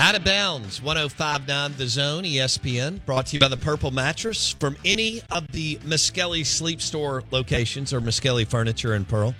Out 0.00 0.14
of 0.14 0.22
bounds, 0.22 0.80
1059 0.80 1.74
The 1.76 1.88
Zone, 1.88 2.22
ESPN, 2.22 3.04
brought 3.04 3.26
to 3.26 3.34
you 3.34 3.40
by 3.40 3.48
the 3.48 3.56
Purple 3.56 3.90
Mattress 3.90 4.52
from 4.52 4.76
any 4.84 5.22
of 5.32 5.48
the 5.48 5.74
Miskelly 5.78 6.46
Sleep 6.46 6.80
Store 6.80 7.24
locations 7.32 7.92
or 7.92 8.00
Miskelly 8.00 8.46
Furniture 8.46 8.94
in 8.94 9.04
Pearl. 9.04 9.34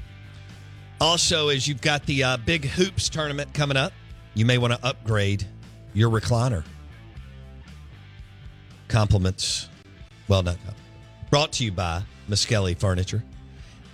Also, 1.00 1.46
as 1.48 1.68
you've 1.68 1.80
got 1.80 2.04
the 2.06 2.24
uh, 2.24 2.36
big 2.38 2.64
hoops 2.64 3.08
tournament 3.08 3.54
coming 3.54 3.76
up, 3.76 3.92
you 4.34 4.44
may 4.44 4.58
want 4.58 4.72
to 4.72 4.84
upgrade 4.84 5.46
your 5.94 6.10
recliner. 6.10 6.64
Compliments. 8.88 9.68
Well, 10.26 10.42
not. 10.42 10.58
Brought 11.30 11.52
to 11.52 11.64
you 11.64 11.70
by 11.70 12.02
Miskelly 12.28 12.76
Furniture. 12.76 13.22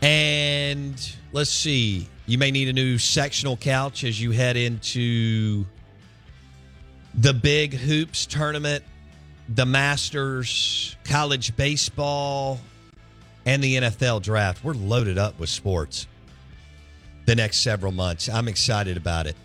And 0.01 1.15
let's 1.33 1.51
see, 1.51 2.09
you 2.25 2.39
may 2.39 2.51
need 2.51 2.69
a 2.69 2.73
new 2.73 2.97
sectional 2.97 3.59
couch 3.59 4.03
as 4.03 4.19
you 4.19 4.31
head 4.31 4.57
into 4.57 5.67
the 7.19 7.33
big 7.33 7.75
hoops 7.75 8.27
tournament, 8.27 8.85
the 9.49 9.67
Masters, 9.67 10.97
college 11.05 11.57
baseball, 11.57 12.61
and 13.47 13.63
the 13.63 13.77
NFL 13.77 14.23
draft. 14.23 14.65
We're 14.65 14.75
loaded 14.75 15.19
up 15.19 15.39
with 15.39 15.49
sports 15.49 16.07
the 17.27 17.35
next 17.37 17.59
several 17.59 17.93
months. 17.93 18.29
I'm 18.29 18.49
excited 18.49 18.97
about 18.97 19.27
it. 19.27 19.37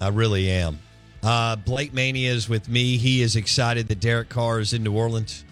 I 0.00 0.08
really 0.08 0.50
am. 0.50 0.78
Uh, 1.22 1.56
Blake 1.56 1.92
Mania 1.92 2.32
is 2.32 2.48
with 2.48 2.68
me. 2.68 2.96
He 2.96 3.22
is 3.22 3.36
excited 3.36 3.88
that 3.88 4.00
Derek 4.00 4.28
Carr 4.28 4.58
is 4.58 4.72
in 4.72 4.82
New 4.82 4.92
Orleans. 4.92 5.44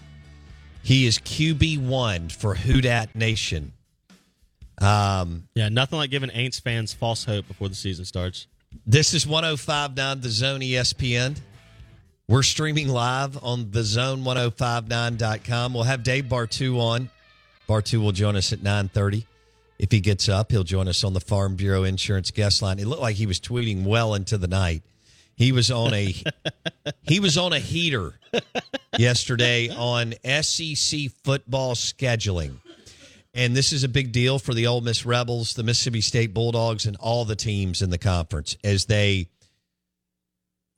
He 0.83 1.05
is 1.05 1.19
QB1 1.19 2.31
for 2.31 2.55
Who 2.55 2.81
Dat 2.81 3.15
Nation. 3.15 3.71
Um, 4.79 5.47
Yeah, 5.53 5.69
nothing 5.69 5.97
like 5.97 6.09
giving 6.09 6.29
Aints 6.31 6.59
fans 6.59 6.93
false 6.93 7.23
hope 7.23 7.47
before 7.47 7.69
the 7.69 7.75
season 7.75 8.03
starts. 8.03 8.47
This 8.85 9.13
is 9.13 9.27
1059 9.27 10.21
The 10.21 10.29
Zone 10.29 10.59
ESPN. 10.61 11.37
We're 12.31 12.41
streaming 12.43 12.87
live 12.87 13.43
on 13.43 13.65
thezone1059.com. 13.65 15.73
We'll 15.73 15.83
have 15.83 16.01
Dave 16.01 16.29
Bartoo 16.29 16.79
on. 16.79 17.09
Bartoo 17.67 18.01
will 18.01 18.13
join 18.13 18.37
us 18.37 18.53
at 18.53 18.63
9:30. 18.63 19.25
If 19.77 19.91
he 19.91 19.99
gets 19.99 20.29
up, 20.29 20.49
he'll 20.49 20.63
join 20.63 20.87
us 20.87 21.03
on 21.03 21.11
the 21.11 21.19
Farm 21.19 21.57
Bureau 21.57 21.83
Insurance 21.83 22.31
guest 22.31 22.61
line. 22.61 22.79
It 22.79 22.87
looked 22.87 23.01
like 23.01 23.17
he 23.17 23.25
was 23.25 23.41
tweeting 23.41 23.83
well 23.83 24.13
into 24.13 24.37
the 24.37 24.47
night. 24.47 24.81
He 25.35 25.51
was 25.51 25.71
on 25.71 25.93
a 25.93 26.15
he 27.01 27.19
was 27.19 27.37
on 27.37 27.51
a 27.51 27.59
heater 27.59 28.13
yesterday 28.97 29.67
on 29.67 30.13
SEC 30.23 31.09
football 31.25 31.75
scheduling. 31.75 32.59
And 33.33 33.57
this 33.57 33.73
is 33.73 33.83
a 33.83 33.89
big 33.89 34.13
deal 34.13 34.39
for 34.39 34.53
the 34.53 34.67
Ole 34.67 34.79
Miss 34.79 35.05
Rebels, 35.05 35.55
the 35.55 35.63
Mississippi 35.63 35.99
State 35.99 36.33
Bulldogs, 36.33 36.85
and 36.85 36.95
all 36.95 37.25
the 37.25 37.35
teams 37.35 37.81
in 37.81 37.89
the 37.89 37.97
conference 37.97 38.55
as 38.63 38.85
they, 38.85 39.27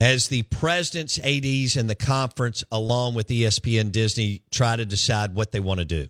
as 0.00 0.28
the 0.28 0.42
presidents, 0.42 1.18
ads, 1.18 1.76
and 1.76 1.88
the 1.88 1.94
conference, 1.94 2.64
along 2.70 3.14
with 3.14 3.28
ESPN, 3.28 3.92
Disney, 3.92 4.42
try 4.50 4.76
to 4.76 4.84
decide 4.84 5.34
what 5.34 5.52
they 5.52 5.60
want 5.60 5.78
to 5.78 5.84
do. 5.84 6.08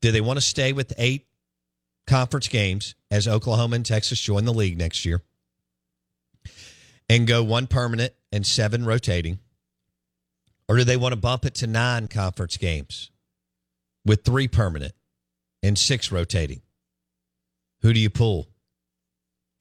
Do 0.00 0.12
they 0.12 0.20
want 0.20 0.38
to 0.38 0.44
stay 0.44 0.72
with 0.72 0.92
eight 0.98 1.26
conference 2.06 2.48
games 2.48 2.94
as 3.10 3.28
Oklahoma 3.28 3.76
and 3.76 3.86
Texas 3.86 4.20
join 4.20 4.44
the 4.44 4.52
league 4.52 4.78
next 4.78 5.04
year, 5.04 5.22
and 7.08 7.26
go 7.26 7.42
one 7.42 7.66
permanent 7.66 8.12
and 8.32 8.46
seven 8.46 8.84
rotating, 8.84 9.38
or 10.68 10.76
do 10.76 10.84
they 10.84 10.96
want 10.96 11.12
to 11.12 11.20
bump 11.20 11.44
it 11.44 11.54
to 11.56 11.66
nine 11.66 12.08
conference 12.08 12.56
games 12.56 13.10
with 14.04 14.24
three 14.24 14.48
permanent? 14.48 14.94
and 15.62 15.78
six 15.78 16.12
rotating. 16.12 16.62
Who 17.82 17.92
do 17.92 18.00
you 18.00 18.10
pull? 18.10 18.48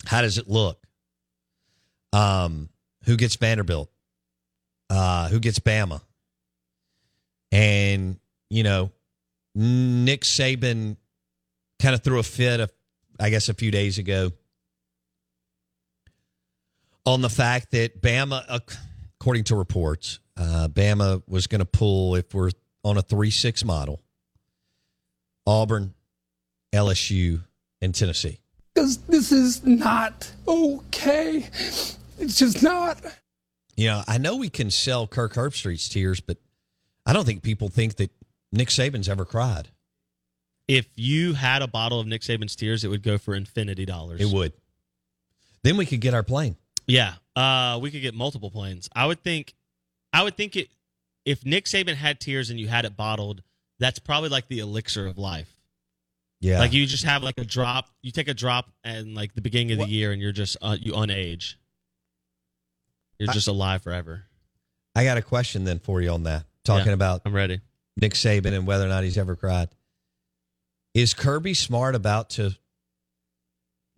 How 0.06 0.22
does 0.22 0.38
it 0.38 0.48
look? 0.48 0.86
Um, 2.14 2.70
who 3.08 3.18
gets 3.18 3.36
Vanderbilt? 3.36 3.90
Uh, 4.90 5.28
who 5.30 5.40
gets 5.40 5.58
Bama? 5.58 6.02
And 7.52 8.20
you 8.50 8.62
know, 8.64 8.92
Nick 9.56 10.22
Saban 10.22 10.98
kind 11.80 11.96
of 11.96 12.04
threw 12.04 12.20
a 12.20 12.24
fit, 12.24 12.70
I 13.20 13.30
guess, 13.30 13.50
a 13.50 13.54
few 13.54 13.72
days 13.72 13.98
ago 13.98 14.32
on 17.06 17.22
the 17.22 17.30
fact 17.30 17.72
that 17.72 18.02
Bama, 18.02 18.44
according 19.20 19.46
to 19.46 19.56
reports, 19.56 20.20
uh, 20.36 20.68
Bama 20.70 21.24
was 21.28 21.48
going 21.48 21.60
to 21.60 21.66
pull 21.66 22.16
if 22.16 22.34
we're 22.34 22.52
on 22.84 22.98
a 22.98 23.02
three-six 23.02 23.64
model 23.66 24.02
Auburn, 25.48 25.94
LSU, 26.74 27.42
and 27.82 27.96
Tennessee. 27.96 28.40
Because 28.74 28.98
this 28.98 29.32
is 29.32 29.66
not 29.66 30.32
okay. 30.48 31.50
It's 32.18 32.38
just 32.38 32.64
not. 32.64 33.00
You 33.76 33.88
know, 33.88 34.04
I 34.08 34.18
know 34.18 34.36
we 34.38 34.50
can 34.50 34.72
sell 34.72 35.06
Kirk 35.08 35.34
Herbstreit's 35.34 35.88
tears, 35.88 36.20
but 36.20 36.38
I 37.06 37.14
don't 37.14 37.26
think 37.26 37.44
people 37.44 37.70
think 37.70 37.96
that 37.98 38.12
Nick 38.52 38.70
Saban's 38.70 39.08
ever 39.08 39.24
cried. 39.26 39.70
If 40.68 40.88
you 40.96 41.34
had 41.34 41.62
a 41.62 41.68
bottle 41.68 42.00
of 42.00 42.08
Nick 42.08 42.22
Saban's 42.22 42.56
tears, 42.56 42.84
it 42.84 42.90
would 42.90 43.04
go 43.04 43.18
for 43.18 43.36
infinity 43.36 43.86
dollars. 43.86 44.20
It 44.20 44.34
would. 44.34 44.54
Then 45.64 45.78
we 45.78 45.86
could 45.86 46.02
get 46.02 46.14
our 46.14 46.24
plane. 46.24 46.56
Yeah, 46.88 47.14
uh, 47.36 47.80
we 47.82 47.92
could 47.92 48.02
get 48.02 48.14
multiple 48.16 48.50
planes. 48.50 48.90
I 48.96 49.06
would 49.06 49.22
think, 49.22 49.54
I 50.14 50.24
would 50.24 50.36
think 50.36 50.56
it. 50.56 50.70
If 51.26 51.46
Nick 51.46 51.66
Saban 51.66 51.96
had 51.96 52.20
tears 52.22 52.50
and 52.50 52.58
you 52.60 52.68
had 52.70 52.86
it 52.86 52.96
bottled, 52.96 53.44
that's 53.80 54.00
probably 54.00 54.30
like 54.30 54.48
the 54.48 54.60
elixir 54.60 55.06
of 55.08 55.18
life. 55.18 55.54
Yeah. 56.40 56.60
Like 56.60 56.72
you 56.72 56.86
just 56.86 57.04
have 57.04 57.22
like 57.24 57.38
a 57.38 57.44
drop. 57.44 57.90
You 58.02 58.12
take 58.12 58.28
a 58.30 58.34
drop 58.34 58.70
and 58.84 59.14
like 59.14 59.34
the 59.36 59.42
beginning 59.42 59.72
of 59.74 59.78
the 59.78 59.84
What- 59.84 59.90
year, 59.90 60.12
and 60.14 60.22
you're 60.22 60.32
just 60.32 60.56
uh, 60.62 60.78
you 60.80 60.94
unage. 60.94 61.56
You're 63.20 63.30
I- 63.30 63.34
just 63.34 63.48
alive 63.48 63.82
forever. 63.82 64.24
I 64.96 65.04
got 65.04 65.18
a 65.18 65.22
question 65.22 65.64
then 65.64 65.80
for 65.80 66.02
you 66.02 66.10
on 66.10 66.24
that. 66.24 66.46
Talking 66.64 66.88
Yeah. 66.88 66.94
about 66.94 67.22
I'm 67.26 67.34
ready. 67.34 67.62
Nick 67.98 68.14
Saban 68.14 68.54
and 68.54 68.66
whether 68.68 68.86
or 68.86 68.90
not 68.90 69.04
he's 69.04 69.18
ever 69.18 69.36
cried. 69.36 69.70
Is 70.94 71.14
Kirby 71.14 71.54
Smart 71.54 71.94
about 71.96 72.32
to 72.32 72.56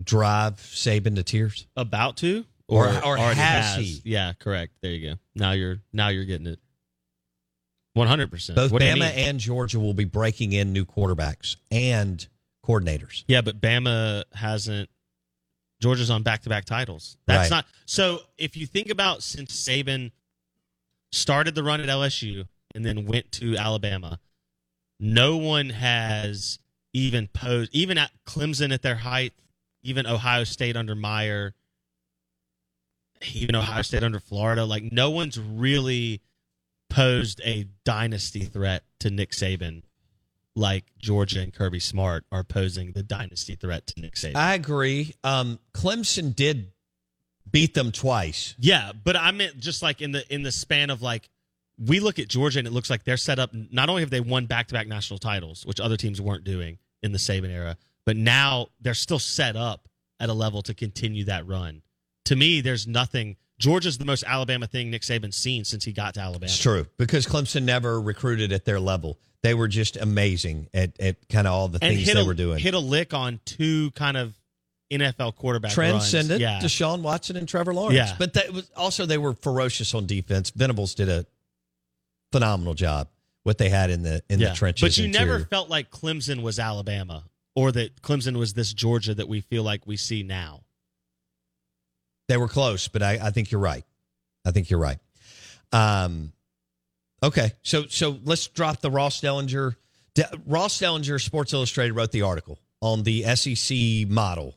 drive 0.03 0.55
Saban 0.57 1.15
to 1.15 1.23
tears? 1.23 1.67
About 1.75 2.17
to 2.17 2.45
Or- 2.67 2.87
or 2.87 3.17
already 3.17 3.39
has 3.39 3.75
he? 3.77 4.01
Yeah, 4.05 4.33
correct. 4.33 4.73
There 4.81 4.91
you 4.91 5.09
go. 5.11 5.19
Now 5.35 5.51
you're 5.53 5.81
now 5.91 6.09
you're 6.09 6.25
getting 6.25 6.47
it. 6.47 6.59
One 7.93 8.07
hundred 8.07 8.29
percent. 8.29 8.55
Both 8.55 8.71
Bama 8.71 9.09
and 9.09 9.39
Georgia 9.39 9.79
will 9.79 9.93
be 9.95 10.05
breaking 10.05 10.53
in 10.53 10.71
new 10.71 10.85
quarterbacks 10.85 11.55
and 11.71 12.25
coordinators. 12.65 13.23
Yeah, 13.27 13.41
but 13.41 13.59
Bama 13.59 14.23
hasn't. 14.33 14.89
Georgia's 15.81 16.09
on 16.09 16.23
back 16.23 16.41
to 16.43 16.49
back 16.49 16.65
titles. 16.65 17.17
That's 17.25 17.49
Right. 17.49 17.57
not. 17.57 17.67
So 17.85 18.21
if 18.37 18.57
you 18.57 18.65
think 18.65 18.89
about 18.89 19.23
since 19.23 19.55
Saban 19.55 20.11
started 21.11 21.55
the 21.55 21.63
run 21.63 21.81
at 21.81 21.87
LSU 21.89 22.47
and 22.75 22.85
then 22.85 23.05
went 23.05 23.31
to 23.33 23.55
Alabama, 23.57 24.19
no 24.99 25.37
one 25.37 25.69
has 25.69 26.59
even 26.93 27.27
posed, 27.27 27.73
even 27.73 27.97
at 27.97 28.11
Clemson 28.25 28.73
at 28.73 28.81
their 28.81 28.95
height, 28.95 29.33
even 29.83 30.05
Ohio 30.05 30.43
State 30.43 30.75
under 30.75 30.95
Meyer, 30.95 31.55
even 33.33 33.55
Ohio 33.55 33.81
State 33.81 34.03
under 34.03 34.19
Florida. 34.19 34.65
Like 34.65 34.91
no 34.91 35.09
one's 35.09 35.39
really 35.39 36.21
posed 36.89 37.39
a 37.45 37.67
dynasty 37.85 38.43
threat 38.43 38.83
to 38.99 39.09
Nick 39.09 39.31
Saban 39.31 39.83
like 40.59 40.85
Georgia 40.99 41.39
and 41.39 41.53
Kirby 41.53 41.79
Smart 41.79 42.25
are 42.31 42.43
posing 42.43 42.91
the 42.91 43.01
dynasty 43.03 43.55
threat 43.55 43.87
to 43.87 44.01
Nick 44.01 44.15
Saban. 44.15 44.35
I 44.35 44.53
agree. 44.53 45.15
Um, 45.23 45.59
Clemson 45.73 46.35
did 46.35 46.71
beat 47.49 47.73
them 47.73 47.91
twice. 47.91 48.55
yeah, 48.59 48.91
but 49.03 49.15
I 49.15 49.31
meant 49.31 49.57
just 49.57 49.81
like 49.81 50.01
in 50.01 50.11
the 50.11 50.23
in 50.33 50.43
the 50.43 50.51
span 50.51 50.89
of 50.89 51.01
like 51.01 51.29
we 51.79 51.99
look 51.99 52.19
at 52.19 52.27
Georgia 52.27 52.59
and 52.59 52.67
it 52.67 52.71
looks 52.71 52.89
like 52.89 53.03
they're 53.05 53.17
set 53.17 53.39
up. 53.39 53.51
Not 53.53 53.89
only 53.89 54.01
have 54.01 54.09
they 54.09 54.19
won 54.19 54.45
back 54.45 54.67
to 54.67 54.73
back 54.73 54.87
national 54.87 55.17
titles, 55.17 55.65
which 55.65 55.79
other 55.79 55.97
teams 55.97 56.21
weren't 56.21 56.43
doing 56.43 56.77
in 57.01 57.11
the 57.13 57.17
Saban 57.17 57.49
era, 57.49 57.77
but 58.05 58.17
now 58.17 58.67
they're 58.81 58.93
still 58.93 59.19
set 59.19 59.55
up 59.55 59.87
at 60.19 60.29
a 60.29 60.33
level 60.33 60.61
to 60.63 60.73
continue 60.73 61.23
that 61.25 61.47
run. 61.47 61.81
To 62.25 62.35
me, 62.35 62.61
there's 62.61 62.85
nothing. 62.85 63.37
Georgia's 63.57 63.97
the 63.97 64.05
most 64.05 64.23
Alabama 64.25 64.67
thing 64.67 64.91
Nick 64.91 65.01
Saban's 65.01 65.35
seen 65.35 65.63
since 65.63 65.83
he 65.83 65.91
got 65.93 66.13
to 66.15 66.19
Alabama. 66.19 66.45
It's 66.45 66.57
true 66.57 66.85
because 66.97 67.25
Clemson 67.25 67.63
never 67.63 67.99
recruited 67.99 68.51
at 68.51 68.65
their 68.65 68.79
level. 68.79 69.17
They 69.41 69.53
were 69.53 69.67
just 69.67 69.95
amazing 69.95 70.67
at, 70.73 70.99
at 70.99 71.29
kind 71.29 71.47
of 71.47 71.53
all 71.53 71.67
the 71.69 71.79
and 71.81 71.95
things 71.95 72.13
they 72.13 72.19
a, 72.19 72.25
were 72.25 72.33
doing. 72.33 72.59
hit 72.59 72.73
a 72.73 72.79
lick 72.79 73.13
on 73.13 73.39
two 73.45 73.91
kind 73.91 74.17
of 74.17 74.37
NFL 74.91 75.35
quarterback 75.35 75.71
Transcendent 75.71 76.41
runs. 76.41 76.41
Yeah, 76.41 76.59
Deshaun 76.59 77.01
Watson 77.01 77.37
and 77.37 77.47
Trevor 77.47 77.73
Lawrence. 77.73 77.95
Yeah. 77.95 78.15
But 78.17 78.33
that 78.33 78.51
was 78.51 78.69
also 78.75 79.05
they 79.05 79.17
were 79.17 79.33
ferocious 79.33 79.93
on 79.93 80.07
defense. 80.07 80.49
Venables 80.49 80.95
did 80.95 81.09
a 81.09 81.25
phenomenal 82.31 82.73
job 82.73 83.07
what 83.43 83.57
they 83.57 83.69
had 83.69 83.89
in 83.89 84.03
the 84.03 84.21
in 84.29 84.39
yeah. 84.39 84.49
the 84.49 84.55
trenches. 84.55 84.81
But 84.81 84.97
you 84.97 85.05
interior. 85.05 85.39
never 85.39 85.45
felt 85.45 85.69
like 85.69 85.89
Clemson 85.89 86.41
was 86.41 86.59
Alabama 86.59 87.23
or 87.55 87.71
that 87.71 88.01
Clemson 88.01 88.37
was 88.37 88.53
this 88.53 88.73
Georgia 88.73 89.13
that 89.13 89.27
we 89.27 89.41
feel 89.41 89.63
like 89.63 89.85
we 89.85 89.97
see 89.97 90.23
now. 90.23 90.61
They 92.27 92.37
were 92.37 92.47
close, 92.47 92.87
but 92.87 93.01
I, 93.01 93.19
I 93.21 93.31
think 93.31 93.51
you're 93.51 93.61
right. 93.61 93.83
I 94.45 94.51
think 94.51 94.69
you're 94.69 94.79
right. 94.79 94.99
Um, 95.71 96.31
okay, 97.23 97.51
so 97.61 97.85
so 97.87 98.19
let's 98.23 98.47
drop 98.47 98.81
the 98.81 98.91
Ross 98.91 99.21
Dellinger. 99.21 99.75
De- 100.13 100.29
Ross 100.45 100.79
Dellinger, 100.79 101.21
Sports 101.21 101.53
Illustrated, 101.53 101.93
wrote 101.93 102.11
the 102.11 102.21
article 102.23 102.59
on 102.81 103.03
the 103.03 103.23
SEC 103.35 104.09
model. 104.09 104.55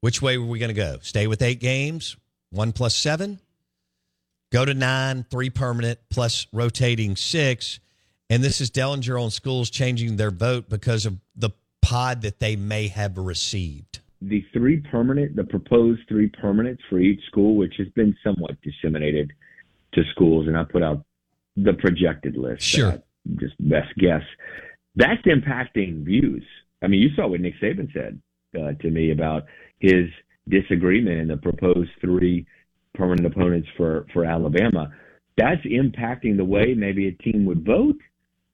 Which 0.00 0.20
way 0.20 0.38
were 0.38 0.46
we 0.46 0.58
going 0.58 0.68
to 0.68 0.74
go? 0.74 0.98
Stay 1.02 1.26
with 1.26 1.40
eight 1.42 1.60
games, 1.60 2.16
one 2.50 2.72
plus 2.72 2.94
seven, 2.94 3.40
go 4.52 4.64
to 4.64 4.74
nine, 4.74 5.24
three 5.30 5.50
permanent 5.50 5.98
plus 6.10 6.46
rotating 6.52 7.16
six. 7.16 7.80
And 8.30 8.42
this 8.42 8.60
is 8.60 8.70
Dellinger 8.70 9.22
on 9.22 9.30
schools 9.30 9.70
changing 9.70 10.16
their 10.16 10.30
vote 10.30 10.68
because 10.68 11.04
of 11.06 11.18
the 11.36 11.50
pod 11.82 12.22
that 12.22 12.40
they 12.40 12.56
may 12.56 12.88
have 12.88 13.18
received. 13.18 14.00
the 14.22 14.42
three 14.54 14.80
permanent, 14.90 15.36
the 15.36 15.44
proposed 15.44 16.00
three 16.08 16.30
permanents 16.30 16.78
for 16.88 16.98
each 16.98 17.20
school, 17.26 17.56
which 17.56 17.74
has 17.76 17.88
been 17.94 18.16
somewhat 18.24 18.56
disseminated 18.62 19.32
to 19.92 20.02
schools, 20.12 20.46
and 20.48 20.56
I 20.56 20.64
put 20.64 20.82
out 20.82 21.04
the 21.56 21.72
projected 21.74 22.36
list. 22.36 22.62
Sure. 22.62 22.92
uh, 22.92 22.98
just 23.36 23.54
best 23.60 23.94
guess. 23.96 24.22
That's 24.96 25.22
impacting 25.22 26.04
views. 26.04 26.44
I 26.82 26.86
mean, 26.88 27.00
you 27.00 27.10
saw 27.16 27.26
what 27.28 27.40
Nick 27.40 27.54
Saban 27.62 27.92
said 27.92 28.20
uh, 28.56 28.72
to 28.82 28.90
me 28.90 29.10
about 29.10 29.44
his 29.78 30.06
disagreement 30.48 31.20
in 31.20 31.28
the 31.28 31.36
proposed 31.36 31.90
three 32.00 32.46
permanent 32.94 33.26
opponents 33.26 33.68
for, 33.76 34.06
for 34.12 34.24
Alabama. 34.24 34.92
That's 35.36 35.62
impacting 35.64 36.36
the 36.36 36.44
way 36.44 36.74
maybe 36.74 37.08
a 37.08 37.12
team 37.12 37.44
would 37.46 37.64
vote 37.64 37.96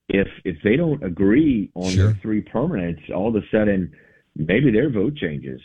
if 0.09 0.27
if 0.45 0.57
they 0.65 0.77
don't 0.77 1.03
agree 1.05 1.71
on 1.75 1.91
Sure. 1.91 2.07
their 2.07 2.19
three 2.23 2.43
permanents. 2.43 3.11
All 3.15 3.29
of 3.29 3.37
a 3.37 3.47
sudden, 3.51 3.93
maybe 4.35 4.71
their 4.71 4.91
vote 4.91 5.15
changes. 5.17 5.61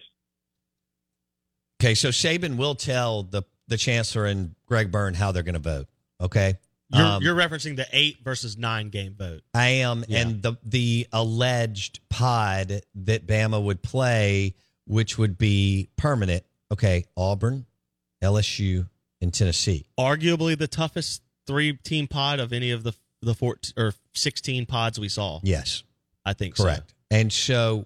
Okay, 1.81 1.95
so 1.95 2.09
Saban 2.09 2.57
will 2.57 2.75
tell 2.75 3.23
the 3.23 3.43
the 3.67 3.77
chancellor 3.77 4.25
and 4.25 4.55
Greg 4.67 4.91
Byrne 4.91 5.13
how 5.15 5.31
they're 5.31 5.43
going 5.43 5.53
to 5.53 5.59
vote. 5.59 5.87
Okay, 6.21 6.55
You're, 6.95 7.05
Um, 7.05 7.23
you're 7.23 7.35
referencing 7.35 7.75
the 7.75 7.87
eight 7.91 8.17
versus 8.23 8.57
nine 8.57 8.89
game 8.89 9.15
vote. 9.15 9.41
I 9.53 9.67
am, 9.67 10.05
Yeah. 10.07 10.19
and 10.21 10.41
the 10.41 10.55
the 10.63 11.07
alleged 11.11 11.99
pod 12.09 12.81
that 12.95 13.27
Bama 13.27 13.61
would 13.61 13.81
play, 13.81 14.55
which 14.85 15.17
would 15.17 15.37
be 15.37 15.89
permanent. 15.97 16.43
Okay, 16.71 17.05
Auburn, 17.17 17.65
LSU, 18.23 18.87
and 19.21 19.33
Tennessee. 19.33 19.85
Arguably 19.99 20.57
the 20.57 20.67
toughest 20.67 21.21
three 21.47 21.73
team 21.77 22.07
pod 22.07 22.39
of 22.39 22.51
any 22.53 22.71
of 22.71 22.83
the 22.83 22.93
the 23.21 23.33
four 23.35 23.57
or 23.77 23.93
sixteen 24.13 24.65
pods 24.65 24.99
we 24.99 25.09
saw. 25.09 25.39
Yes, 25.43 25.83
I 26.25 26.33
think 26.33 26.55
so. 26.57 26.63
correct. 26.63 26.93
And 27.11 27.31
so 27.33 27.85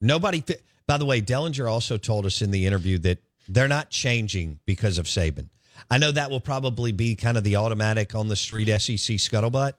nobody. 0.00 0.40
Th- 0.40 0.60
by 0.86 0.96
the 0.96 1.04
way, 1.04 1.20
Dellinger 1.20 1.70
also 1.70 1.98
told 1.98 2.24
us 2.24 2.40
in 2.40 2.50
the 2.50 2.66
interview 2.66 2.98
that 3.00 3.18
they're 3.48 3.68
not 3.68 3.90
changing 3.90 4.58
because 4.66 4.96
of 4.98 5.06
Saban. 5.06 5.48
I 5.90 5.98
know 5.98 6.12
that 6.12 6.30
will 6.30 6.40
probably 6.40 6.92
be 6.92 7.14
kind 7.16 7.36
of 7.36 7.44
the 7.44 7.56
automatic 7.56 8.14
on 8.14 8.28
the 8.28 8.36
street 8.36 8.68
SEC 8.68 9.16
scuttlebutt, 9.16 9.74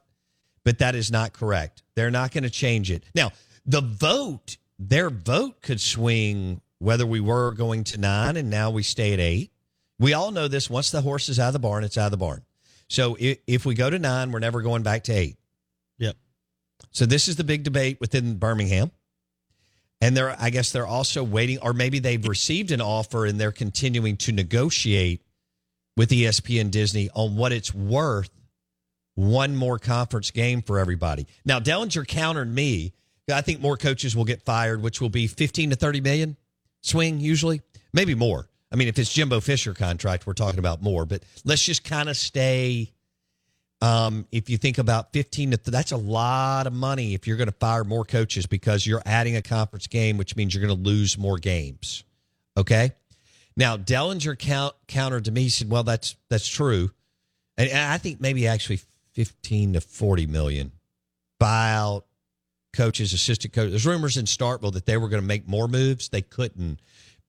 but 0.64 0.80
that 0.80 0.96
is 0.96 1.12
not 1.12 1.34
correct. 1.34 1.84
They're 1.96 2.12
not 2.12 2.32
going 2.32 2.44
to 2.44 2.50
change 2.50 2.92
it. 2.92 3.04
Now, 3.14 3.32
the 3.66 3.82
vote, 3.82 4.58
their 4.78 5.10
vote 5.10 5.62
could 5.62 5.82
swing 5.82 6.62
whether 6.80 7.06
we 7.06 7.20
were 7.20 7.52
going 7.52 7.84
to 7.86 8.00
nine 8.00 8.38
and 8.38 8.50
now 8.50 8.72
we 8.72 8.84
stay 8.84 9.14
at 9.14 9.20
eight. 9.20 9.52
We 10.00 10.14
all 10.14 10.32
know 10.32 10.48
this. 10.48 10.70
Once 10.70 10.92
the 10.92 11.02
horse 11.02 11.30
is 11.30 11.40
out 11.40 11.48
of 11.48 11.54
the 11.54 11.60
barn, 11.60 11.84
it's 11.84 11.98
out 11.98 12.06
of 12.06 12.12
the 12.12 12.18
barn. 12.18 12.44
So 12.88 13.18
if, 13.20 13.40
if 13.46 13.66
we 13.66 13.76
go 13.76 13.90
to 13.90 14.00
nine, 14.00 14.32
we're 14.32 14.40
never 14.40 14.62
going 14.62 14.82
back 14.82 15.04
to 15.06 15.14
eight. 15.14 15.38
Yep. 16.00 16.16
So 16.92 17.06
this 17.06 17.28
is 17.28 17.36
the 17.36 17.44
big 17.44 17.64
debate 17.64 18.00
within 18.00 18.38
Birmingham. 18.38 18.92
And 20.02 20.16
they're, 20.16 20.36
I 20.40 20.50
guess 20.50 20.72
they're 20.72 20.88
also 20.88 21.24
waiting, 21.24 21.60
or 21.60 21.74
maybe 21.74 22.00
they've 22.00 22.26
received 22.26 22.72
an 22.72 22.80
offer 22.80 23.26
and 23.26 23.40
they're 23.40 23.52
continuing 23.52 24.16
to 24.18 24.32
negotiate 24.32 25.22
with 26.00 26.12
ESPN 26.12 26.72
Disney 26.72 27.10
on 27.14 27.36
what 27.36 27.52
it's 27.52 27.76
worth 27.76 28.30
one 29.16 29.54
more 29.54 29.78
conference 29.78 30.32
game 30.32 30.62
for 30.62 30.80
everybody. 30.80 31.28
Now, 31.44 31.60
Dellinger 31.60 32.08
countered 32.08 32.48
me. 32.48 32.94
I 33.30 33.42
think 33.42 33.60
more 33.60 33.76
coaches 33.76 34.16
will 34.16 34.24
get 34.24 34.42
fired, 34.44 34.82
which 34.82 35.02
will 35.02 35.10
be 35.10 35.28
15 35.28 35.72
to 35.72 35.76
30 35.76 36.00
million 36.00 36.38
swing 36.80 37.20
usually, 37.20 37.62
maybe 37.92 38.16
more. 38.16 38.48
I 38.72 38.78
mean, 38.78 38.88
if 38.88 38.98
it's 38.98 39.12
Jimbo 39.12 39.42
Fisher 39.42 39.74
contract, 39.74 40.26
we're 40.26 40.36
talking 40.36 40.60
about 40.60 40.82
more, 40.82 41.06
but 41.06 41.22
let's 41.44 41.66
just 41.66 41.84
kind 41.84 42.08
of 42.08 42.16
stay. 42.16 42.94
Um, 43.82 44.26
if 44.32 44.50
you 44.50 44.58
think 44.58 44.78
about 44.78 45.12
15 45.12 45.52
to 45.52 45.58
th- 45.58 45.66
that's 45.66 45.92
a 45.92 45.98
lot 45.98 46.66
of 46.66 46.72
money 46.72 47.14
if 47.14 47.28
you're 47.28 47.36
going 47.36 47.50
to 47.50 47.56
fire 47.60 47.84
more 47.84 48.06
coaches 48.06 48.46
because 48.46 48.88
you're 48.88 49.04
adding 49.06 49.36
a 49.36 49.42
conference 49.42 49.88
game, 49.88 50.16
which 50.16 50.38
means 50.38 50.56
you're 50.56 50.66
going 50.66 50.82
to 50.82 50.90
lose 50.90 51.18
more 51.18 51.38
games. 51.38 52.06
Okay. 52.56 52.94
Now, 53.60 53.76
Dellinger 53.76 54.40
count, 54.40 54.74
countered 54.88 55.26
to 55.26 55.32
me. 55.32 55.44
He 55.44 55.50
said, 55.50 55.70
well, 55.70 55.84
that's, 55.84 56.16
that's 56.30 56.48
true. 56.48 56.92
And, 57.58 57.70
and 57.70 57.92
I 57.92 57.98
think 57.98 58.22
maybe 58.22 58.48
actually 58.48 58.80
15 59.16 59.74
to 59.74 59.82
40 59.82 60.28
million 60.28 60.72
buyout 61.42 62.04
coaches, 62.72 63.12
assistant 63.12 63.54
coaches. 63.54 63.72
There's 63.72 63.86
rumors 63.86 64.16
in 64.16 64.24
Starkville 64.24 64.72
that 64.74 64.86
they 64.86 64.96
were 64.96 65.10
going 65.10 65.22
to 65.22 65.28
make 65.28 65.46
more 65.46 65.68
moves. 65.68 66.08
They 66.08 66.22
couldn't 66.22 66.80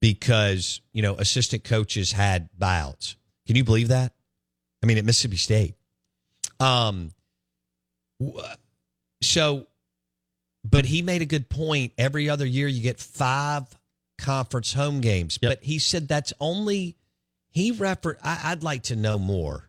because, 0.00 0.80
you 0.92 1.02
know, 1.02 1.16
assistant 1.16 1.64
coaches 1.64 2.12
had 2.12 2.48
buyouts. 2.56 3.16
Can 3.48 3.56
you 3.56 3.64
believe 3.64 3.88
that? 3.88 4.12
I 4.84 4.86
mean, 4.86 4.98
at 4.98 5.04
Mississippi 5.04 5.36
State. 5.36 5.74
Um, 6.60 7.10
so, 9.20 9.66
but 10.62 10.84
he 10.84 11.02
made 11.02 11.22
a 11.22 11.26
good 11.26 11.48
point. 11.48 11.92
Every 11.98 12.30
other 12.30 12.46
year, 12.46 12.68
you 12.68 12.82
get 12.82 13.00
five 13.00 13.64
conference 14.20 14.72
home 14.72 15.00
games. 15.00 15.38
Yep. 15.42 15.50
But 15.50 15.64
he 15.64 15.78
said 15.78 16.08
that's 16.08 16.32
only 16.40 16.96
he 17.50 17.72
refer. 17.72 18.16
I, 18.22 18.40
I'd 18.44 18.62
like 18.62 18.84
to 18.84 18.96
know 18.96 19.18
more. 19.18 19.68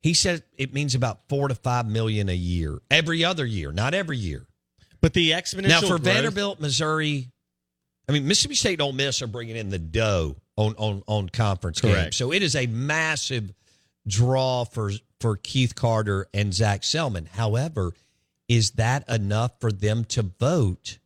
He 0.00 0.14
said 0.14 0.42
it 0.56 0.72
means 0.72 0.94
about 0.94 1.28
four 1.28 1.48
to 1.48 1.54
five 1.54 1.86
million 1.86 2.28
a 2.28 2.34
year, 2.34 2.78
every 2.90 3.24
other 3.24 3.44
year, 3.46 3.72
not 3.72 3.94
every 3.94 4.16
year. 4.18 4.46
But 5.00 5.12
the 5.12 5.30
exponential 5.30 5.68
Now 5.68 5.80
for 5.80 5.86
growth- 5.86 6.02
Vanderbilt, 6.02 6.60
Missouri, 6.60 7.30
I 8.08 8.12
mean 8.12 8.26
Mississippi 8.26 8.54
State, 8.54 8.80
Ole 8.80 8.92
Miss 8.92 9.22
are 9.22 9.26
bringing 9.26 9.56
in 9.56 9.70
the 9.70 9.78
dough 9.78 10.36
on 10.56 10.74
on 10.76 11.02
on 11.06 11.28
conference 11.28 11.80
Correct. 11.80 11.96
games, 11.96 12.16
so 12.16 12.32
it 12.32 12.42
is 12.42 12.54
a 12.56 12.66
massive 12.66 13.52
draw 14.06 14.64
for 14.64 14.92
for 15.20 15.36
Keith 15.36 15.74
Carter 15.74 16.26
and 16.32 16.54
Zac 16.54 16.82
Selmon. 16.82 17.26
However, 17.28 17.92
is 18.48 18.72
that 18.72 19.08
enough 19.08 19.52
for 19.60 19.70
them 19.72 20.04
to 20.06 20.22
vote 20.22 20.98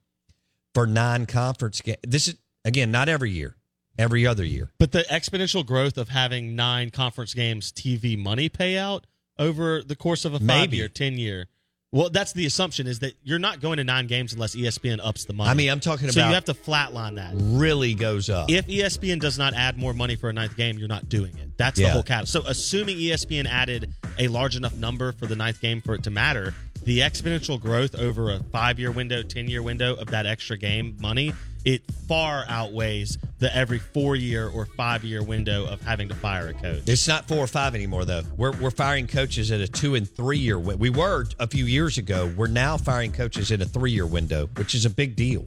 for 0.75 0.87
non-conference 0.87 1.81
games? 1.81 1.99
This 2.07 2.29
is 2.29 2.37
again 2.65 2.91
not 2.91 3.09
every 3.09 3.31
year, 3.31 3.57
every 3.99 4.27
other 4.27 4.45
year. 4.45 4.71
But 4.79 4.93
the 4.93 5.03
exponential 5.03 5.65
growth 5.65 5.99
of 5.99 6.09
having 6.09 6.55
nine 6.57 6.91
conference 6.91 7.35
games 7.35 7.73
TV 7.73 8.19
money 8.19 8.49
payout 8.49 9.03
over 9.39 9.83
the 9.83 9.97
course 9.97 10.25
of 10.25 10.35
a 10.35 10.41
five-year, 10.41 10.89
ten 10.89 11.19
year. 11.19 11.47
Well, 11.95 12.09
that's 12.09 12.33
the 12.33 12.47
assumption 12.47 12.87
is 12.87 13.01
that 13.01 13.13
you're 13.23 13.39
not 13.39 13.61
going 13.61 13.77
to 13.77 13.85
nine 13.85 14.07
games 14.07 14.33
unless 14.33 14.57
ESPN 14.57 14.99
ups 15.05 15.27
the 15.27 15.35
money. 15.35 15.51
I 15.51 15.55
mean, 15.55 15.69
I'm 15.71 15.81
talking 15.81 16.07
about. 16.07 16.15
so 16.15 16.27
you 16.27 16.33
have 16.33 16.47
to 16.47 16.55
flatline 16.55 17.17
that. 17.17 17.35
really 17.35 17.93
goes 17.93 18.31
up. 18.31 18.51
If 18.51 18.67
ESPN 18.67 19.21
does 19.21 19.37
not 19.37 19.53
add 19.53 19.77
more 19.77 19.93
money 19.93 20.17
for 20.17 20.31
a 20.31 20.33
ninth 20.33 20.57
game, 20.57 20.79
you're 20.79 20.89
not 20.89 21.11
doing 21.11 21.37
it. 21.37 21.59
That's 21.59 21.79
the 21.79 21.91
whole 21.91 22.03
cap. 22.03 22.29
So 22.29 22.43
assuming 22.47 22.97
ESPN 22.97 23.45
added 23.47 23.93
a 24.19 24.29
large 24.29 24.57
enough 24.57 24.75
number 24.75 25.13
for 25.13 25.27
the 25.27 25.37
ninth 25.37 25.61
game 25.61 25.83
for 25.83 25.95
it 25.95 26.05
to 26.05 26.11
matter, 26.11 26.55
the 26.85 27.01
exponential 27.01 27.61
growth 27.61 27.95
over 27.95 28.31
a 28.33 28.39
five 28.53 28.79
year 28.79 28.91
window, 28.91 29.23
ten 29.23 29.49
year 29.49 29.63
window 29.63 29.95
of 29.95 30.09
that 30.09 30.27
extra 30.27 30.57
game 30.57 30.97
money, 31.01 31.33
it 31.65 31.83
far 32.09 32.45
outweighs 32.49 33.19
the 33.39 33.55
every 33.55 33.79
four 33.79 34.17
year 34.17 34.49
or 34.49 34.67
five 34.67 35.05
year 35.05 35.23
window 35.23 35.65
of 35.67 35.81
having 35.83 36.09
to 36.09 36.15
fire 36.17 36.49
a 36.49 36.53
coach. 36.55 36.83
It's 36.87 37.07
not 37.07 37.29
four 37.29 37.39
or 37.39 37.47
five 37.47 37.75
anymore, 37.77 38.05
though. 38.05 38.23
We're 38.37 38.53
we're 38.53 38.71
firing 38.73 39.07
coaches 39.07 39.51
at 39.53 39.61
a 39.61 39.69
two 39.69 39.95
and 39.95 40.09
three 40.09 40.39
year. 40.39 40.57
wi- 40.57 40.75
We 40.77 40.91
were 40.91 41.27
a 41.39 41.47
few 41.47 41.65
years 41.67 41.99
ago. 41.99 42.33
We're 42.37 42.49
now 42.49 42.77
firing 42.79 43.13
coaches 43.13 43.51
in 43.53 43.63
a 43.63 43.65
three 43.65 43.93
year 43.93 44.07
window, 44.07 44.49
which 44.57 44.75
is 44.75 44.85
a 44.85 44.91
big 44.91 45.15
deal. 45.15 45.47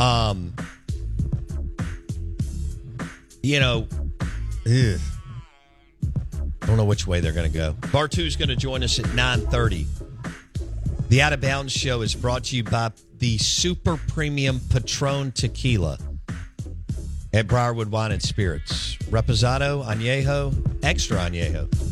Um, 0.00 0.54
you 3.42 3.60
know, 3.60 3.86
ugh. 4.66 5.00
I 6.62 6.66
don't 6.66 6.76
know 6.76 6.84
which 6.84 7.06
way 7.08 7.20
they're 7.20 7.32
going 7.32 7.50
to 7.50 7.56
go. 7.58 7.72
Bartoo's 7.92 8.36
going 8.36 8.48
to 8.48 8.56
join 8.56 8.82
us 8.84 8.98
at 8.98 9.12
nine 9.14 9.40
thirty. 9.40 9.86
The 11.12 11.20
Out 11.20 11.34
of 11.34 11.42
Bounds 11.42 11.74
Show 11.74 12.00
is 12.00 12.14
brought 12.14 12.44
to 12.44 12.56
you 12.56 12.64
by 12.64 12.90
the 13.18 13.36
Super 13.36 14.00
Premium 14.08 14.58
Patron 14.70 15.30
Tequila 15.32 15.98
at 17.34 17.46
Briarwood 17.46 17.90
Wine 17.90 18.12
and 18.12 18.22
Spirits. 18.22 18.96
Reposado, 19.10 19.84
Añejo, 19.84 20.54
Extra 20.82 21.18
Añejo. 21.18 21.91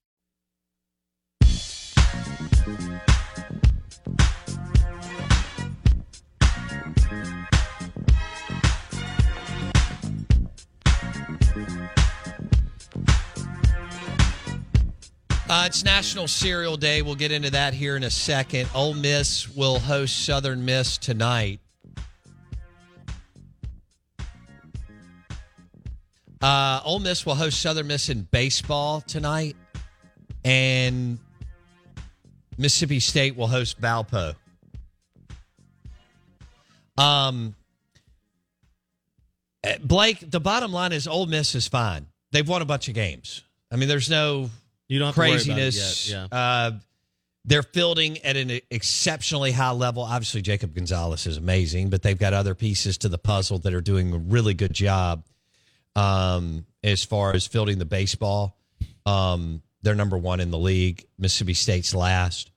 Uh, 15.51 15.65
it's 15.65 15.83
National 15.83 16.29
Cereal 16.29 16.77
Day. 16.77 17.01
We'll 17.01 17.15
get 17.15 17.33
into 17.33 17.49
that 17.49 17.73
here 17.73 17.97
in 17.97 18.03
a 18.03 18.09
second. 18.09 18.69
Ole 18.73 18.93
Miss 18.93 19.53
will 19.53 19.79
host 19.79 20.25
Southern 20.25 20.63
Miss 20.63 20.97
tonight. 20.97 21.59
Uh, 26.41 26.79
Ole 26.85 26.99
Miss 26.99 27.25
will 27.25 27.35
host 27.35 27.59
Southern 27.59 27.87
Miss 27.87 28.07
in 28.07 28.21
baseball 28.31 29.01
tonight, 29.01 29.57
and 30.45 31.19
Mississippi 32.57 33.01
State 33.01 33.35
will 33.35 33.47
host 33.47 33.81
Valpo. 33.81 34.35
Um, 36.97 37.55
eh, 39.65 39.79
Blake, 39.83 40.31
the 40.31 40.39
bottom 40.39 40.71
line 40.71 40.93
is 40.93 41.09
Ole 41.09 41.25
Miss 41.25 41.55
is 41.55 41.67
fine. 41.67 42.05
They've 42.31 42.47
won 42.47 42.61
a 42.61 42.65
bunch 42.65 42.87
of 42.87 42.93
games. 42.93 43.43
I 43.69 43.75
mean, 43.75 43.89
there's 43.89 44.09
no 44.09 44.49
You 44.91 44.99
don't 44.99 45.05
have 45.07 45.15
to 45.15 45.21
worry 45.21 45.29
about 45.31 45.37
it 45.37 45.53
craziness. 45.53 46.09
yeah. 46.11 46.27
Uh, 46.29 46.71
they're 47.45 47.63
fielding 47.63 48.17
at 48.25 48.35
an 48.35 48.59
exceptionally 48.69 49.53
high 49.53 49.71
level. 49.71 50.03
Obviously, 50.03 50.41
Jacob 50.41 50.75
Gonzalez 50.75 51.25
is 51.27 51.37
amazing, 51.37 51.89
but 51.89 52.01
they've 52.01 52.19
got 52.19 52.33
other 52.33 52.55
pieces 52.55 52.97
to 52.99 53.07
the 53.07 53.17
puzzle 53.17 53.59
that 53.59 53.73
are 53.73 53.79
doing 53.79 54.13
a 54.13 54.17
really 54.17 54.53
good 54.53 54.73
job 54.73 55.23
um, 55.95 56.65
as 56.83 57.05
far 57.05 57.33
as 57.33 57.47
fielding 57.47 57.79
the 57.79 57.85
baseball. 57.85 58.57
Um, 59.05 59.61
they're 59.81 59.95
number 59.95 60.17
one 60.17 60.41
in 60.41 60.51
the 60.51 60.59
league. 60.59 61.05
Mississippi 61.17 61.53
State's 61.53 61.95
last. 61.95 62.51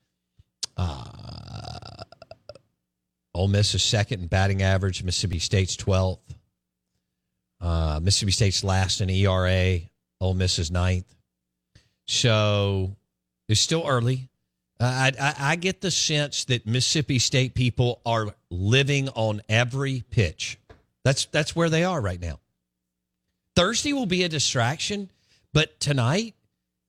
Uh, 0.77 2.03
Ole 3.33 3.47
Miss 3.47 3.77
is 3.77 3.83
second 3.85 4.23
in 4.23 4.27
batting 4.27 4.61
average. 4.61 5.05
Mississippi 5.05 5.39
State's 5.39 5.77
12th. 5.77 6.19
Uh, 7.61 8.01
Mississippi 8.03 8.33
State's 8.33 8.65
last 8.65 9.01
in 9.01 9.09
ERA. 9.09 9.79
Ole 10.21 10.35
Miss 10.35 10.59
is 10.59 10.73
ninth. 10.73 11.07
So 12.07 12.97
it's 13.49 13.61
still 13.61 13.85
early. 13.87 14.29
I, 14.81 15.13
I, 15.21 15.35
I 15.39 15.57
get 15.57 15.81
the 15.81 15.91
sense 15.91 16.45
that 16.47 16.67
Mississippi 16.67 17.19
State 17.19 17.55
people 17.55 18.01
are 18.05 18.35
living 18.51 19.09
on 19.11 19.41
every 19.49 20.05
pitch. 20.11 20.59
That's 21.05 21.27
that's 21.27 21.55
where 21.55 21.71
they 21.71 21.85
are 21.85 22.01
right 22.01 22.21
now. 22.21 22.41
Thursday 23.55 23.93
will 23.93 24.07
be 24.07 24.25
a 24.25 24.29
distraction, 24.29 25.11
but 25.53 25.79
tonight, 25.79 26.35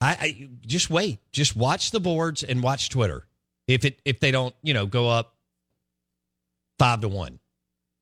I, 0.02 0.10
I 0.20 0.50
just 0.66 0.90
wait. 0.90 1.20
Just 1.32 1.56
watch 1.56 1.92
the 1.92 2.00
boards 2.00 2.44
and 2.44 2.64
watch 2.64 2.90
Twitter. 2.90 3.26
If 3.68 3.86
it 3.86 4.00
if 4.06 4.20
they 4.20 4.32
don't, 4.32 4.56
you 4.64 4.74
know, 4.74 4.86
go 4.86 5.10
up 5.10 5.36
five 6.80 7.02
to 7.02 7.08
one 7.08 7.40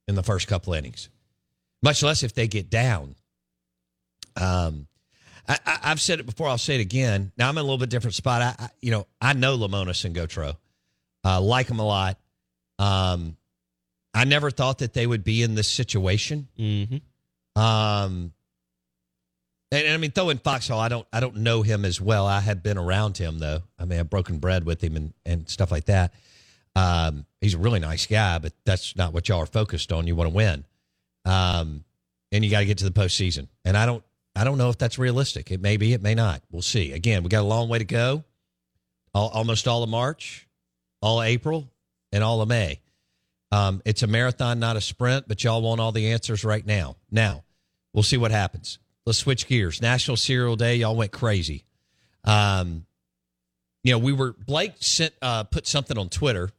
in 0.08 0.16
the 0.16 0.24
first 0.24 0.48
couple 0.48 0.74
innings, 0.74 1.10
much 1.82 2.04
less 2.04 2.24
if 2.24 2.34
they 2.34 2.48
get 2.48 2.70
down. 2.70 3.16
Um, 4.36 4.88
I, 5.48 5.60
I, 5.66 5.80
I've 5.84 6.02
said 6.02 6.20
it 6.20 6.26
before. 6.26 6.48
I'll 6.48 6.58
say 6.58 6.76
it 6.76 6.82
again. 6.82 7.32
Now 7.38 7.50
I'm 7.50 7.58
in 7.58 7.62
a 7.62 7.64
little 7.64 7.78
bit 7.78 7.90
different 7.90 8.16
spot. 8.16 8.42
I, 8.42 8.56
I 8.66 8.70
you 8.82 8.92
know, 8.92 9.08
I 9.22 9.34
know 9.34 9.58
Lemonis 9.58 10.06
and 10.06 10.16
Gautreau, 10.16 10.56
uh, 11.24 11.42
like 11.42 11.68
them 11.68 11.80
a 11.80 11.86
lot. 11.86 12.18
Um, 12.80 13.38
I 14.14 14.26
never 14.26 14.52
thought 14.52 14.80
that 14.80 14.94
they 14.94 15.08
would 15.08 15.24
be 15.24 15.42
in 15.42 15.56
this 15.56 15.68
situation. 15.68 16.48
Mm-hmm. 16.58 17.62
Um, 17.62 18.34
and, 19.72 19.86
and 19.86 19.94
I 19.94 19.98
mean, 19.98 20.12
though 20.14 20.30
in 20.30 20.38
Foxhall, 20.38 20.80
I 20.80 20.88
don't, 20.88 21.08
I 21.12 21.20
don't 21.20 21.38
know 21.38 21.62
him 21.62 21.84
as 21.84 22.00
well. 22.00 22.28
I 22.28 22.40
have 22.40 22.62
been 22.62 22.78
around 22.78 23.18
him 23.18 23.40
though. 23.40 23.64
I 23.80 23.86
mean, 23.86 24.00
I've 24.00 24.10
broken 24.10 24.38
bread 24.38 24.66
with 24.66 24.84
him 24.84 24.96
and, 24.96 25.14
and 25.26 25.50
stuff 25.50 25.72
like 25.72 25.86
that. 25.86 26.14
Um, 26.76 27.26
he's 27.42 27.54
a 27.54 27.60
really 27.60 27.80
nice 27.80 28.06
guy, 28.06 28.40
but 28.40 28.54
that's 28.66 28.96
not 28.96 29.14
what 29.14 29.30
y'all 29.30 29.40
are 29.40 29.46
focused 29.46 29.92
on. 29.92 30.08
You 30.08 30.16
want 30.16 30.30
to 30.30 30.36
win, 30.36 30.66
um, 31.26 31.84
and 32.32 32.44
you 32.44 32.50
got 32.50 32.62
to 32.62 32.66
get 32.66 32.80
to 32.80 32.86
the 32.86 32.92
postseason. 32.92 33.48
And 33.64 33.78
I 33.78 33.86
don't, 33.86 34.04
I 34.36 34.44
don't 34.44 34.58
know 34.58 34.70
if 34.70 34.78
that's 34.78 34.98
realistic. 34.98 35.52
It 35.52 35.62
may 35.62 35.78
be, 35.78 35.94
it 35.94 36.02
may 36.02 36.16
not. 36.16 36.42
We'll 36.52 36.62
see. 36.62 36.92
Again, 36.92 37.24
we 37.24 37.30
got 37.30 37.42
a 37.42 37.48
long 37.48 37.70
way 37.70 37.80
to 37.80 37.86
go. 37.86 38.24
All, 39.14 39.30
almost 39.30 39.68
all 39.68 39.84
of 39.84 39.90
March, 39.90 40.48
all 41.02 41.22
of 41.22 41.28
April, 41.28 41.70
and 42.12 42.24
all 42.24 42.42
of 42.42 42.50
May. 42.50 42.80
Um, 43.52 43.84
it's 43.86 44.02
a 44.02 44.08
marathon, 44.08 44.60
not 44.60 44.76
a 44.76 44.82
sprint, 44.82 45.28
but 45.28 45.44
y'all 45.44 45.62
want 45.62 45.80
all 45.80 45.92
the 45.92 46.12
answers 46.12 46.44
right 46.44 46.66
now. 46.66 46.96
Now, 47.12 47.44
we'll 47.94 48.02
see 48.02 48.18
what 48.18 48.32
happens. 48.32 48.80
Let's 49.06 49.20
switch 49.20 49.48
gears. 49.48 49.82
National 49.82 50.18
Cereal 50.18 50.56
Day, 50.56 50.78
y'all 50.78 50.96
went 50.96 51.12
crazy. 51.12 51.66
Um, 52.24 52.88
you 53.84 53.92
know, 53.92 54.00
we 54.00 54.14
were 54.14 54.34
Blake 54.34 54.74
sent 54.80 55.14
uh, 55.22 55.44
put 55.44 55.68
something 55.68 55.98
on 55.98 56.10
Twitter, 56.10 56.50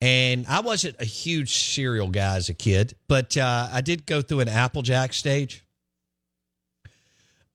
and 0.00 0.46
I 0.46 0.60
wasn't 0.60 0.96
a 1.00 1.04
huge 1.04 1.54
cereal 1.56 2.08
guy 2.08 2.36
as 2.36 2.48
a 2.48 2.54
kid, 2.54 2.94
but 3.08 3.36
uh, 3.36 3.68
I 3.70 3.80
did 3.82 4.06
go 4.06 4.22
through 4.22 4.40
an 4.40 4.48
Applejack 4.48 5.12
stage. 5.12 5.65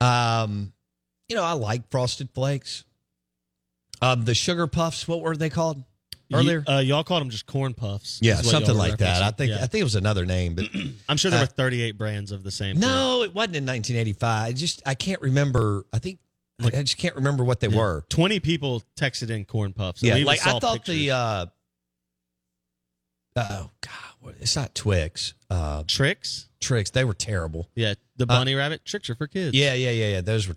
Um, 0.02 0.74
you 1.30 1.36
know, 1.36 1.44
I 1.44 1.54
like 1.54 1.90
Frosted 1.90 2.30
Flakes. 2.34 2.84
Um, 4.02 4.26
the 4.26 4.34
Sugar 4.34 4.68
Puffs, 4.68 5.08
what 5.08 5.22
were 5.22 5.38
they 5.38 5.50
called 5.50 5.84
earlier? 6.34 6.64
Y- 6.68 6.74
uh, 6.76 6.80
y'all 6.80 7.04
called 7.04 7.22
them 7.22 7.30
just 7.30 7.46
corn 7.46 7.74
puffs. 7.76 8.20
yeah, 8.22 8.36
something 8.42 8.76
like 8.76 8.98
that. 8.98 9.22
I 9.22 9.30
think 9.32 9.52
Yeah. 9.52 9.58
I 9.58 9.68
think 9.68 9.82
it 9.82 9.84
was 9.84 9.96
another 9.96 10.26
name, 10.26 10.56
but 10.56 10.66
I'm 11.10 11.18
sure 11.18 11.30
there 11.30 11.40
uh, 11.40 11.44
were 11.44 11.48
38 11.48 11.98
brands 11.98 12.32
of 12.32 12.44
the 12.44 12.50
same. 12.52 12.76
thing. 12.78 12.82
no, 12.82 13.22
it 13.24 13.34
wasn't 13.36 13.58
in 13.58 13.66
1985. 13.66 14.48
I 14.50 14.52
just 14.54 14.82
I 14.86 14.96
can't 14.96 15.22
remember. 15.22 15.86
I 15.94 16.00
think 16.00 16.20
like, 16.60 16.74
I 16.76 16.82
just 16.82 16.98
can't 16.98 17.16
remember 17.16 17.44
what 17.44 17.60
they 17.60 17.68
Yeah. 17.68 17.78
were. 17.78 18.06
20 18.10 18.40
people 18.40 18.82
texted 19.00 19.30
in 19.30 19.46
corn 19.46 19.72
puffs. 19.74 20.02
Yeah, 20.02 20.16
like 20.26 20.46
I 20.46 20.60
thought 20.60 20.74
pictures. 20.78 20.96
the 20.96 21.12
uh 21.12 21.46
oh 23.38 23.70
god, 23.82 24.36
it's 24.40 24.56
not 24.56 24.74
Twix. 24.74 25.34
Uh 25.50 25.84
Trix. 25.88 26.48
Trix, 26.62 26.92
they 26.92 27.04
were 27.04 27.14
terrible. 27.14 27.68
Yeah, 27.76 27.96
the 28.18 28.26
bunny 28.26 28.56
rabbit 28.56 28.86
Trix 28.86 29.10
are 29.10 29.16
for 29.16 29.28
kids. 29.28 29.56
Yeah, 29.56 29.74
yeah, 29.74 29.92
yeah, 29.92 30.08
yeah. 30.10 30.22
Those 30.22 30.48
were 30.48 30.56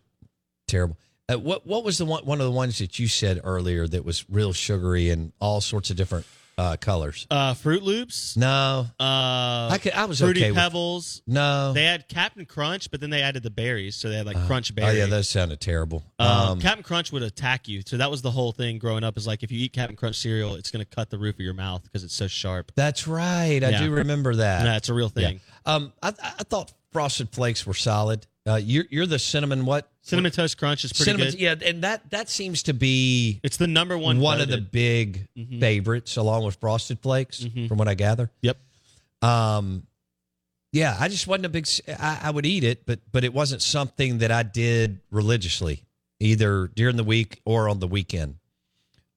terrible. 0.68 0.96
Uh, 1.28 1.38
what 1.38 1.66
what 1.66 1.84
was 1.84 1.99
the 1.99 2.04
one 2.04 2.25
one 2.26 2.40
of 2.40 2.44
the 2.44 2.52
ones 2.52 2.78
that 2.78 2.99
you 2.99 3.08
said 3.08 3.40
earlier 3.42 3.88
that 3.88 4.04
was 4.04 4.28
real 4.28 4.52
sugary 4.52 5.08
and 5.08 5.32
all 5.40 5.61
sorts 5.61 5.90
of 5.90 5.96
different 5.96 6.26
uh 6.58 6.76
colors? 6.80 7.26
Uh, 7.30 7.54
Froot 7.54 7.82
Loops. 7.82 8.37
No. 8.37 8.87
Uh, 9.00 9.68
I 9.70 9.78
could- 9.82 9.92
I 9.92 10.04
was 10.04 10.18
Fruity 10.20 10.40
okay 10.40 10.50
with- 10.50 10.58
Pebbles. 10.58 11.23
No. 11.26 11.73
They 11.73 11.84
had 11.84 12.08
Captain 12.08 12.46
Crunch, 12.46 12.90
but 12.90 13.00
then 13.00 13.11
they 13.11 13.23
added 13.23 13.42
the 13.42 13.50
berries, 13.50 13.96
so 13.96 14.08
they 14.08 14.16
had 14.16 14.26
like 14.26 14.37
Crunch 14.46 14.75
berries. 14.75 14.94
Oh 14.94 14.96
yeah, 14.99 15.06
those 15.06 15.28
sounded 15.28 15.61
terrible. 15.61 16.02
Um, 16.18 16.28
Um, 16.28 16.61
Captain 16.61 16.82
Crunch 16.82 17.12
would 17.12 17.23
attack 17.23 17.68
you, 17.68 17.82
so 17.87 17.96
that 17.96 18.11
was 18.11 18.23
the 18.23 18.30
whole 18.30 18.52
thing 18.52 18.78
growing 18.78 19.04
up. 19.04 19.16
Is 19.16 19.26
like 19.26 19.42
if 19.42 19.50
you 19.50 19.58
eat 19.58 19.73
Captain 19.73 19.96
Crunch 19.96 20.16
cereal, 20.16 20.54
it's 20.54 20.70
going 20.70 20.84
to 20.84 20.94
cut 20.96 21.11
the 21.11 21.18
roof 21.18 21.34
of 21.37 21.40
your 21.40 21.54
mouth 21.54 21.82
because 21.84 22.04
it's 22.04 22.14
so 22.14 22.26
sharp. 22.26 22.73
that's 22.75 23.06
right. 23.06 23.62
I 23.64 23.70
Yeah. 23.70 23.78
do 23.80 23.90
remember 23.90 24.37
that. 24.37 24.64
Yeah, 24.64 24.76
it's 24.76 24.88
a 24.88 24.94
real 24.94 25.08
thing. 25.08 25.40
Um, 25.66 25.92
I, 26.02 26.08
I 26.23 26.42
thought 26.44 26.73
Frosted 26.92 27.30
Flakes 27.30 27.66
were 27.66 27.75
solid. 27.75 28.26
Uh, 28.46 28.56
you're 28.56 28.84
you're 28.90 29.06
the 29.06 29.18
cinnamon 29.18 29.64
what? 29.64 29.88
Cinnamon 30.04 30.32
Toast 30.32 30.58
Crunch 30.58 30.84
is 30.84 30.92
pretty 30.92 31.11
cinnamon, 31.12 31.30
good. 31.32 31.40
Yeah, 31.40 31.54
and 31.68 31.82
that 31.82 32.11
that 32.11 32.28
seems 32.28 32.62
to 32.64 32.75
be 32.75 33.40
It's 33.42 33.56
the 33.56 33.66
number 33.66 33.96
one. 33.99 34.20
one 34.20 34.40
of 34.40 34.49
the 34.49 34.56
voted. 34.58 34.70
big 34.70 35.28
Mhm. 35.37 35.61
favorites, 35.61 36.16
along 36.16 36.44
with 36.44 36.56
Frosted 36.56 37.00
Flakes, 37.00 37.40
Mhm. 37.40 37.68
from 37.68 37.78
what 37.78 37.88
I 37.88 37.94
gather. 37.94 38.30
Yep. 38.42 38.58
Um, 39.23 39.87
yeah, 40.73 40.96
I 41.00 41.08
just 41.08 41.26
wasn't 41.26 41.46
a 41.46 41.49
big. 41.49 41.66
I 41.99 42.30
would 42.30 42.44
eat 42.44 42.64
it, 42.64 42.84
but 42.84 43.00
but 43.12 43.25
it 43.25 43.32
wasn't 43.32 43.62
something 43.62 44.18
that 44.18 44.30
I 44.30 44.42
did 44.42 45.00
religiously, 45.11 45.82
either 46.20 46.68
during 46.75 46.96
the 46.96 47.04
week 47.04 47.40
or 47.46 47.68
on 47.70 47.80
the 47.80 47.88
weekend. 47.88 48.37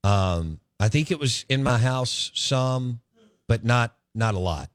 Um, 0.05 0.61
I 0.79 0.87
think 0.89 1.11
it 1.11 1.19
was 1.19 1.43
in 1.49 1.63
my 1.63 1.79
house 1.79 2.31
some, 2.33 3.01
but 3.47 3.65
not 3.65 3.97
not 4.15 4.35
a 4.35 4.39
lot. 4.39 4.69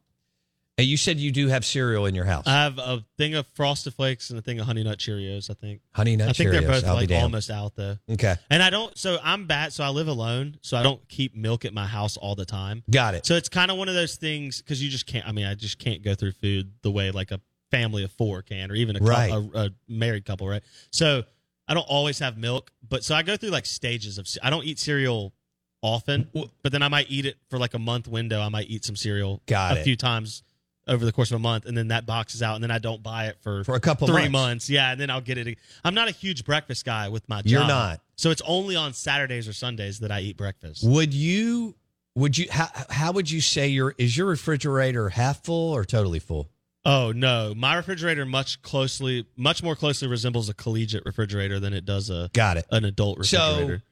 You 0.84 0.96
said 0.96 1.18
you 1.18 1.30
do 1.32 1.48
have 1.48 1.64
cereal 1.64 2.06
in 2.06 2.14
your 2.14 2.24
house, 2.24 2.46
I 2.46 2.52
have 2.64 2.78
a 2.78 3.04
thing 3.18 3.34
of 3.34 3.46
Frosted 3.48 3.94
Flakes 3.94 4.30
and 4.30 4.38
a 4.38 4.42
thing 4.42 4.58
of 4.60 4.66
Honey 4.66 4.82
Nut 4.84 4.98
Cheerios. 4.98 5.50
I 5.50 5.54
think. 5.54 5.80
Honey 5.92 6.16
Nut 6.16 6.28
I 6.28 6.32
think 6.32 6.50
Cheerios. 6.50 6.52
they're 6.60 6.68
both 6.68 6.84
I'll 6.84 6.94
like 6.94 7.10
almost 7.12 7.50
out 7.50 7.74
though. 7.76 7.96
Okay, 8.10 8.36
And 8.50 8.62
I 8.62 8.70
don't. 8.70 8.96
So 8.96 9.18
I'm 9.22 9.46
bad. 9.46 9.72
So 9.72 9.84
I 9.84 9.88
live 9.88 10.08
alone. 10.08 10.58
So 10.62 10.76
I 10.76 10.82
don't 10.82 11.06
keep 11.08 11.34
milk 11.36 11.64
at 11.64 11.72
my 11.74 11.86
house 11.86 12.16
all 12.16 12.34
the 12.34 12.44
time. 12.46 12.82
got 12.90 13.14
it. 13.14 13.26
So 13.26 13.34
it's 13.34 13.48
kind 13.48 13.70
of 13.70 13.76
one 13.76 13.88
of 13.88 13.94
those 13.94 14.16
things 14.16 14.60
because 14.62 14.82
you 14.82 14.90
just 14.90 15.06
can't. 15.06 15.26
I 15.26 15.32
mean, 15.32 15.46
I 15.46 15.54
just 15.54 15.78
can't 15.78 16.02
go 16.02 16.14
through 16.14 16.32
food 16.32 16.72
the 16.82 16.90
way 16.90 17.10
like 17.10 17.30
a 17.30 17.40
family 17.70 18.04
of 18.04 18.12
four 18.12 18.42
can, 18.42 18.70
or 18.70 18.74
even 18.74 18.96
a, 18.96 19.00
Right. 19.00 19.30
a, 19.32 19.36
a 19.54 19.70
married 19.88 20.24
couple, 20.26 20.46
right? 20.46 20.62
So 20.90 21.22
I 21.68 21.74
don't 21.74 21.86
always 21.88 22.18
have 22.18 22.36
milk, 22.36 22.70
but 22.86 23.02
so 23.04 23.14
I 23.14 23.22
go 23.22 23.36
through 23.36 23.50
like 23.50 23.66
stages 23.66 24.18
of. 24.18 24.26
I 24.42 24.50
don't 24.50 24.64
eat 24.64 24.78
cereal 24.78 25.32
often, 25.80 26.28
but 26.62 26.70
then 26.72 26.82
I 26.82 26.88
might 26.88 27.06
eat 27.10 27.26
it 27.26 27.36
for 27.50 27.58
like 27.58 27.74
a 27.74 27.78
month 27.78 28.06
window. 28.08 28.40
I 28.40 28.48
might 28.50 28.68
eat 28.68 28.84
some 28.84 28.94
cereal 28.96 29.42
Got 29.46 29.76
a 29.76 29.80
it. 29.80 29.84
few 29.84 29.96
times 29.96 30.42
over 30.88 31.04
the 31.04 31.12
course 31.12 31.30
of 31.30 31.36
a 31.36 31.38
month, 31.38 31.66
and 31.66 31.76
then 31.76 31.88
that 31.88 32.06
box 32.06 32.34
is 32.34 32.42
out, 32.42 32.54
and 32.56 32.62
then 32.64 32.70
I 32.70 32.78
don't 32.78 33.02
buy 33.02 33.26
it 33.26 33.36
for 33.40 33.62
For 33.64 33.74
a 33.74 33.80
couple 33.80 34.08
three 34.08 34.22
months. 34.22 34.32
months. 34.32 34.70
Yeah, 34.70 34.92
and 34.92 35.00
then 35.00 35.10
I'll 35.10 35.20
get 35.20 35.38
it. 35.38 35.58
I'm 35.84 35.94
not 35.94 36.08
a 36.08 36.12
huge 36.12 36.44
breakfast 36.44 36.84
guy 36.84 37.08
with 37.08 37.28
my 37.28 37.42
job. 37.42 37.46
You're 37.46 37.66
not. 37.66 38.00
So 38.16 38.30
it's 38.30 38.42
only 38.44 38.74
on 38.76 38.92
Saturdays 38.92 39.46
or 39.48 39.52
Sundays 39.52 40.00
that 40.00 40.10
I 40.10 40.20
eat 40.20 40.36
breakfast. 40.36 40.84
Would 40.86 41.14
you? 41.14 41.74
Would 42.14 42.36
you? 42.36 42.46
How, 42.50 42.68
how 42.90 43.12
would 43.12 43.30
you 43.30 43.40
say 43.40 43.68
your 43.68 43.94
is 43.96 44.16
your 44.16 44.26
refrigerator 44.26 45.08
half 45.08 45.44
full 45.44 45.72
or 45.72 45.84
totally 45.84 46.18
full? 46.18 46.48
Oh 46.84 47.12
no, 47.12 47.54
my 47.56 47.76
refrigerator 47.76 48.26
much 48.26 48.60
closely, 48.62 49.24
much 49.36 49.62
more 49.62 49.76
closely 49.76 50.08
resembles 50.08 50.48
a 50.48 50.54
collegiate 50.54 51.04
refrigerator 51.06 51.60
than 51.60 51.72
it 51.72 51.84
does 51.84 52.10
a 52.10 52.28
Got 52.32 52.56
it. 52.56 52.66
an 52.72 52.84
adult 52.84 53.24
So- 53.24 53.50
refrigerator. 53.52 53.82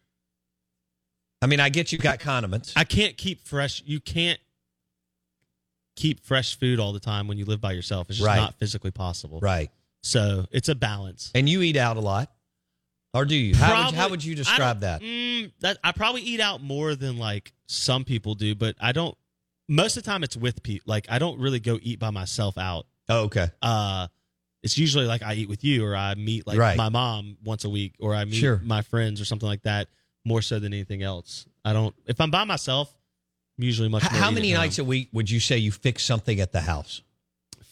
I 1.43 1.47
mean, 1.47 1.61
I 1.61 1.71
get 1.71 1.93
you 1.93 1.99
got 1.99 2.21
condiments. 2.21 2.73
I 2.77 2.85
can't 2.85 3.17
keep 3.17 3.41
fresh. 3.47 3.83
You 3.87 3.99
can't 4.01 4.39
keep 6.01 6.25
fresh 6.25 6.59
food 6.59 6.81
all 6.81 6.93
the 6.93 7.01
time 7.01 7.29
when 7.29 7.37
you 7.39 7.45
live 7.45 7.61
by 7.61 7.73
yourself. 7.73 8.09
It's 8.09 8.19
just 8.19 8.27
Right. 8.27 8.37
not 8.37 8.59
physically 8.59 8.91
possible. 8.91 9.39
right. 9.41 9.71
So 10.03 10.47
it's 10.51 10.69
a 10.71 10.75
balance. 10.75 11.31
And 11.35 11.47
you 11.49 11.61
eat 11.61 11.77
out 11.77 11.99
a 11.99 12.01
lot, 12.01 12.33
or 13.13 13.27
do 13.27 13.35
you? 13.37 13.55
How 13.55 13.87
would, 13.87 13.95
how 13.95 14.09
would 14.09 14.25
you 14.25 14.35
describe 14.35 14.81
that? 14.81 15.03
Mm, 15.03 15.53
that 15.61 15.77
I 15.85 15.93
probably 15.93 16.23
eat 16.23 16.41
out 16.41 16.63
more 16.63 16.95
than 16.95 17.19
like 17.19 17.53
some 17.67 18.05
people 18.05 18.35
do, 18.35 18.55
but 18.55 18.77
I 18.81 18.93
don't. 18.93 19.15
Most 19.69 19.97
of 19.99 20.03
the 20.03 20.11
time, 20.11 20.25
it's 20.25 20.37
with 20.39 20.63
people. 20.63 20.91
Like 20.91 21.07
I 21.11 21.19
don't 21.19 21.39
really 21.39 21.61
go 21.61 21.79
eat 21.83 21.99
by 21.99 22.11
myself 22.11 22.57
out. 22.57 22.87
Oh, 23.11 23.25
okay. 23.25 23.49
uh 23.61 24.07
it's 24.63 24.77
usually 24.79 25.07
like 25.07 25.23
I 25.23 25.35
eat 25.35 25.49
with 25.49 25.65
you 25.65 25.85
or 25.87 25.95
I 25.97 26.15
meet 26.15 26.47
like 26.47 26.59
Right. 26.59 26.77
my 26.77 26.89
mom 26.91 27.37
once 27.45 27.65
a 27.65 27.69
week 27.71 27.95
or 27.99 28.15
I 28.15 28.25
meet 28.25 28.35
Sure. 28.35 28.61
my 28.63 28.83
friends 28.83 29.21
or 29.21 29.25
something 29.25 29.49
like 29.49 29.63
that 29.63 29.89
more 30.25 30.43
so 30.43 30.59
than 30.59 30.73
anything 30.75 31.03
else. 31.03 31.47
I 31.65 31.73
don't 31.73 31.95
if 32.07 32.21
I'm 32.21 32.31
by 32.31 32.45
myself, 32.45 32.95
usually 33.63 33.89
much 33.89 34.05
H- 34.05 34.11
how 34.11 34.31
many 34.31 34.53
nights 34.53 34.77
home. 34.79 34.87
a 34.87 34.89
week 34.89 35.09
would 35.13 35.31
you 35.31 35.41
say 35.41 35.59
you 35.59 35.73
fix 35.73 36.05
something 36.05 36.41
at 36.41 36.53
the 36.53 36.61
house? 36.63 37.03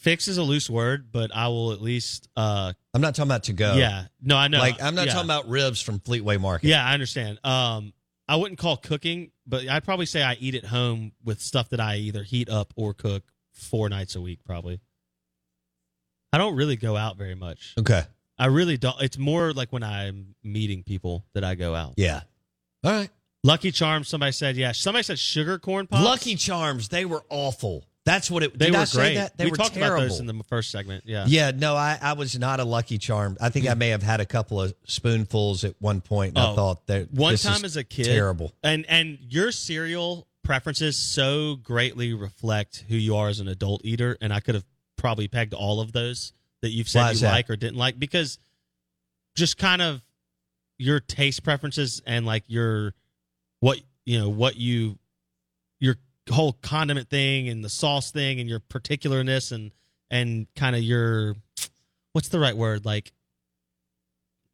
fix 0.01 0.29
is 0.29 0.38
a 0.38 0.42
loose 0.44 0.70
word, 0.70 1.11
but 1.11 1.35
I 1.35 1.48
will 1.48 1.72
at 1.72 1.83
least 1.83 2.29
uh 2.37 2.72
I'm 2.94 3.01
not 3.01 3.14
talking 3.16 3.29
about 3.29 3.42
to 3.44 3.53
go. 3.53 3.74
yeah. 3.74 4.05
No, 4.22 4.37
I 4.37 4.46
know. 4.48 4.59
Like 4.61 4.81
I'm 4.81 4.94
not 4.94 5.07
Yeah. 5.07 5.12
talking 5.14 5.27
about 5.27 5.48
ribs 5.48 5.83
from 5.83 5.98
Fleetway 5.98 6.40
Market. 6.40 6.68
Yeah, 6.68 6.85
I 6.87 6.94
understand. 6.94 7.38
Um 7.44 7.92
I 8.29 8.37
wouldn't 8.37 8.59
call 8.61 8.77
cooking, 8.77 9.33
but 9.46 9.66
I'd 9.68 9.85
probably 9.85 10.07
say 10.07 10.22
I 10.22 10.35
eat 10.35 10.55
at 10.55 10.64
home 10.66 11.12
with 11.24 11.40
stuff 11.40 11.70
that 11.70 11.81
I 11.81 11.96
either 11.96 12.22
heat 12.22 12.48
up 12.48 12.72
or 12.77 12.94
cook 12.94 13.24
four 13.53 13.88
nights 13.88 14.14
a 14.14 14.20
week 14.20 14.44
probably. 14.44 14.81
I 16.33 16.38
don't 16.38 16.55
really 16.55 16.77
go 16.77 16.96
out 16.96 17.16
very 17.16 17.35
much. 17.35 17.74
Okay. 17.79 18.03
I 18.38 18.46
really 18.46 18.77
don't. 18.77 19.01
It's 19.01 19.18
more 19.18 19.53
like 19.53 19.72
when 19.72 19.83
I'm 19.83 20.35
meeting 20.44 20.83
people 20.85 21.24
that 21.35 21.42
I 21.42 21.55
go 21.57 21.74
out. 21.74 21.94
Yeah. 21.96 22.20
All 22.85 22.92
right. 22.92 23.11
Lucky 23.48 23.72
Charms. 23.72 24.08
Somebody 24.08 24.32
said 24.32 24.56
yeah. 24.56 24.72
Somebody 24.72 25.02
said 25.02 25.18
sugar 25.18 25.58
corn 25.58 25.87
pops. 25.87 26.04
Lucky 26.04 26.34
Charms, 26.37 26.88
they 26.88 27.04
were 27.04 27.22
awful. 27.30 27.84
That's 28.04 28.30
what 28.30 28.42
it. 28.42 28.58
They 28.58 28.66
did 28.66 28.74
were 28.74 28.80
I 28.80 28.84
say 28.84 28.98
great. 29.00 29.14
that? 29.16 29.37
They 29.37 29.44
we 29.44 29.50
were 29.50 29.56
talked 29.56 29.74
terrible. 29.74 29.96
about 29.96 30.08
those 30.08 30.20
in 30.20 30.26
the 30.26 30.42
first 30.44 30.70
segment. 30.70 31.04
Yeah. 31.06 31.24
Yeah, 31.28 31.50
no, 31.54 31.74
I, 31.76 31.98
I 32.00 32.12
was 32.14 32.38
not 32.38 32.58
a 32.58 32.64
Lucky 32.64 32.96
Charm. 32.96 33.37
I 33.40 33.50
think 33.50 33.68
I 33.68 33.74
may 33.74 33.88
have 33.90 34.02
had 34.02 34.20
a 34.20 34.24
couple 34.26 34.61
of 34.61 34.72
spoonfuls 34.87 35.64
at 35.64 35.74
one 35.78 36.00
point, 36.00 36.30
and 36.30 36.38
I 36.38 36.52
Oh, 36.52 36.54
thought 36.54 36.87
that 36.87 37.12
One 37.12 37.37
time 37.37 37.64
as 37.66 37.76
a 37.76 37.84
kid, 37.84 38.06
terrible. 38.06 38.54
and 38.62 38.87
and 38.88 39.18
your 39.28 39.52
cereal 39.52 40.26
preferences 40.42 40.96
so 40.96 41.56
greatly 41.56 42.14
reflect 42.14 42.84
who 42.88 42.96
you 42.96 43.16
are 43.16 43.28
as 43.28 43.40
an 43.40 43.48
adult 43.48 43.82
eater, 43.84 44.16
and 44.22 44.32
I 44.32 44.40
could 44.40 44.54
have 44.54 44.64
probably 44.96 45.28
pegged 45.28 45.52
all 45.52 45.80
of 45.80 45.92
those 45.92 46.32
that 46.62 46.70
you've 46.70 46.88
said 46.88 47.11
is 47.12 47.20
you 47.22 47.28
like 47.28 47.50
or 47.50 47.56
didn't 47.56 47.76
like 47.76 47.98
because 47.98 48.38
just 49.37 49.58
kind 49.58 49.82
of 49.82 50.00
your 50.78 50.98
taste 50.98 51.42
preferences 51.44 52.00
and 52.06 52.24
like 52.24 52.44
your 52.46 52.94
what 53.61 53.81
you 54.05 54.18
know 54.18 54.29
what 54.29 54.57
you 54.57 54.99
your 55.81 55.97
whole 56.31 56.53
condiment 56.53 57.09
thing 57.09 57.49
and 57.49 57.64
the 57.64 57.68
sauce 57.68 58.11
thing 58.11 58.40
and 58.40 58.49
your 58.49 58.61
particularness 58.61 59.53
and 59.53 59.73
and 60.11 60.47
kind 60.55 60.75
of 60.77 60.83
your 60.83 61.37
what's 62.12 62.29
the 62.29 62.38
right 62.38 62.57
word? 62.57 62.85
Like 62.85 63.12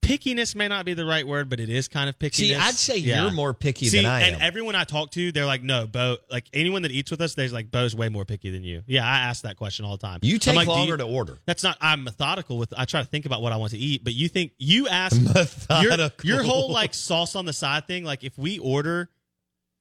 pickiness 0.04 0.54
may 0.54 0.68
not 0.68 0.84
be 0.84 0.94
the 0.94 1.04
right 1.04 1.26
word 1.26 1.48
but 1.48 1.60
it 1.60 1.68
is 1.68 1.88
kind 1.88 2.08
of 2.08 2.18
pickiness 2.18 2.34
See, 2.34 2.54
I'd 2.54 2.74
say 2.74 2.96
Yeah. 2.98 3.22
you're 3.22 3.32
more 3.32 3.54
picky 3.54 3.86
See, 3.88 3.98
than 3.98 4.06
I 4.06 4.22
am. 4.22 4.34
and 4.34 4.42
everyone 4.42 4.74
I 4.74 4.84
talk 4.84 5.10
to, 5.12 5.32
they're 5.32 5.46
like, 5.46 5.62
"No, 5.62 5.86
Bo." 5.86 6.16
Like 6.30 6.44
anyone 6.52 6.82
that 6.82 6.90
eats 6.90 7.10
with 7.10 7.20
us, 7.20 7.34
they're 7.34 7.48
like, 7.48 7.70
"Bo's 7.70 7.94
way 7.94 8.08
more 8.08 8.24
picky 8.24 8.50
than 8.50 8.62
you." 8.64 8.82
Yeah, 8.86 9.04
I 9.04 9.18
ask 9.18 9.42
that 9.42 9.56
question 9.56 9.84
all 9.84 9.96
the 9.96 10.06
time. 10.06 10.20
you 10.22 10.38
take 10.38 10.54
like, 10.56 10.66
"Do 10.66 10.72
longer 10.72 10.92
you-" 10.92 10.96
to 10.98 11.04
order. 11.04 11.38
That's 11.46 11.62
not. 11.62 11.76
I'm 11.80 12.04
methodical 12.04 12.58
with. 12.58 12.72
I 12.76 12.84
try 12.84 13.00
to 13.02 13.08
think 13.08 13.26
about 13.26 13.42
what 13.42 13.52
I 13.52 13.56
want 13.56 13.72
to 13.72 13.78
eat, 13.78 14.04
but 14.04 14.14
you 14.14 14.28
think 14.28 14.52
you 14.58 14.88
ask 14.88 15.16
your 15.20 15.32
Methodical. 15.34 16.26
your 16.28 16.42
whole 16.42 16.70
like 16.70 16.94
sauce 16.94 17.34
on 17.36 17.46
the 17.46 17.52
side 17.52 17.86
thing. 17.86 18.04
Like 18.04 18.24
if 18.24 18.36
we 18.38 18.58
order, 18.58 19.10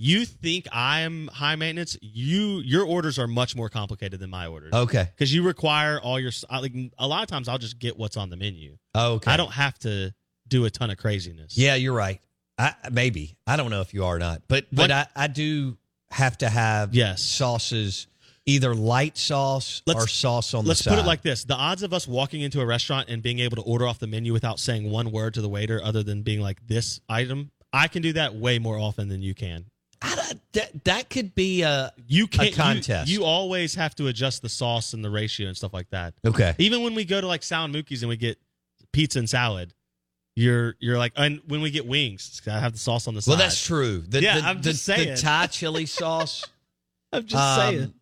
you 0.04 0.26
think 0.26 0.68
I'm 0.72 1.30
high 1.30 1.56
maintenance, 1.56 1.98
you 2.02 2.60
your 2.60 2.86
orders 2.86 3.18
are 3.18 3.28
much 3.28 3.56
more 3.56 3.70
complicated 3.70 4.20
than 4.20 4.30
my 4.30 4.48
orders. 4.48 4.74
Okay. 4.74 5.08
Because 5.16 5.34
you 5.34 5.44
require 5.44 5.98
all 5.98 6.20
your 6.20 6.32
like 6.52 6.74
a 6.98 7.08
lot 7.08 7.24
of 7.24 7.30
times 7.30 7.48
I'll 7.48 7.58
just 7.58 7.80
get 7.80 7.98
what's 7.98 8.18
on 8.18 8.30
the 8.30 8.36
menu. 8.36 8.78
Okay. 8.94 9.32
I 9.32 9.38
don't 9.38 9.54
have 9.54 9.80
to 9.80 10.14
do 10.48 10.66
a 10.66 10.70
ton 10.70 10.90
of 10.90 10.98
craziness. 10.98 11.58
Yeah, 11.58 11.76
you're 11.76 11.94
right. 11.94 12.20
I 12.58 12.74
maybe 12.92 13.38
I 13.48 13.56
don't 13.56 13.70
know 13.70 13.80
if 13.80 13.94
you 13.94 14.04
are 14.04 14.18
or 14.18 14.20
not, 14.20 14.42
but 14.50 14.66
but 14.74 14.92
I, 14.92 15.08
I 15.16 15.28
do 15.28 15.78
have 16.12 16.38
to 16.40 16.50
have 16.50 16.94
Yes. 16.94 17.24
sauces, 17.24 18.08
either 18.46 18.76
light 18.76 19.18
sauce 19.18 19.82
or 19.88 20.06
sauce 20.06 20.54
on 20.54 20.66
the 20.66 20.76
side. 20.76 20.92
Let's 20.92 20.98
put 20.98 21.06
it 21.06 21.08
like 21.08 21.22
this: 21.22 21.46
the 21.46 21.56
odds 21.56 21.82
of 21.82 21.94
us 21.94 22.10
walking 22.10 22.42
into 22.42 22.60
a 22.60 22.66
restaurant 22.66 23.08
and 23.08 23.24
being 23.24 23.40
able 23.40 23.56
to 23.56 23.64
order 23.64 23.88
off 23.88 24.00
the 24.00 24.08
menu 24.08 24.34
without 24.34 24.60
saying 24.60 24.92
one 24.92 25.14
word 25.14 25.34
to 25.36 25.42
the 25.42 25.50
waiter, 25.50 25.82
other 25.82 26.04
than 26.04 26.24
being 26.24 26.42
like 26.42 26.60
this 26.68 27.00
item, 27.08 27.52
I 27.72 27.88
can 27.88 28.02
do 28.02 28.12
that 28.14 28.36
way 28.36 28.60
more 28.60 28.78
often 28.78 29.08
than 29.08 29.22
you 29.22 29.34
can. 29.34 29.66
That 30.54 30.84
that 30.84 31.10
could 31.10 31.34
be 31.34 31.62
a 31.64 31.92
you 32.08 32.28
can't 32.28 32.50
you- 32.50 32.56
contest. 32.56 33.10
You, 33.10 33.24
always 33.24 33.76
have 33.76 33.96
to 33.96 34.08
adjust 34.08 34.42
the 34.42 34.50
sauce 34.50 34.94
and 34.94 35.04
the 35.04 35.10
ratio 35.10 35.48
and 35.48 35.56
stuff 35.58 35.74
like 35.74 35.90
that. 35.92 36.14
Okay. 36.26 36.54
Even 36.58 36.84
when 36.84 36.94
we 36.96 37.06
go 37.06 37.20
to 37.22 37.28
like 37.28 37.42
Sal 37.44 37.68
& 37.68 37.70
Mookie's 37.70 38.04
and 38.04 38.10
we 38.10 38.18
get 38.18 38.38
pizza 38.92 39.20
and 39.20 39.30
salad, 39.30 39.74
you're 40.36 40.76
you're 40.80 40.98
like, 40.98 41.14
and 41.16 41.42
when 41.48 41.62
we 41.62 41.72
get 41.72 41.86
wings, 41.88 42.42
I 42.48 42.60
have 42.60 42.74
the 42.74 42.80
sauce 42.80 43.08
on 43.08 43.16
the 43.16 43.22
side. 43.22 43.32
well, 43.32 43.38
that's 43.40 43.64
true. 43.66 44.00
The, 44.08 44.22
Yeah, 44.22 44.42
the, 44.42 44.48
I'm 44.48 44.58
the, 44.58 44.64
just 44.64 44.86
the. 44.86 45.16
Thai 45.16 45.48
chili 45.52 45.86
sauce. 45.86 46.46
I'm 47.12 47.26
just 47.26 47.42
Um, 47.42 47.60
saying. 47.76 47.94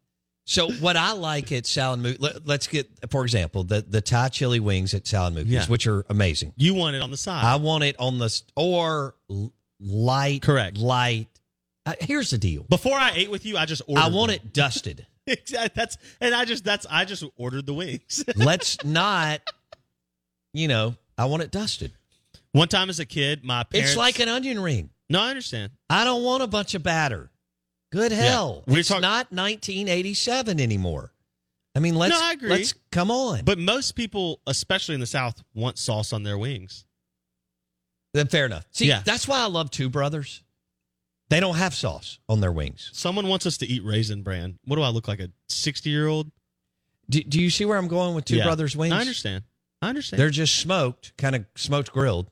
So 0.46 0.72
what 0.72 0.98
I 0.98 1.12
like 1.14 1.52
at 1.52 1.66
Sal 1.68 1.96
& 1.98 1.98
Mook, 1.98 2.18
let, 2.20 2.50
us 2.50 2.68
get 2.68 2.90
for 3.12 3.24
example 3.24 3.64
the 3.64 3.82
the 3.88 4.02
Thai 4.02 4.30
chili 4.30 4.60
wings 4.60 4.94
at 4.94 5.06
Sal 5.08 5.30
& 5.32 5.32
Mookie's, 5.32 5.46
Yeah. 5.48 5.66
which 5.68 5.86
are 5.88 6.04
amazing. 6.10 6.54
You 6.58 6.74
want 6.74 6.96
it 6.96 7.02
on 7.02 7.12
the 7.12 7.18
side. 7.18 7.46
I 7.46 7.56
want 7.58 7.84
it 7.84 7.96
on 8.00 8.18
the 8.18 8.42
or 8.56 9.16
light. 9.80 10.42
Correct. 10.42 10.78
Light. 10.78 11.28
Uh, 11.86 11.94
here's 12.00 12.30
the 12.30 12.38
deal. 12.38 12.64
Before 12.70 12.96
I 12.98 13.12
ate 13.16 13.32
with 13.32 13.46
you, 13.46 13.58
I 13.58 13.66
just 13.66 13.82
ordered. 13.88 14.02
I 14.02 14.10
want 14.10 14.32
them. 14.32 14.40
it 14.44 14.54
dusted. 14.54 15.06
Exactly. 15.28 15.70
That's 15.76 15.98
and 16.20 16.34
I 16.34 16.46
just 16.46 16.64
that's 16.66 16.88
I 16.90 17.06
just 17.06 17.24
ordered 17.38 17.68
the 17.68 17.76
wings. 17.76 18.24
Let's 18.36 18.84
not. 18.84 19.40
You 20.52 20.68
know, 20.68 20.96
I 21.16 21.26
want 21.26 21.44
it 21.44 21.52
dusted. 21.52 21.94
One 22.54 22.68
time 22.68 22.90
as 22.90 23.00
a 23.00 23.06
kid, 23.06 23.44
my 23.46 23.64
parents. 23.64 23.92
It's 23.92 23.98
like 23.98 24.20
an 24.20 24.30
onion 24.30 24.60
ring. 24.60 24.90
no, 25.12 25.22
I 25.22 25.30
understand. 25.30 25.72
I 25.92 26.04
don't 26.06 26.24
want 26.24 26.42
a 26.42 26.48
bunch 26.48 26.74
of 26.74 26.82
batter. 26.82 27.30
Good 27.92 28.12
hell. 28.12 28.64
We're 28.66 28.80
it's 28.80 28.90
talk- 28.90 29.02
not 29.02 29.32
1987 29.32 30.60
anymore. 30.60 31.14
I 31.76 31.80
mean, 31.80 31.96
let's 31.96 32.14
No, 32.20 32.20
I 32.22 32.32
agree. 32.34 32.50
let's 32.50 32.74
come 32.92 33.12
on. 33.12 33.44
But 33.46 33.60
most 33.60 33.92
people, 33.92 34.42
especially 34.48 34.96
in 34.96 35.02
the 35.02 35.08
South, 35.08 35.42
want 35.54 35.78
sauce 35.78 36.14
on 36.14 36.24
their 36.24 36.38
wings. 36.40 36.84
Then 38.16 38.28
fair 38.28 38.46
enough. 38.48 38.66
See, 38.72 38.88
Yeah. 38.88 39.04
that's 39.06 39.28
why 39.28 39.40
I 39.40 39.46
love 39.46 39.70
Two 39.72 39.88
Brothers. 39.88 40.42
They 41.32 41.40
don't 41.40 41.56
have 41.56 41.74
sauce 41.74 42.20
on 42.28 42.42
their 42.42 42.52
wings. 42.52 42.90
Someone 42.94 43.28
wants 43.28 43.46
us 43.46 43.58
to 43.60 43.66
eat 43.66 43.84
raisin 43.86 44.22
bran. 44.22 44.60
What 44.66 44.76
do 44.76 44.82
I 44.82 44.90
look 44.90 45.08
like? 45.08 45.20
A 45.22 45.30
sixty-year-old? 45.48 46.30
Do, 47.10 47.24
do 47.24 47.42
you 47.42 47.50
see 47.50 47.64
where 47.66 47.78
I'm 47.78 47.88
going 47.88 48.16
with 48.16 48.26
Two 48.26 48.36
Yeah. 48.36 48.44
Brothers 48.44 48.76
wings? 48.76 48.94
I 48.94 49.00
understand. 49.00 49.46
I 49.82 49.90
understand. 49.90 50.20
They're 50.20 50.30
just 50.30 50.58
smoked, 50.58 51.18
kind 51.18 51.36
of 51.36 51.46
smoked 51.56 51.92
grilled. 51.92 52.30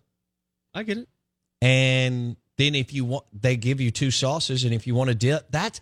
I 0.74 0.84
get 0.84 0.98
it. 0.98 1.08
And 1.62 2.36
then 2.58 2.76
if 2.76 2.94
you 2.94 3.06
want, 3.06 3.26
they 3.34 3.56
give 3.56 3.82
you 3.82 3.90
two 3.90 4.12
sauces. 4.12 4.66
And 4.66 4.74
if 4.74 4.86
you 4.86 4.96
want 4.96 5.10
to 5.10 5.16
dip, 5.16 5.50
that's, 5.50 5.82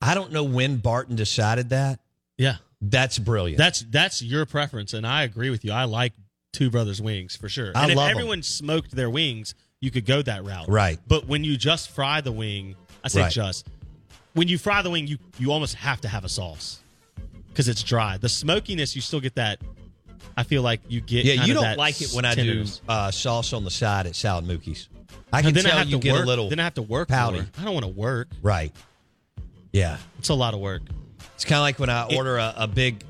I 0.00 0.14
don't 0.14 0.32
know 0.32 0.44
when 0.44 0.78
Barton 0.78 1.14
decided 1.16 1.70
that. 1.70 2.00
Yeah, 2.36 2.56
That's 2.80 3.18
brilliant. 3.18 3.58
that's 3.58 3.80
that's 3.90 4.22
your 4.22 4.44
preference, 4.44 4.92
and 4.92 5.06
I 5.06 5.22
agree 5.22 5.50
with 5.50 5.64
you. 5.64 5.70
I 5.72 5.84
like 5.84 6.12
Two 6.52 6.68
Brothers 6.70 7.00
wings 7.00 7.36
for 7.36 7.48
sure. 7.48 7.70
I 7.74 7.82
and 7.82 7.92
if 7.92 7.96
love 7.96 8.10
everyone 8.10 8.42
smoked 8.42 8.90
their 8.90 9.08
wings, 9.08 9.54
you 9.82 9.90
could 9.90 10.06
go 10.06 10.22
that 10.22 10.44
route. 10.44 10.68
Right. 10.68 10.98
But 11.06 11.26
when 11.26 11.44
you 11.44 11.58
just 11.58 11.90
fry 11.90 12.22
the 12.22 12.32
wing, 12.32 12.76
I 13.04 13.08
say 13.08 13.20
Right. 13.22 13.32
just. 13.32 13.66
When 14.32 14.48
you 14.48 14.56
fry 14.56 14.80
the 14.80 14.88
wing, 14.88 15.06
you 15.06 15.18
you 15.38 15.52
almost 15.52 15.74
have 15.74 16.00
to 16.02 16.08
have 16.08 16.24
a 16.24 16.28
sauce 16.30 16.80
because 17.48 17.68
it's 17.68 17.82
dry. 17.82 18.16
The 18.16 18.30
smokiness, 18.30 18.96
you 18.96 19.02
still 19.02 19.20
get 19.20 19.34
that. 19.34 19.60
I 20.36 20.44
feel 20.44 20.62
like 20.62 20.80
you 20.88 21.02
get. 21.02 21.26
yeah, 21.26 21.44
you 21.44 21.52
don't 21.52 21.76
like 21.76 22.00
it 22.00 22.12
when 22.14 22.24
I 22.24 22.34
do 22.34 22.64
uh, 22.88 23.10
sauce 23.10 23.52
on 23.52 23.64
the 23.64 23.70
side 23.70 24.06
at 24.06 24.16
Sal 24.16 24.40
& 24.42 24.42
Mookie's. 24.42 24.88
I 25.30 25.42
can 25.42 25.52
then 25.52 25.64
tell 25.64 25.74
I 25.74 25.78
have 25.80 25.88
you 25.88 25.96
to 25.98 26.02
get 26.02 26.12
work, 26.14 26.24
a 26.24 26.26
little 26.26 26.48
Then 26.48 26.60
I 26.60 26.64
have 26.64 26.74
to 26.74 26.82
work. 26.82 27.10
more. 27.10 27.18
I 27.18 27.64
don't 27.64 27.74
want 27.74 27.84
to 27.84 27.92
work. 27.92 28.28
right. 28.40 28.72
Yeah, 29.72 29.96
It's 30.18 30.28
a 30.28 30.34
lot 30.34 30.54
of 30.54 30.60
work. 30.60 30.82
it's 31.34 31.44
kind 31.44 31.56
of 31.58 31.62
like 31.62 31.78
when 31.78 31.90
I 31.90 32.06
It- 32.08 32.16
order 32.16 32.36
a, 32.38 32.54
a 32.58 32.66
big 32.68 33.02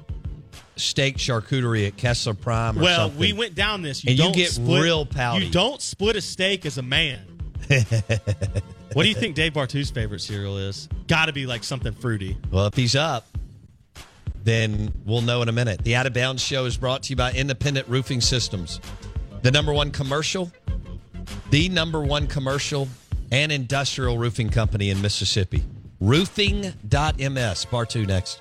steak 0.76 1.16
charcuterie 1.18 1.86
at 1.86 1.96
Kessler 1.96 2.34
Prime. 2.34 2.78
Or 2.78 2.82
Well, 2.82 2.98
something. 3.08 3.20
we 3.20 3.32
went 3.32 3.54
down 3.54 3.82
this. 3.82 4.04
You 4.04 4.10
And 4.10 4.18
you 4.18 4.24
don't 4.24 4.34
get 4.34 4.50
split, 4.50 4.82
real 4.82 5.06
pouty. 5.06 5.46
You 5.46 5.52
don't 5.52 5.80
split 5.80 6.16
a 6.16 6.20
steak 6.20 6.66
as 6.66 6.78
a 6.78 6.82
man. 6.82 7.20
what 7.68 9.02
do 9.04 9.08
you 9.08 9.14
think 9.14 9.34
Dave 9.36 9.52
Bartoo's 9.52 9.90
favorite 9.90 10.20
cereal 10.20 10.58
is? 10.58 10.88
Got 11.06 11.26
to 11.26 11.32
be 11.32 11.46
like 11.46 11.64
something 11.64 11.92
fruity. 11.92 12.36
Well, 12.50 12.66
if 12.66 12.74
he's 12.74 12.96
up, 12.96 13.26
then 14.44 14.92
we'll 15.06 15.22
know 15.22 15.42
in 15.42 15.48
a 15.48 15.52
minute. 15.52 15.82
The 15.84 15.94
Out 15.94 16.06
of 16.06 16.12
Bounds 16.12 16.42
Show 16.42 16.64
is 16.64 16.76
brought 16.76 17.04
to 17.04 17.10
you 17.10 17.16
by 17.16 17.32
Independent 17.32 17.88
Roofing 17.88 18.20
Systems, 18.20 18.80
the 19.42 19.50
number 19.50 19.72
one 19.72 19.90
commercial, 19.90 20.50
the 21.50 21.68
number 21.68 22.02
one 22.02 22.26
commercial 22.26 22.88
and 23.30 23.52
industrial 23.52 24.18
roofing 24.18 24.50
company 24.50 24.90
in 24.90 25.00
Mississippi. 25.00 25.64
Roofing.ms. 26.00 27.66
Bartoo 27.70 28.06
next. 28.06 28.40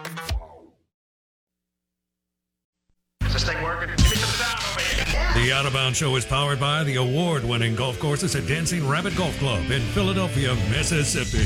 The 5.51 5.57
Out 5.57 5.65
of 5.65 5.73
Bounds 5.73 5.97
Show 5.97 6.15
is 6.15 6.23
powered 6.23 6.61
by 6.61 6.85
the 6.85 6.95
award 6.95 7.43
winning 7.43 7.75
golf 7.75 7.99
courses 7.99 8.37
at 8.37 8.47
Dancing 8.47 8.87
Rabbit 8.87 9.17
Golf 9.17 9.37
Club 9.37 9.69
in 9.69 9.81
Philadelphia, 9.87 10.55
Mississippi. 10.69 11.45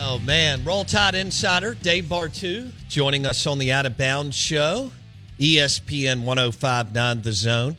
Oh, 0.00 0.18
man. 0.20 0.64
Roll 0.64 0.84
Tide 0.84 1.16
Insider, 1.16 1.74
Dave 1.74 2.06
Bartoo, 2.06 2.72
joining 2.88 3.26
us 3.26 3.46
on 3.46 3.58
the 3.58 3.72
Out 3.72 3.84
of 3.84 3.98
Bounds 3.98 4.34
Show, 4.34 4.90
ESPN 5.38 6.24
1059 6.24 7.22
The 7.22 7.32
Zone. 7.32 7.76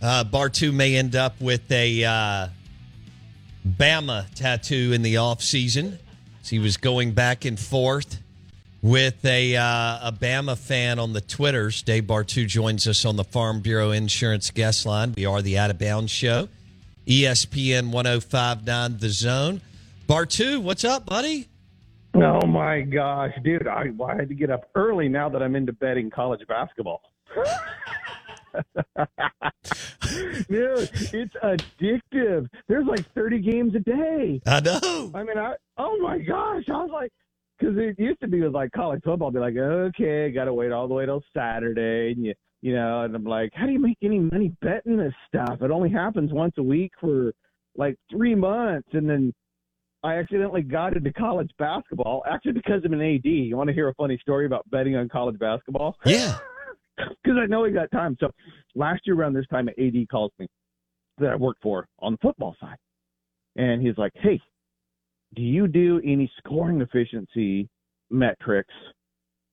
Uh, 0.00 0.24
Bartoo 0.24 0.72
may 0.72 0.96
end 0.96 1.14
up 1.16 1.40
with 1.40 1.70
a 1.70 2.04
uh, 2.04 2.48
Bama 3.66 4.26
tattoo 4.34 4.92
in 4.92 5.02
the 5.02 5.16
off 5.16 5.42
season. 5.42 5.98
He 6.44 6.58
was 6.58 6.76
going 6.76 7.12
back 7.12 7.44
and 7.44 7.58
forth 7.58 8.20
with 8.82 9.24
a 9.24 9.56
uh, 9.56 10.08
a 10.08 10.12
Bama 10.12 10.58
fan 10.58 10.98
on 10.98 11.12
the 11.12 11.20
Twitters. 11.20 11.82
Dave 11.82 12.04
Bartoo 12.04 12.46
joins 12.46 12.86
us 12.86 13.04
on 13.04 13.16
the 13.16 13.24
Farm 13.24 13.60
Bureau 13.60 13.92
Insurance 13.92 14.50
guest 14.50 14.84
line. 14.84 15.14
We 15.16 15.24
are 15.24 15.40
the 15.40 15.56
Out 15.56 15.70
of 15.70 15.78
Bounds 15.78 16.10
Show, 16.10 16.48
ESPN 17.06 17.90
1059 17.92 18.98
The 18.98 19.08
Zone. 19.08 19.60
Bartoo, 20.08 20.60
what's 20.60 20.84
up, 20.84 21.06
buddy? 21.06 21.48
Oh 22.14 22.46
my 22.46 22.82
gosh, 22.82 23.32
dude! 23.42 23.66
I, 23.66 23.86
I 24.04 24.14
had 24.14 24.28
to 24.28 24.34
get 24.34 24.50
up 24.50 24.68
early 24.74 25.08
now 25.08 25.28
that 25.30 25.42
I'm 25.42 25.56
into 25.56 25.72
betting 25.72 26.10
college 26.10 26.46
basketball. 26.46 27.00
dude, 30.48 30.90
it's 31.12 31.34
addictive. 31.42 32.48
There's 32.68 32.86
like 32.86 33.10
30 33.14 33.38
games 33.40 33.74
a 33.74 33.78
day. 33.78 34.40
I 34.46 34.60
know. 34.60 35.10
I 35.14 35.22
mean, 35.22 35.38
I 35.38 35.54
oh 35.78 35.98
my 36.00 36.18
gosh, 36.18 36.64
I 36.68 36.82
was 36.82 36.90
like, 36.92 37.12
because 37.58 37.76
it 37.78 37.98
used 37.98 38.20
to 38.20 38.28
be 38.28 38.42
with 38.42 38.52
like 38.52 38.72
college 38.72 39.02
football, 39.04 39.28
I'd 39.28 39.34
be 39.34 39.40
like, 39.40 39.56
okay, 39.56 40.30
got 40.30 40.44
to 40.44 40.54
wait 40.54 40.72
all 40.72 40.88
the 40.88 40.94
way 40.94 41.06
till 41.06 41.22
Saturday, 41.34 42.12
and 42.12 42.26
you 42.26 42.34
you 42.60 42.74
know, 42.74 43.02
and 43.02 43.14
I'm 43.14 43.24
like, 43.24 43.50
how 43.54 43.66
do 43.66 43.72
you 43.72 43.80
make 43.80 43.98
any 44.02 44.20
money 44.20 44.52
betting 44.60 44.96
this 44.96 45.14
stuff? 45.26 45.62
It 45.62 45.70
only 45.70 45.90
happens 45.90 46.32
once 46.32 46.54
a 46.58 46.62
week 46.62 46.92
for 47.00 47.32
like 47.76 47.96
three 48.10 48.34
months, 48.34 48.88
and 48.92 49.08
then 49.08 49.32
I 50.04 50.18
accidentally 50.18 50.62
got 50.62 50.96
into 50.96 51.12
college 51.12 51.50
basketball, 51.58 52.24
actually 52.28 52.52
because 52.52 52.82
I'm 52.84 52.92
an 52.92 53.00
AD. 53.00 53.24
You 53.24 53.56
want 53.56 53.68
to 53.68 53.74
hear 53.74 53.88
a 53.88 53.94
funny 53.94 54.18
story 54.20 54.46
about 54.46 54.68
betting 54.70 54.96
on 54.96 55.08
college 55.08 55.38
basketball? 55.38 55.96
Yeah. 56.04 56.38
Because 56.98 57.38
I 57.42 57.46
know 57.46 57.64
he 57.64 57.72
got 57.72 57.90
time. 57.90 58.16
So 58.20 58.30
last 58.74 59.00
year 59.06 59.16
around 59.16 59.32
this 59.32 59.46
time, 59.50 59.66
an 59.66 59.74
AD 59.78 60.08
calls 60.10 60.30
me 60.38 60.46
that 61.18 61.30
I 61.30 61.36
work 61.36 61.56
for 61.62 61.88
on 61.98 62.12
the 62.12 62.18
football 62.18 62.54
side. 62.60 62.76
And 63.56 63.80
he's 63.80 63.96
like, 63.96 64.12
hey, 64.14 64.38
do 65.34 65.42
you 65.42 65.66
do 65.66 66.02
any 66.04 66.30
scoring 66.38 66.82
efficiency 66.82 67.68
metrics 68.10 68.74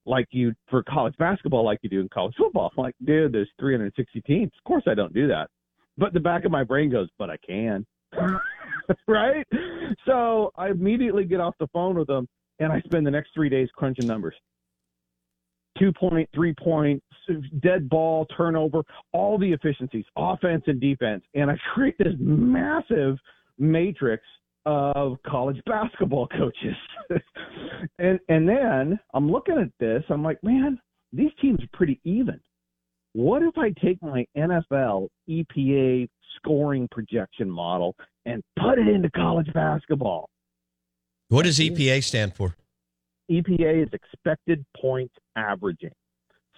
like 0.05 0.27
you 0.31 0.53
for 0.69 0.83
college 0.83 1.15
basketball 1.17 1.63
like 1.63 1.79
you 1.81 1.89
do 1.89 2.01
in 2.01 2.09
college 2.09 2.35
football? 2.37 2.71
I'm 2.77 2.83
like, 2.83 2.95
dude, 3.05 3.31
there's 3.31 3.49
360 3.57 4.21
teams. 4.21 4.51
Of 4.57 4.63
course 4.65 4.83
I 4.85 4.93
don't 4.93 5.13
do 5.13 5.27
that. 5.29 5.49
But 5.97 6.13
the 6.13 6.19
back 6.19 6.43
of 6.43 6.51
my 6.51 6.65
brain 6.65 6.91
goes, 6.91 7.07
but 7.17 7.29
I 7.29 7.37
can. 7.37 7.85
right? 9.07 9.45
So 10.05 10.51
I 10.55 10.69
immediately 10.69 11.25
get 11.25 11.39
off 11.39 11.55
the 11.59 11.67
phone 11.67 11.97
with 11.97 12.07
them 12.07 12.27
and 12.59 12.71
I 12.71 12.81
spend 12.81 13.05
the 13.05 13.11
next 13.11 13.31
three 13.33 13.49
days 13.49 13.69
crunching 13.75 14.07
numbers. 14.07 14.35
Two 15.77 15.93
point, 15.93 16.27
three 16.33 16.53
point, 16.61 17.01
dead 17.61 17.89
ball, 17.89 18.25
turnover, 18.35 18.81
all 19.13 19.37
the 19.37 19.51
efficiencies, 19.51 20.05
offense 20.17 20.63
and 20.67 20.81
defense. 20.81 21.23
And 21.35 21.49
I 21.49 21.55
create 21.73 21.95
this 21.97 22.13
massive 22.19 23.17
matrix 23.57 24.23
of 24.65 25.17
college 25.25 25.61
basketball 25.65 26.27
coaches. 26.27 26.75
and 27.99 28.19
and 28.27 28.47
then 28.47 28.99
I'm 29.13 29.31
looking 29.31 29.57
at 29.57 29.71
this, 29.79 30.03
I'm 30.09 30.23
like, 30.23 30.43
man, 30.43 30.79
these 31.13 31.31
teams 31.41 31.59
are 31.63 31.77
pretty 31.77 31.99
even. 32.03 32.39
What 33.13 33.41
if 33.41 33.57
I 33.57 33.73
take 33.83 34.01
my 34.03 34.25
NFL 34.37 35.07
EPA 35.27 36.07
scoring 36.35 36.87
projection 36.91 37.49
model 37.49 37.95
and 38.25 38.43
put 38.57 38.79
it 38.79 38.87
into 38.87 39.09
college 39.11 39.51
basketball? 39.53 40.29
What 41.29 41.43
does 41.43 41.59
EPA 41.59 42.03
stand 42.03 42.35
for? 42.35 42.55
EPA 43.29 43.83
is 43.83 43.89
expected 43.93 44.65
point 44.79 45.11
averaging. 45.35 45.91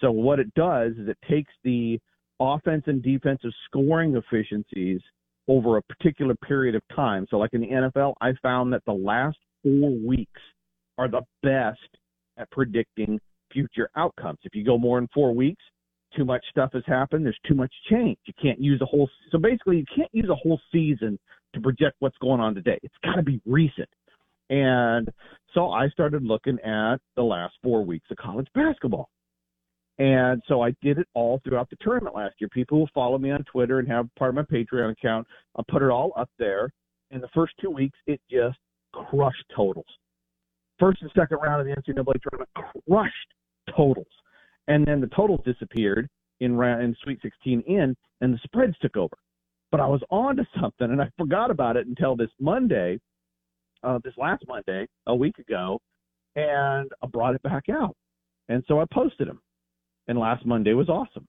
So 0.00 0.10
what 0.10 0.40
it 0.40 0.52
does 0.54 0.92
is 0.92 1.08
it 1.08 1.18
takes 1.28 1.52
the 1.62 1.98
offense 2.40 2.84
and 2.86 3.02
defensive 3.02 3.52
scoring 3.66 4.16
efficiencies 4.16 5.00
over 5.48 5.76
a 5.76 5.82
particular 5.82 6.34
period 6.46 6.74
of 6.74 6.82
time. 6.94 7.26
So 7.30 7.36
like 7.36 7.50
in 7.52 7.60
the 7.60 7.66
NFL, 7.68 8.14
I 8.20 8.32
found 8.42 8.72
that 8.72 8.82
the 8.86 8.92
last 8.92 9.36
four 9.62 9.90
weeks 10.06 10.40
are 10.98 11.08
the 11.08 11.22
best 11.42 11.78
at 12.38 12.50
predicting 12.50 13.20
future 13.52 13.90
outcomes. 13.96 14.38
If 14.44 14.54
you 14.54 14.64
go 14.64 14.78
more 14.78 14.98
than 14.98 15.08
four 15.12 15.34
weeks, 15.34 15.62
too 16.16 16.24
much 16.24 16.44
stuff 16.50 16.70
has 16.72 16.82
happened. 16.86 17.24
There's 17.24 17.38
too 17.46 17.54
much 17.54 17.72
change. 17.90 18.18
You 18.24 18.34
can't 18.40 18.60
use 18.60 18.80
a 18.80 18.86
whole. 18.86 19.08
So 19.30 19.38
basically, 19.38 19.78
you 19.78 19.84
can't 19.94 20.10
use 20.12 20.28
a 20.30 20.34
whole 20.34 20.60
season 20.70 21.18
to 21.54 21.60
project 21.60 21.96
what's 22.00 22.16
going 22.18 22.40
on 22.40 22.54
today. 22.54 22.78
It's 22.82 22.94
got 23.04 23.16
to 23.16 23.22
be 23.22 23.40
recent. 23.46 23.88
And 24.50 25.08
so 25.54 25.70
I 25.70 25.88
started 25.88 26.22
looking 26.22 26.58
at 26.60 26.96
the 27.16 27.22
last 27.22 27.54
four 27.62 27.84
weeks 27.84 28.06
of 28.10 28.16
college 28.18 28.48
basketball. 28.54 29.08
And 29.98 30.42
so 30.48 30.62
I 30.62 30.74
did 30.82 30.98
it 30.98 31.06
all 31.14 31.40
throughout 31.44 31.70
the 31.70 31.76
tournament 31.80 32.16
last 32.16 32.34
year. 32.38 32.48
People 32.48 32.80
will 32.80 32.90
follow 32.94 33.18
me 33.18 33.30
on 33.30 33.44
Twitter 33.44 33.78
and 33.78 33.88
have 33.88 34.08
part 34.18 34.30
of 34.30 34.34
my 34.34 34.42
Patreon 34.42 34.92
account. 34.92 35.26
I'll 35.56 35.64
put 35.70 35.82
it 35.82 35.90
all 35.90 36.12
up 36.16 36.30
there. 36.38 36.70
In 37.10 37.20
the 37.20 37.28
first 37.34 37.52
two 37.60 37.70
weeks, 37.70 37.98
it 38.06 38.20
just 38.30 38.58
crushed 38.92 39.44
totals. 39.54 39.86
First 40.78 41.02
and 41.02 41.10
second 41.14 41.38
round 41.38 41.60
of 41.60 41.66
the 41.66 41.80
NCAA 41.80 42.14
tournament 42.22 42.50
crushed 42.88 43.14
totals. 43.76 44.06
And 44.68 44.86
then 44.86 45.00
the 45.00 45.08
totals 45.08 45.40
disappeared 45.44 46.08
in 46.40 46.56
round 46.56 46.82
in 46.82 46.96
Sweet 47.02 47.20
16 47.22 47.62
in, 47.66 47.96
and 48.20 48.34
the 48.34 48.38
spreads 48.44 48.76
took 48.80 48.96
over. 48.96 49.16
But 49.70 49.80
I 49.80 49.86
was 49.86 50.02
on 50.10 50.36
to 50.36 50.46
something, 50.60 50.90
and 50.90 51.00
I 51.00 51.10
forgot 51.16 51.50
about 51.50 51.76
it 51.76 51.86
until 51.86 52.16
this 52.16 52.30
Monday, 52.40 52.98
uh, 53.82 53.98
this 54.04 54.14
last 54.16 54.44
Monday, 54.46 54.86
a 55.06 55.14
week 55.14 55.38
ago, 55.38 55.80
and 56.36 56.90
I 57.02 57.06
brought 57.06 57.34
it 57.34 57.42
back 57.42 57.64
out. 57.70 57.96
And 58.48 58.62
so 58.68 58.80
I 58.80 58.84
posted 58.92 59.28
them. 59.28 59.40
And 60.08 60.18
last 60.18 60.44
Monday 60.44 60.74
was 60.74 60.88
awesome. 60.88 61.26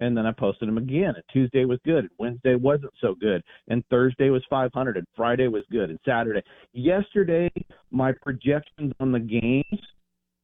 And 0.00 0.16
then 0.16 0.26
I 0.26 0.32
posted 0.32 0.68
them 0.68 0.78
again. 0.78 1.14
And 1.14 1.24
Tuesday 1.32 1.64
was 1.64 1.78
good. 1.84 2.04
And 2.04 2.10
Wednesday 2.18 2.54
wasn't 2.54 2.92
so 3.00 3.14
good. 3.20 3.42
And 3.68 3.84
Thursday 3.90 4.30
was 4.30 4.42
500. 4.48 4.96
And 4.96 5.06
Friday 5.16 5.48
was 5.48 5.64
good. 5.70 5.90
And 5.90 5.98
Saturday. 6.04 6.42
Yesterday, 6.72 7.50
my 7.90 8.12
projections 8.22 8.92
on 9.00 9.12
the 9.12 9.18
games 9.18 9.80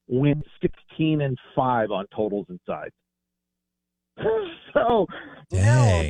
went 0.07 0.43
16 0.61 1.21
and 1.21 1.37
5 1.55 1.91
on 1.91 2.05
totals 2.15 2.45
and 2.49 2.59
sides. 2.65 2.93
so 4.73 5.05
now, 5.51 6.01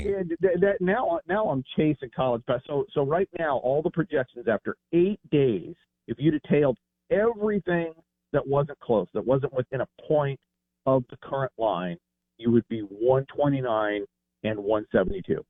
that, 0.42 0.58
that, 0.62 0.76
now, 0.80 1.20
now 1.28 1.50
I'm 1.50 1.64
chasing 1.76 2.10
college 2.16 2.44
pass. 2.48 2.62
So, 2.68 2.86
so 2.94 3.06
right 3.06 3.30
now, 3.40 3.58
all 3.58 3.82
the 3.82 3.90
projections 3.90 4.48
after 4.48 4.76
eight 4.94 5.20
days, 5.32 5.76
if 6.08 6.18
you 6.20 6.32
detailed 6.32 6.78
everything 7.10 7.94
that 8.34 8.46
wasn't 8.46 8.80
close, 8.80 9.08
that 9.14 9.26
wasn't 9.26 9.54
within 9.54 9.82
a 9.82 9.88
point 10.08 10.40
of 10.86 11.04
the 11.10 11.18
current 11.24 11.52
line, 11.58 11.98
you 12.38 12.52
would 12.52 12.68
be 12.68 12.82
129 12.82 14.06
and 14.44 14.60
172. 14.60 15.44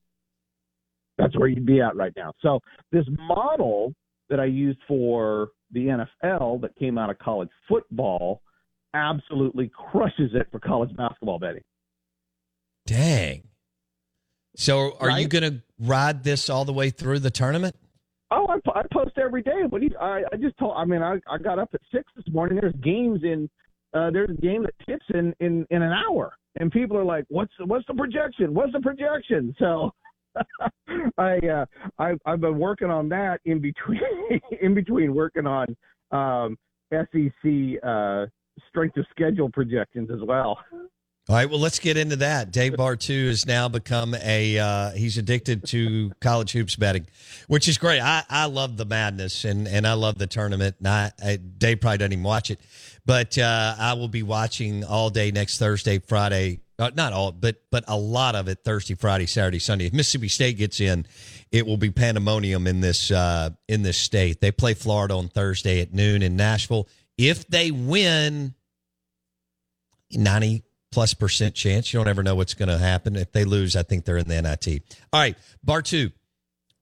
That's 1.17 1.37
where 1.37 1.47
you'd 1.47 1.65
be 1.65 1.81
at 1.81 1.95
right 1.95 2.13
now. 2.15 2.33
So 2.41 2.59
this 2.91 3.05
model 3.09 3.93
that 4.29 4.39
I 4.39 4.45
used 4.45 4.79
for 4.87 5.49
the 5.75 6.05
NFL 6.31 6.61
that 6.61 6.75
came 6.77 6.97
out 6.97 7.09
of 7.11 7.19
college 7.19 7.49
football 7.69 8.41
absolutely 8.95 9.69
crushes 9.91 10.31
it 10.33 10.47
for 10.51 10.59
college 10.59 10.95
basketball 10.95 11.37
betting. 11.37 11.61
Dang. 12.87 13.43
So 14.55 14.95
are 14.99 15.07
Right? 15.09 15.21
you 15.21 15.27
going 15.27 15.43
to 15.43 15.61
ride 15.79 16.23
this 16.23 16.49
all 16.49 16.65
the 16.65 16.73
way 16.73 16.89
through 16.89 17.19
the 17.19 17.29
tournament? 17.29 17.75
Oh, 18.31 18.47
I, 18.47 18.79
I 18.79 18.83
post 18.91 19.17
every 19.17 19.43
day. 19.43 19.51
You, 19.71 19.89
I, 19.99 20.23
I 20.31 20.37
just 20.37 20.57
told. 20.57 20.73
I 20.77 20.85
mean, 20.85 21.01
I, 21.01 21.19
I 21.29 21.37
got 21.37 21.59
up 21.59 21.69
at 21.73 21.81
six 21.93 22.05
this 22.15 22.25
morning. 22.33 22.57
There's 22.59 22.73
games 22.83 23.19
in. 23.23 23.49
Uh, 23.93 24.09
there's 24.11 24.29
a 24.29 24.41
game 24.41 24.63
that 24.63 24.73
tips 24.87 25.05
in, 25.13 25.33
in 25.39 25.65
in 25.69 25.81
an 25.81 25.93
hour, 25.93 26.33
and 26.59 26.71
people 26.71 26.97
are 26.97 27.03
like, 27.05 27.25
"What's 27.29 27.51
the, 27.59 27.65
what's 27.65 27.85
the 27.87 27.93
projection? 27.93 28.53
What's 28.53 28.73
the 28.73 28.79
projection?" 28.79 29.55
So, 29.59 29.91
I 31.17 31.37
uh, 31.37 31.65
I 31.99 32.13
I've 32.25 32.41
been 32.41 32.59
working 32.59 32.89
on 32.89 33.09
that 33.09 33.39
in 33.45 33.59
between 33.59 34.01
in 34.61 34.73
between 34.73 35.13
working 35.13 35.47
on 35.47 35.75
um, 36.11 36.57
SEC 36.91 37.83
uh, 37.83 38.25
strength 38.69 38.97
of 38.97 39.05
schedule 39.11 39.49
projections 39.49 40.09
as 40.11 40.19
well. 40.21 40.59
All 41.27 41.35
right, 41.35 41.49
well, 41.49 41.59
let's 41.59 41.79
get 41.79 41.97
into 41.97 42.17
that. 42.17 42.51
Dave 42.51 42.73
Bartoo 42.73 43.29
has 43.29 43.47
now 43.47 43.67
become 43.67 44.13
a 44.13 44.59
uh, 44.59 44.91
he's 44.91 45.17
addicted 45.17 45.65
to 45.69 46.11
college 46.21 46.51
hoops 46.51 46.75
betting, 46.75 47.07
which 47.47 47.67
is 47.67 47.79
great. 47.79 47.99
I, 47.99 48.23
I 48.29 48.45
love 48.45 48.77
the 48.77 48.85
madness 48.85 49.43
and 49.43 49.67
and 49.67 49.87
I 49.87 49.93
love 49.93 50.19
the 50.19 50.27
tournament. 50.27 50.75
And 50.77 50.87
I, 50.87 51.11
I 51.23 51.37
Dave 51.37 51.81
probably 51.81 51.97
doesn't 51.97 52.13
even 52.13 52.23
watch 52.23 52.51
it, 52.51 52.59
but 53.07 53.39
uh, 53.39 53.75
I 53.79 53.93
will 53.93 54.07
be 54.07 54.21
watching 54.21 54.83
all 54.83 55.09
day 55.09 55.31
next 55.31 55.57
Thursday, 55.57 55.97
Friday. 55.97 56.59
Uh, 56.77 56.91
not 56.93 57.13
all, 57.13 57.31
but 57.31 57.55
but 57.71 57.85
a 57.87 57.97
lot 57.97 58.35
of 58.35 58.49
it 58.49 58.59
Thursday, 58.65 58.95
Friday, 58.95 59.25
Saturday, 59.25 59.59
Sunday. 59.59 59.85
If 59.85 59.93
Mississippi 59.93 60.27
State 60.27 60.57
gets 60.57 60.81
in, 60.81 61.05
it 61.51 61.65
will 61.65 61.77
be 61.77 61.89
pandemonium 61.89 62.67
in 62.67 62.81
this 62.81 63.11
uh, 63.11 63.51
in 63.69 63.81
this 63.81 63.97
state. 63.97 64.41
They 64.41 64.51
play 64.51 64.73
Florida 64.73 65.15
on 65.15 65.29
Thursday 65.29 65.79
at 65.79 65.93
noon 65.93 66.21
in 66.21 66.35
Nashville. 66.35 66.89
If 67.17 67.47
they 67.47 67.71
win, 67.71 68.55
ninety 70.11 70.63
plus 70.91 71.13
percent 71.13 71.55
chance. 71.55 71.93
You 71.93 71.99
don't 71.99 72.09
ever 72.09 72.23
know 72.23 72.35
what's 72.35 72.55
going 72.55 72.69
to 72.69 72.77
happen. 72.77 73.15
If 73.15 73.31
they 73.31 73.45
lose, 73.45 73.77
I 73.77 73.83
think 73.83 74.03
they're 74.03 74.17
in 74.17 74.27
the 74.27 74.41
NIT. 74.41 74.83
All 75.13 75.19
right, 75.21 75.37
Bartoo. 75.65 76.11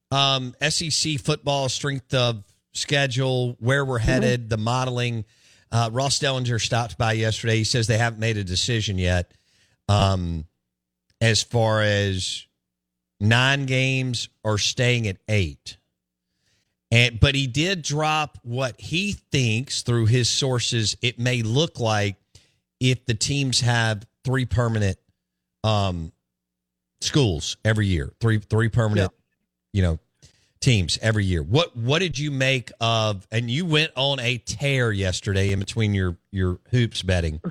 Um, 0.10 0.56
SEC 0.68 1.20
football 1.20 1.70
strength 1.70 2.16
of 2.16 2.44
schedule, 2.72 3.58
where 3.60 3.86
we're 3.86 4.00
headed, 4.00 4.50
the 4.50 4.58
modeling. 4.58 5.26
Uh, 5.72 5.90
Ross 5.92 6.20
Dellinger 6.20 6.60
stopped 6.60 6.98
by 6.98 7.14
yesterday. 7.14 7.58
He 7.58 7.64
says 7.64 7.86
they 7.86 7.98
haven't 7.98 8.20
made 8.20 8.38
a 8.38 8.44
decision 8.44 8.98
yet 8.98 9.32
um, 9.90 10.46
as 11.22 11.42
far 11.44 11.82
as 11.82 12.46
nine 13.20 13.66
games 13.66 14.30
or 14.44 14.58
staying 14.58 15.08
at 15.08 15.18
eight. 15.28 15.78
And 16.92 17.20
but 17.20 17.34
he 17.34 17.48
did 17.48 17.82
drop 17.82 18.38
what 18.44 18.80
he 18.80 19.14
thinks 19.14 19.82
through 19.82 20.06
his 20.06 20.30
sources 20.30 20.96
it 21.02 21.18
may 21.18 21.42
look 21.42 21.80
like 21.80 22.18
if 22.80 23.06
the 23.06 23.16
teams 23.16 23.62
have 23.62 24.06
three 24.24 24.46
permanent 24.46 24.98
um 25.64 26.12
schools 27.02 27.58
every 27.66 27.88
year. 27.88 28.14
Three 28.20 28.40
three 28.40 28.70
permanent, 28.70 29.12
you 29.72 29.82
know, 29.82 30.00
teams 30.64 30.98
every 31.02 31.26
year. 31.26 31.44
What 31.44 31.76
what 31.76 32.00
did 32.00 32.18
you 32.18 32.32
make 32.32 32.72
of 32.80 33.28
and 33.32 33.52
you 33.52 33.66
went 33.66 33.92
on 33.96 34.20
a 34.20 34.38
tear 34.38 34.92
yesterday 34.92 35.52
in 35.52 35.60
between 35.60 35.94
your 35.94 36.18
your 36.32 36.60
hoops 36.72 37.04
betting 37.04 37.42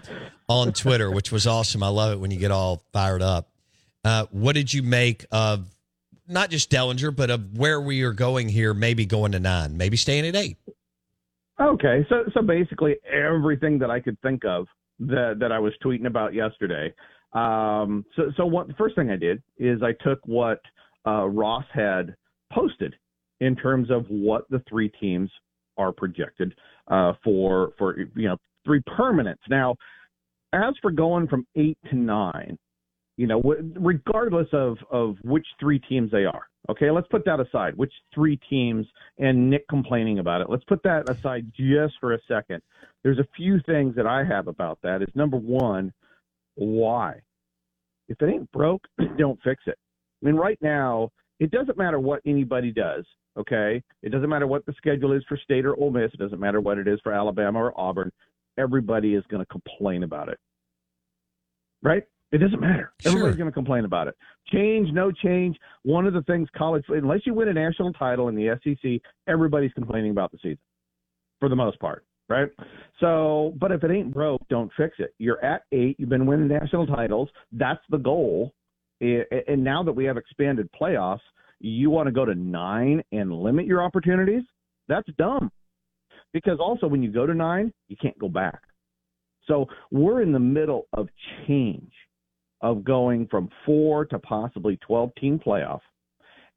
on 0.49 0.73
Twitter, 0.73 1.11
which 1.11 1.31
was 1.31 1.47
awesome. 1.47 1.83
I 1.83 1.89
love 1.89 2.13
it 2.13 2.21
when 2.21 2.31
you 2.31 2.39
get 2.39 2.51
all 2.51 2.83
fired 2.93 3.23
up. 3.23 3.49
Uh, 4.05 4.27
what 4.31 4.55
did 4.55 4.73
you 4.73 4.83
make 4.83 5.27
of 5.31 5.69
not 6.27 6.51
just 6.51 6.71
Dellenger, 6.71 7.15
but 7.15 7.31
of 7.31 7.57
where 7.59 7.81
we 7.81 8.03
are 8.03 8.13
going 8.13 8.49
here, 8.49 8.73
maybe 8.73 9.05
going 9.05 9.33
to 9.33 9.41
nine, 9.41 9.77
maybe 9.77 9.97
staying 9.97 10.27
at 10.27 10.35
eight? 10.35 10.57
Okay, 11.61 12.05
so 12.09 12.25
so 12.33 12.43
basically 12.43 12.97
everything 13.13 13.79
that 13.79 13.91
I 13.91 14.01
could 14.01 14.19
think 14.23 14.45
of 14.45 14.67
that 15.01 15.37
that 15.39 15.53
I 15.53 15.59
was 15.59 15.75
tweeting 15.85 16.07
about 16.07 16.33
yesterday. 16.33 16.93
Um, 17.35 18.05
so 18.17 18.33
so 18.39 18.47
what 18.47 18.69
the 18.69 18.75
first 18.75 18.95
thing 18.97 19.11
I 19.11 19.17
did 19.17 19.43
is 19.59 19.83
I 19.83 19.93
took 20.03 20.19
what 20.25 20.61
uh, 21.07 21.29
Ross 21.29 21.65
had 21.73 22.17
posted 22.53 22.95
in 23.43 23.57
terms 23.57 23.91
of 23.91 24.07
what 24.09 24.49
the 24.51 24.63
three 24.69 24.89
teams 25.01 25.29
are 25.77 25.93
projected 25.93 26.55
uh, 26.89 27.13
for 27.25 27.73
for 27.77 27.99
you 27.99 28.29
know 28.29 28.37
three 28.65 28.81
permanents. 28.83 29.43
Now, 29.51 29.75
as 30.53 30.75
for 30.81 30.93
going 30.93 31.27
from 31.27 31.45
eight 31.57 31.77
to 31.91 31.97
nine, 31.97 32.57
you 33.17 33.27
know, 33.27 33.43
regardless 33.75 34.47
of 34.53 34.79
of 34.91 35.17
which 35.23 35.47
three 35.59 35.81
teams 35.81 36.11
they 36.13 36.25
are. 36.25 36.47
Okay, 36.71 36.93
let's 36.93 37.09
put 37.09 37.25
that 37.25 37.41
aside. 37.41 37.77
Which 37.77 37.93
three 38.15 38.39
teams 38.49 38.87
and 39.19 39.51
Nick 39.51 39.67
complaining 39.69 40.21
about 40.21 40.41
it. 40.41 40.47
Let's 40.49 40.65
put 40.65 40.81
that 40.85 41.09
aside 41.09 41.51
just 41.57 41.95
for 42.01 42.15
a 42.15 42.19
second. 42.29 42.63
There's 43.03 43.19
a 43.19 43.27
few 43.37 43.59
things 43.67 43.97
that 43.97 44.07
I 44.07 44.23
have 44.23 44.47
about 44.47 44.79
that. 44.85 45.03
Is 45.03 45.09
number 45.17 45.37
one, 45.37 45.93
why? 46.55 47.21
If 48.09 48.23
it 48.23 48.29
ain't 48.29 48.53
broke, 48.53 48.87
don't 49.19 49.41
fix 49.43 49.65
it. 49.67 49.77
I 50.23 50.27
mean, 50.27 50.37
right 50.37 50.59
now, 50.63 51.11
it 51.43 51.51
doesn't 51.51 51.77
matter 51.77 51.99
what 51.99 52.21
anybody 52.25 52.71
does. 52.71 53.05
Okay, 53.37 53.83
it 54.03 54.11
doesn't 54.11 54.29
matter 54.29 54.47
what 54.47 54.65
the 54.65 54.75
schedule 54.77 55.13
is 55.13 55.25
for 55.29 55.37
State 55.37 55.67
or 55.67 55.75
Ole 55.75 55.91
Miss. 55.91 56.13
It 56.15 56.21
doesn't 56.21 56.39
matter 56.39 56.61
what 56.61 56.79
it 56.79 56.87
is 56.87 57.01
for 57.03 57.13
Alabama 57.13 57.59
or 57.59 57.81
Auburn. 57.81 58.13
Everybody 58.59 59.15
is 59.15 59.25
going 59.29 59.45
to 59.45 59.47
complain 59.47 60.05
about 60.05 60.29
it, 60.29 60.39
right? 61.83 62.05
It 62.31 62.39
doesn't 62.39 62.61
matter. 62.61 62.93
Sure. 63.01 63.11
Everybody's 63.11 63.37
going 63.37 63.51
to 63.51 63.55
complain 63.55 63.85
about 63.85 64.07
it. 64.07 64.15
Change, 64.53 64.91
no 64.93 65.11
change. 65.11 65.57
One 65.83 66.07
of 66.07 66.13
the 66.13 66.23
things 66.23 66.49
college, 66.57 66.85
unless 66.89 67.21
you 67.27 67.35
win 67.35 67.49
a 67.49 67.53
national 67.53 67.93
title 67.95 68.29
in 68.29 68.37
the 68.37 68.57
SEC, 68.63 69.01
everybody's 69.27 69.73
complaining 69.73 70.13
about 70.13 70.31
the 70.31 70.39
season 70.39 70.59
for 71.41 71.49
the 71.49 71.57
most 71.57 71.81
part, 71.81 72.05
right? 72.29 72.49
So, 73.01 73.55
but 73.59 73.73
if 73.73 73.83
it 73.83 73.91
ain't 73.91 74.15
broke, 74.15 74.47
don't 74.49 74.71
fix 74.77 74.97
it. 75.01 75.13
You're 75.19 75.45
at 75.45 75.63
eight. 75.73 75.97
You've 75.99 76.09
been 76.09 76.27
winning 76.27 76.47
national 76.47 76.87
titles. 76.87 77.31
That's 77.51 77.83
the 77.91 77.99
goal. 77.99 78.55
And 79.03 79.65
now 79.65 79.83
that 79.83 79.93
we 79.93 80.05
have 80.05 80.17
expanded 80.17 80.69
playoffs, 80.81 81.21
you 81.59 81.91
want 81.91 82.07
to 82.07 82.13
go 82.13 82.25
to 82.25 82.35
nine 82.35 83.03
and 83.11 83.33
limit 83.33 83.67
your 83.67 83.83
opportunities? 83.83 84.43
That's 84.89 85.09
dumb. 85.19 85.51
Because 86.33 86.59
also, 86.61 86.87
when 86.87 87.03
you 87.03 87.11
go 87.11 87.27
to 87.27 87.35
nine, 87.35 87.73
you 87.89 87.97
can't 88.01 88.19
go 88.19 88.29
back. 88.29 88.61
So 89.47 89.67
we're 89.91 90.23
in 90.23 90.33
the 90.33 90.39
middle 90.39 90.87
of 90.93 91.09
change 91.47 91.93
of 92.61 92.85
going 92.85 93.27
from 93.29 93.49
four 93.67 94.05
to 94.07 94.19
possibly 94.21 94.79
12 94.87 95.11
team 95.21 95.41
playoff. 95.45 95.81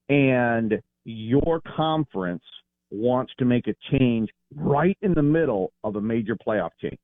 And 0.08 0.80
your 1.04 1.62
conference 1.76 2.44
wants 2.92 3.34
to 3.40 3.46
make 3.46 3.68
a 3.68 3.74
change 3.92 4.30
right 4.56 4.98
in 5.02 5.16
the 5.16 5.24
middle 5.24 5.74
of 5.84 5.96
a 5.96 6.02
major 6.02 6.36
playoff 6.36 6.70
change. 6.80 7.00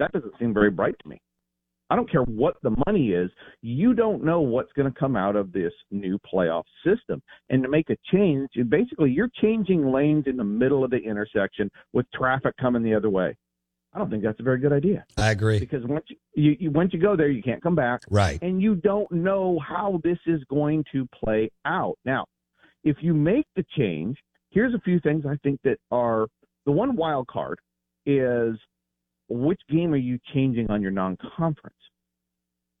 That 0.00 0.10
doesn't 0.12 0.34
seem 0.40 0.52
very 0.52 0.70
bright 0.70 0.96
to 1.02 1.08
me. 1.08 1.20
I 1.92 1.94
don't 1.94 2.10
care 2.10 2.22
what 2.22 2.56
the 2.62 2.74
money 2.86 3.10
is. 3.10 3.30
You 3.60 3.92
don't 3.92 4.24
know 4.24 4.40
what's 4.40 4.72
going 4.72 4.90
to 4.90 4.98
come 4.98 5.14
out 5.14 5.36
of 5.36 5.52
this 5.52 5.74
new 5.90 6.18
playoff 6.20 6.62
system. 6.82 7.20
And 7.50 7.62
to 7.62 7.68
make 7.68 7.90
a 7.90 7.98
change, 8.10 8.48
basically, 8.70 9.10
you're 9.10 9.28
changing 9.42 9.92
lanes 9.92 10.24
in 10.26 10.38
the 10.38 10.44
middle 10.44 10.84
of 10.84 10.90
the 10.90 10.96
intersection 10.96 11.70
with 11.92 12.06
traffic 12.14 12.56
coming 12.58 12.82
the 12.82 12.94
other 12.94 13.10
way. 13.10 13.36
I 13.92 13.98
don't 13.98 14.08
think 14.08 14.22
that's 14.22 14.40
a 14.40 14.42
very 14.42 14.58
good 14.58 14.72
idea. 14.72 15.04
I 15.18 15.32
agree. 15.32 15.58
Because 15.58 15.84
once 15.84 16.06
you, 16.08 16.16
you, 16.32 16.56
you 16.60 16.70
once 16.70 16.94
you 16.94 16.98
go 16.98 17.14
there, 17.14 17.28
you 17.28 17.42
can't 17.42 17.62
come 17.62 17.74
back. 17.74 18.00
Right. 18.08 18.40
And 18.40 18.62
you 18.62 18.74
don't 18.74 19.12
know 19.12 19.58
how 19.58 20.00
this 20.02 20.18
is 20.26 20.40
going 20.48 20.86
to 20.92 21.06
play 21.22 21.50
out. 21.66 21.98
Now, 22.06 22.24
if 22.84 22.96
you 23.02 23.12
make 23.12 23.44
the 23.54 23.66
change, 23.76 24.16
here's 24.48 24.72
a 24.72 24.80
few 24.80 24.98
things 25.00 25.26
I 25.28 25.36
think 25.42 25.60
that 25.64 25.76
are 25.90 26.26
the 26.64 26.72
one 26.72 26.96
wild 26.96 27.26
card 27.26 27.58
is 28.06 28.56
which 29.28 29.60
game 29.70 29.92
are 29.92 29.96
you 29.96 30.18
changing 30.34 30.70
on 30.70 30.82
your 30.82 30.90
non-conference? 30.90 31.76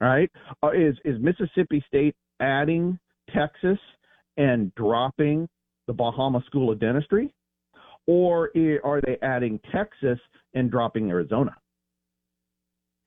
Right? 0.02 0.30
Uh, 0.62 0.70
is 0.70 0.96
is 1.04 1.16
Mississippi 1.20 1.82
State 1.86 2.16
adding 2.40 2.98
Texas 3.34 3.78
and 4.36 4.74
dropping 4.74 5.48
the 5.86 5.92
Bahama 5.92 6.42
School 6.46 6.72
of 6.72 6.80
Dentistry, 6.80 7.32
or 8.06 8.50
are 8.84 9.00
they 9.00 9.16
adding 9.22 9.60
Texas 9.72 10.18
and 10.54 10.70
dropping 10.70 11.10
Arizona? 11.10 11.54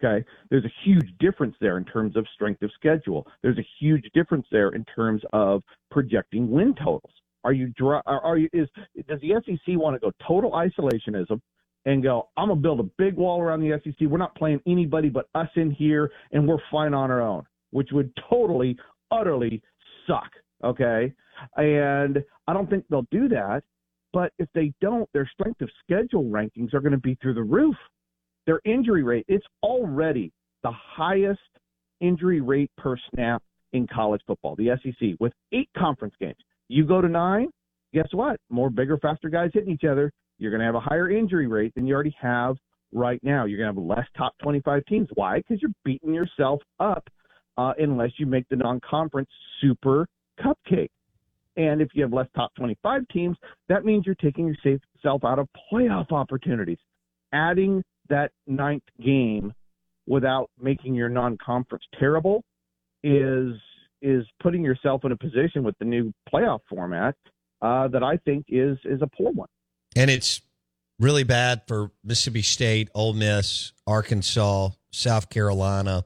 Okay, 0.03 0.25
there's 0.49 0.65
a 0.65 0.71
huge 0.83 1.07
difference 1.19 1.55
there 1.59 1.77
in 1.77 1.85
terms 1.85 2.15
of 2.15 2.25
strength 2.33 2.61
of 2.61 2.71
schedule. 2.75 3.27
There's 3.41 3.57
a 3.57 3.67
huge 3.79 4.09
difference 4.13 4.45
there 4.51 4.69
in 4.69 4.85
terms 4.85 5.21
of 5.33 5.63
projecting 5.91 6.49
win 6.49 6.75
totals. 6.75 7.11
Are 7.43 7.53
you 7.53 7.73
are 8.05 8.37
you 8.37 8.49
is 8.53 8.67
does 9.07 9.19
the 9.21 9.33
SEC 9.45 9.77
want 9.77 9.95
to 9.95 9.99
go 9.99 10.11
total 10.25 10.51
isolationism 10.51 11.39
and 11.85 12.01
go, 12.01 12.29
I'm 12.37 12.49
gonna 12.49 12.59
build 12.59 12.79
a 12.79 12.89
big 12.97 13.15
wall 13.15 13.41
around 13.41 13.61
the 13.61 13.79
SEC. 13.83 14.07
We're 14.07 14.17
not 14.17 14.35
playing 14.35 14.61
anybody 14.67 15.09
but 15.09 15.27
us 15.35 15.49
in 15.55 15.71
here, 15.71 16.11
and 16.31 16.47
we're 16.47 16.57
fine 16.71 16.93
on 16.93 17.11
our 17.11 17.21
own, 17.21 17.43
which 17.71 17.89
would 17.91 18.11
totally, 18.29 18.77
utterly 19.11 19.61
suck. 20.07 20.29
Okay, 20.63 21.13
and 21.57 22.23
I 22.47 22.53
don't 22.53 22.69
think 22.69 22.85
they'll 22.89 23.07
do 23.11 23.27
that. 23.29 23.63
But 24.13 24.31
if 24.39 24.47
they 24.55 24.71
don't, 24.79 25.09
their 25.13 25.29
strength 25.33 25.61
of 25.61 25.69
schedule 25.83 26.23
rankings 26.23 26.73
are 26.73 26.79
going 26.79 26.93
to 26.93 26.97
be 26.97 27.15
through 27.21 27.33
the 27.33 27.43
roof. 27.43 27.75
Their 28.45 28.61
injury 28.63 29.03
rate, 29.03 29.25
it's 29.27 29.45
already 29.61 30.31
the 30.63 30.71
highest 30.71 31.41
injury 31.99 32.39
rate 32.39 32.71
per 32.77 32.95
snap 33.13 33.43
in 33.73 33.85
college 33.87 34.21
football, 34.25 34.55
the 34.55 34.69
SEC, 34.81 35.09
with 35.19 35.33
eight 35.51 35.69
conference 35.77 36.13
games. 36.19 36.37
You 36.69 36.85
go 36.85 37.01
to 37.01 37.09
nine, 37.09 37.49
guess 37.93 38.07
what? 38.13 38.39
More 38.49 38.69
bigger, 38.69 38.97
faster 38.97 39.29
guys 39.29 39.51
hitting 39.53 39.73
each 39.73 39.83
other. 39.83 40.11
You're 40.37 40.51
going 40.51 40.59
to 40.59 40.65
have 40.65 40.75
a 40.75 40.79
higher 40.79 41.09
injury 41.09 41.47
rate 41.47 41.73
than 41.75 41.87
you 41.87 41.93
already 41.93 42.15
have 42.21 42.57
right 42.91 43.19
now. 43.23 43.45
You're 43.45 43.57
going 43.57 43.73
to 43.73 43.81
have 43.81 43.97
less 43.97 44.07
top 44.17 44.33
25 44.41 44.85
teams. 44.85 45.07
Why? 45.13 45.37
Because 45.37 45.61
you're 45.61 45.71
beating 45.83 46.13
yourself 46.13 46.61
up 46.79 47.07
uh, 47.57 47.73
unless 47.77 48.11
you 48.17 48.25
make 48.25 48.47
the 48.49 48.55
non 48.55 48.79
conference 48.87 49.29
super 49.61 50.07
cupcake. 50.39 50.89
And 51.57 51.81
if 51.81 51.89
you 51.93 52.01
have 52.01 52.11
less 52.11 52.27
top 52.35 52.53
25 52.55 53.07
teams, 53.09 53.37
that 53.69 53.85
means 53.85 54.05
you're 54.05 54.15
taking 54.15 54.53
yourself 54.63 55.23
out 55.23 55.39
of 55.39 55.47
playoff 55.71 56.11
opportunities. 56.11 56.79
Adding 57.31 57.83
that 58.09 58.31
ninth 58.45 58.83
game 59.03 59.53
without 60.05 60.49
making 60.61 60.95
your 60.95 61.09
non 61.09 61.37
conference 61.43 61.83
terrible 61.99 62.43
is 63.03 63.53
is 64.01 64.25
putting 64.41 64.63
yourself 64.63 65.03
in 65.05 65.11
a 65.11 65.17
position 65.17 65.63
with 65.63 65.75
the 65.79 65.85
new 65.85 66.13
playoff 66.31 66.59
format 66.69 67.15
uh, 67.61 67.87
that 67.87 68.03
I 68.03 68.17
think 68.17 68.45
is 68.49 68.77
is 68.83 69.01
a 69.01 69.07
poor 69.07 69.31
one. 69.31 69.47
And 69.95 70.11
it's 70.11 70.41
really 70.99 71.23
bad 71.23 71.61
for 71.67 71.91
Mississippi 72.03 72.41
State, 72.41 72.89
Ole 72.93 73.13
Miss, 73.13 73.73
Arkansas, 73.87 74.69
South 74.91 75.29
Carolina, 75.29 76.05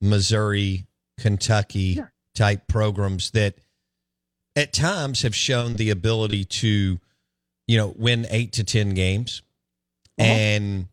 Missouri, 0.00 0.86
Kentucky 1.18 1.78
yeah. 1.78 2.06
type 2.34 2.66
programs 2.68 3.30
that 3.32 3.54
at 4.56 4.72
times 4.72 5.22
have 5.22 5.34
shown 5.34 5.74
the 5.74 5.90
ability 5.90 6.44
to, 6.44 6.98
you 7.66 7.76
know, 7.76 7.94
win 7.96 8.26
eight 8.30 8.52
to 8.52 8.64
ten 8.64 8.90
games 8.94 9.42
uh-huh. 10.18 10.28
and 10.28 10.88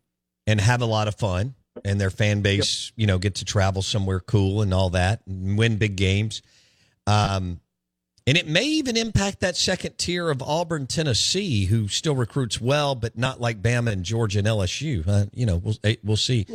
and 0.46 0.60
have 0.60 0.82
a 0.82 0.86
lot 0.86 1.08
of 1.08 1.14
fun 1.14 1.54
and 1.84 2.00
their 2.00 2.10
fan 2.10 2.42
base, 2.42 2.88
yep. 2.88 2.92
you 2.96 3.06
know, 3.06 3.18
get 3.18 3.36
to 3.36 3.44
travel 3.44 3.82
somewhere 3.82 4.20
cool 4.20 4.62
and 4.62 4.74
all 4.74 4.90
that 4.90 5.22
and 5.26 5.56
win 5.56 5.76
big 5.76 5.96
games. 5.96 6.42
Um, 7.06 7.60
and 8.26 8.36
it 8.36 8.46
may 8.46 8.64
even 8.64 8.96
impact 8.96 9.40
that 9.40 9.56
second 9.56 9.98
tier 9.98 10.30
of 10.30 10.40
Auburn, 10.42 10.86
Tennessee, 10.86 11.64
who 11.64 11.88
still 11.88 12.14
recruits 12.14 12.60
well, 12.60 12.94
but 12.94 13.18
not 13.18 13.40
like 13.40 13.60
Bama 13.60 13.90
and 13.90 14.04
Georgia 14.04 14.38
and 14.38 14.46
LSU. 14.48 15.06
Uh, 15.06 15.26
you 15.32 15.44
know, 15.44 15.56
we'll 15.56 15.74
eh, 15.82 15.96
we'll 16.04 16.16
see. 16.16 16.46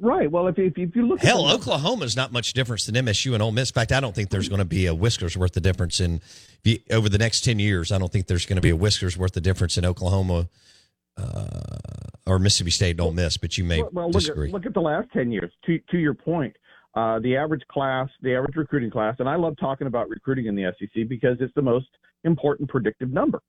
Right. 0.00 0.30
Well, 0.30 0.46
if 0.46 0.58
if, 0.58 0.74
if 0.76 0.94
you 0.94 1.06
look, 1.06 1.18
at. 1.18 1.26
hell, 1.26 1.50
Oklahoma 1.50 2.04
is 2.04 2.14
not 2.14 2.32
much 2.32 2.52
difference 2.52 2.86
than 2.86 2.94
MSU 2.94 3.34
and 3.34 3.42
Ole 3.42 3.50
Miss. 3.50 3.70
In 3.70 3.74
fact, 3.74 3.90
I 3.90 3.98
don't 3.98 4.14
think 4.14 4.30
there's 4.30 4.48
going 4.48 4.60
to 4.60 4.64
be 4.64 4.86
a 4.86 4.94
whiskers 4.94 5.36
worth 5.36 5.56
of 5.56 5.62
difference 5.64 6.00
in 6.00 6.20
you, 6.62 6.78
over 6.90 7.08
the 7.08 7.18
next 7.18 7.40
ten 7.40 7.58
years. 7.58 7.90
I 7.90 7.98
don't 7.98 8.12
think 8.12 8.28
there's 8.28 8.46
going 8.46 8.56
to 8.56 8.62
be 8.62 8.70
a 8.70 8.76
whiskers 8.76 9.16
worth 9.16 9.36
of 9.36 9.42
difference 9.42 9.76
in 9.76 9.84
Oklahoma 9.84 10.48
uh, 11.16 11.46
or 12.26 12.38
Mississippi 12.38 12.70
State 12.70 12.92
and 12.92 13.00
Ole 13.00 13.12
Miss. 13.12 13.36
But 13.36 13.58
you 13.58 13.64
may 13.64 13.82
well, 13.82 13.90
well 13.92 14.10
disagree. 14.10 14.52
Look 14.52 14.62
at, 14.62 14.66
look 14.66 14.66
at 14.66 14.74
the 14.74 14.80
last 14.80 15.08
ten 15.12 15.32
years. 15.32 15.52
To 15.66 15.78
to 15.90 15.98
your 15.98 16.14
point, 16.14 16.56
Uh, 16.96 17.18
the 17.18 17.36
average 17.36 17.62
class, 17.70 18.08
the 18.22 18.34
average 18.34 18.56
recruiting 18.56 18.90
class, 18.90 19.14
and 19.18 19.28
I 19.28 19.36
love 19.36 19.54
talking 19.60 19.86
about 19.86 20.08
recruiting 20.08 20.46
in 20.46 20.54
the 20.54 20.72
SEC 20.78 21.06
because 21.08 21.36
it's 21.40 21.52
the 21.54 21.60
most 21.60 21.88
important 22.24 22.70
predictive 22.70 23.12
number, 23.12 23.40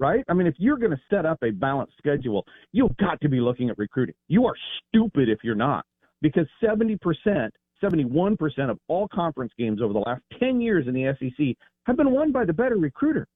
right? 0.00 0.24
I 0.28 0.34
mean, 0.34 0.48
if 0.48 0.54
you're 0.58 0.76
going 0.76 0.90
to 0.90 1.00
set 1.08 1.24
up 1.24 1.38
a 1.44 1.50
balanced 1.50 1.96
schedule, 1.98 2.44
you've 2.72 2.96
got 2.96 3.20
to 3.20 3.28
be 3.28 3.38
looking 3.38 3.70
at 3.70 3.78
recruiting. 3.78 4.16
You 4.26 4.44
are 4.46 4.54
stupid 4.88 5.28
if 5.28 5.38
you're 5.44 5.54
not, 5.54 5.86
because 6.20 6.46
70%, 6.60 6.98
71% 7.80 8.70
of 8.70 8.78
all 8.88 9.06
conference 9.06 9.52
games 9.56 9.80
over 9.80 9.92
the 9.92 10.00
last 10.00 10.22
10 10.40 10.60
years 10.60 10.88
in 10.88 10.94
the 10.94 11.14
SEC 11.20 11.56
have 11.84 11.96
been 11.96 12.10
won 12.10 12.32
by 12.32 12.44
the 12.44 12.52
better 12.52 12.76
recruiter. 12.76 13.28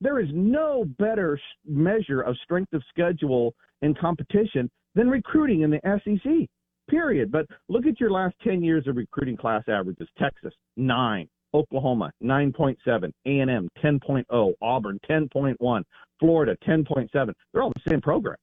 There 0.00 0.18
is 0.18 0.28
no 0.32 0.84
better 0.98 1.38
measure 1.64 2.22
of 2.22 2.36
strength 2.42 2.72
of 2.72 2.82
schedule 2.88 3.54
and 3.82 3.96
competition 3.96 4.68
than 4.96 5.08
recruiting 5.08 5.60
in 5.60 5.70
the 5.70 5.80
SEC 6.04 6.48
period. 6.88 7.30
But 7.30 7.46
look 7.68 7.86
at 7.86 8.00
your 8.00 8.10
last 8.10 8.34
10 8.44 8.62
years 8.62 8.86
of 8.86 8.96
recruiting 8.96 9.36
class 9.36 9.64
averages. 9.68 10.08
Texas, 10.18 10.52
9. 10.76 11.28
Oklahoma, 11.54 12.12
9.7. 12.22 13.12
A&M, 13.24 13.68
10.0. 13.82 14.52
Auburn, 14.60 14.98
10.1. 15.08 15.82
Florida, 16.20 16.56
10.7. 16.66 17.32
They're 17.52 17.62
all 17.62 17.72
the 17.72 17.90
same 17.90 18.00
program. 18.00 18.36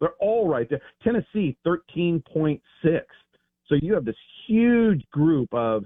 They're 0.00 0.14
all 0.20 0.48
right 0.48 0.68
there. 0.68 0.80
Tennessee, 1.02 1.56
13.6. 1.66 2.60
So 3.66 3.74
you 3.82 3.92
have 3.94 4.04
this 4.04 4.16
huge 4.46 5.02
group 5.10 5.52
of 5.52 5.84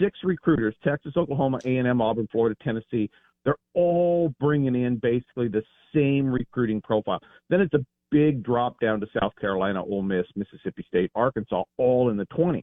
six 0.00 0.18
recruiters, 0.24 0.74
Texas, 0.82 1.12
Oklahoma, 1.16 1.60
A&M, 1.64 2.00
Auburn, 2.00 2.26
Florida, 2.32 2.56
Tennessee. 2.62 3.10
They're 3.44 3.56
all 3.74 4.34
bringing 4.40 4.74
in 4.74 4.96
basically 4.96 5.48
the 5.48 5.62
same 5.94 6.26
recruiting 6.26 6.80
profile. 6.80 7.20
Then 7.48 7.60
it's 7.60 7.74
a 7.74 7.84
big 8.10 8.42
drop 8.42 8.78
down 8.80 9.00
to 9.00 9.06
South 9.20 9.32
Carolina, 9.40 9.82
Ole 9.82 10.02
Miss, 10.02 10.26
Mississippi 10.36 10.84
State, 10.86 11.10
Arkansas, 11.14 11.62
all 11.78 12.10
in 12.10 12.16
the 12.16 12.26
20s. 12.26 12.62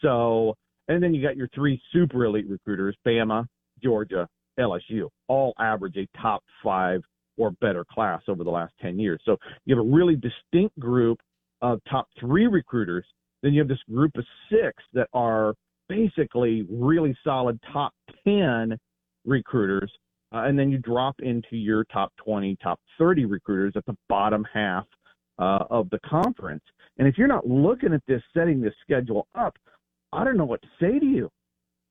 So, 0.00 0.54
and 0.88 1.02
then 1.02 1.14
you 1.14 1.22
got 1.22 1.36
your 1.36 1.48
three 1.54 1.80
super 1.92 2.24
elite 2.24 2.48
recruiters, 2.48 2.96
Bama, 3.06 3.46
Georgia, 3.82 4.28
LSU, 4.58 5.08
all 5.28 5.54
average 5.58 5.96
a 5.96 6.06
top 6.20 6.42
five 6.62 7.00
or 7.36 7.52
better 7.60 7.84
class 7.84 8.22
over 8.28 8.44
the 8.44 8.50
last 8.50 8.72
10 8.82 8.98
years. 8.98 9.20
So 9.24 9.36
you 9.64 9.76
have 9.76 9.84
a 9.84 9.88
really 9.88 10.16
distinct 10.16 10.78
group 10.78 11.20
of 11.62 11.80
top 11.88 12.08
three 12.18 12.46
recruiters. 12.46 13.04
Then 13.42 13.52
you 13.52 13.60
have 13.60 13.68
this 13.68 13.78
group 13.88 14.16
of 14.16 14.24
six 14.50 14.82
that 14.92 15.08
are 15.12 15.54
basically 15.88 16.66
really 16.68 17.16
solid 17.24 17.58
top 17.72 17.92
10 18.24 18.76
recruiters 19.24 19.90
uh, 20.32 20.44
and 20.44 20.58
then 20.58 20.70
you 20.70 20.78
drop 20.78 21.16
into 21.20 21.56
your 21.56 21.84
top 21.84 22.12
20, 22.24 22.56
top 22.62 22.80
30 22.98 23.24
recruiters 23.24 23.74
at 23.76 23.86
the 23.86 23.96
bottom 24.08 24.44
half 24.52 24.84
uh, 25.38 25.64
of 25.70 25.88
the 25.90 25.98
conference. 26.00 26.64
And 26.98 27.06
if 27.06 27.16
you're 27.16 27.28
not 27.28 27.46
looking 27.46 27.94
at 27.94 28.02
this, 28.06 28.22
setting 28.34 28.60
this 28.60 28.74
schedule 28.82 29.26
up, 29.34 29.56
I 30.12 30.24
don't 30.24 30.36
know 30.36 30.44
what 30.44 30.62
to 30.62 30.68
say 30.80 30.98
to 30.98 31.06
you. 31.06 31.30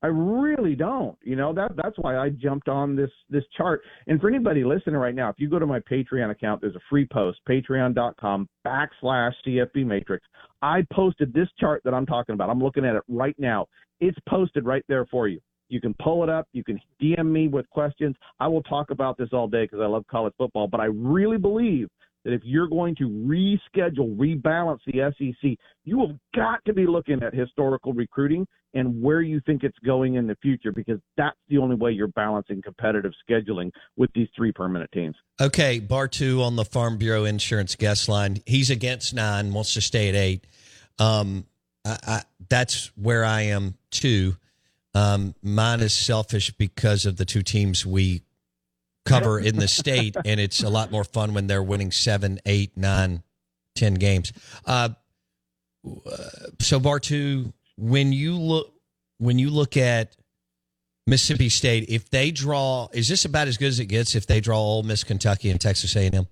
I 0.03 0.07
really 0.07 0.75
don't. 0.75 1.17
You 1.23 1.35
know 1.35 1.53
that 1.53 1.71
that's 1.75 1.97
why 1.97 2.17
I 2.17 2.29
jumped 2.29 2.69
on 2.69 2.95
this 2.95 3.09
this 3.31 3.43
chart. 3.57 3.81
And 4.05 4.21
for 4.21 4.29
anybody 4.29 4.63
listening 4.63 4.95
right 4.95 5.15
now, 5.15 5.29
if 5.29 5.38
you 5.39 5.49
go 5.49 5.57
to 5.57 5.65
my 5.65 5.79
Patreon 5.79 6.29
account, 6.29 6.61
there's 6.61 6.75
a 6.75 6.81
free 6.88 7.07
post, 7.11 7.39
patreon.com 7.49 8.47
backslash 8.65 9.33
CFB 9.45 9.88
Matrix. 9.88 10.23
I 10.61 10.85
posted 10.93 11.33
this 11.33 11.47
chart 11.59 11.81
that 11.83 11.95
I'm 11.95 12.05
talking 12.05 12.33
about. 12.33 12.51
I'm 12.51 12.61
looking 12.61 12.85
at 12.85 12.95
it 12.95 13.01
right 13.07 13.35
now. 13.39 13.65
It's 13.99 14.17
posted 14.29 14.65
right 14.65 14.83
there 14.88 15.07
for 15.07 15.27
you. 15.27 15.39
You 15.70 15.82
can 15.82 15.95
pull 16.01 16.24
it 16.24 16.30
up. 16.30 16.47
You 16.53 16.63
can 16.63 16.80
DM 17.01 17.26
me 17.32 17.47
with 17.47 17.70
questions. 17.70 18.15
I 18.39 18.47
will 18.47 18.63
talk 18.63 18.91
about 18.91 19.18
this 19.18 19.30
all 19.34 19.47
day 19.47 19.63
because 19.63 19.80
I 19.82 19.88
love 19.88 20.05
college 20.09 20.34
football. 20.38 20.68
But 20.68 20.80
I 20.80 20.86
really 20.86 21.38
believe 21.38 21.89
that 22.24 22.34
if 22.34 22.41
you're 22.43 22.68
going 22.68 22.95
to 22.95 23.03
reschedule, 23.03 24.18
rebalance 24.18 24.80
the 24.86 25.13
SEC, 25.18 25.51
you 25.86 25.99
have 25.99 26.18
got 26.36 26.63
to 26.65 26.74
be 26.74 26.86
looking 26.86 27.24
at 27.24 27.34
historical 27.34 27.93
recruiting 27.93 28.45
and 28.74 29.01
where 29.01 29.22
you 29.22 29.39
think 29.45 29.63
it's 29.63 29.78
going 29.80 30.15
in 30.15 30.28
the 30.28 30.36
future 30.41 30.72
because 30.72 30.99
that's 31.15 31.38
the 31.47 31.57
only 31.57 31.76
way 31.76 31.91
you're 31.91 32.09
balancing 32.09 32.61
competitive 32.61 33.13
scheduling 33.30 33.72
with 33.95 34.09
these 34.13 34.28
three 34.36 34.51
permanent 34.51 34.91
teams. 34.91 35.15
Okay, 35.39 35.80
Bartoo 35.80 36.43
on 36.43 36.55
the 36.57 36.65
Farm 36.65 36.97
Bureau 36.97 37.24
Insurance 37.24 37.76
guest 37.76 38.09
line. 38.09 38.41
He's 38.45 38.70
against 38.70 39.13
nine, 39.13 39.53
wants 39.53 39.74
to 39.76 39.82
stay 39.82 40.09
at 40.09 40.15
eight. 40.15 40.45
Um, 40.99 41.45
I, 41.86 41.97
I, 42.05 42.22
that's 42.49 42.91
where 42.97 43.24
I 43.24 43.43
am 43.43 43.76
too. 43.89 44.36
Um, 44.98 45.36
mine 45.43 45.82
is 45.82 45.93
selfish 45.93 46.50
because 46.52 47.06
of 47.06 47.18
the 47.18 47.26
two 47.26 47.43
teams 47.43 47.86
we 47.86 48.24
cover 49.06 49.39
in 49.39 49.58
the 49.58 49.68
state, 49.68 50.16
and 50.26 50.39
it's 50.39 50.64
a 50.64 50.70
lot 50.70 50.91
more 50.91 51.04
fun 51.04 51.36
when 51.36 51.45
they're 51.45 51.62
winning 51.62 51.91
seven, 51.91 52.39
eight, 52.48 52.76
nine, 52.76 53.22
ten 53.76 53.93
games. 53.93 54.34
Uh, 54.66 54.89
so 56.60 56.80
Bartoo, 56.80 57.54
when 57.78 58.12
you 58.12 58.38
look 58.38 58.74
when 59.20 59.38
you 59.38 59.52
look 59.52 59.78
at 59.78 60.16
Mississippi 61.06 61.50
State, 61.50 61.86
if 61.89 62.10
they 62.10 62.32
draw, 62.32 62.88
is 62.91 63.08
this 63.08 63.24
about 63.24 63.48
as 63.48 63.58
good 63.58 63.68
as 63.68 63.80
it 63.80 63.86
gets 63.86 64.16
if 64.16 64.26
they 64.26 64.39
draw 64.39 64.58
Ole 64.58 64.82
Miss, 64.82 65.04
Kentucky, 65.04 65.52
and 65.52 65.62
Texas 65.62 65.95
A 65.95 66.08
and 66.08 66.16
M? 66.16 66.28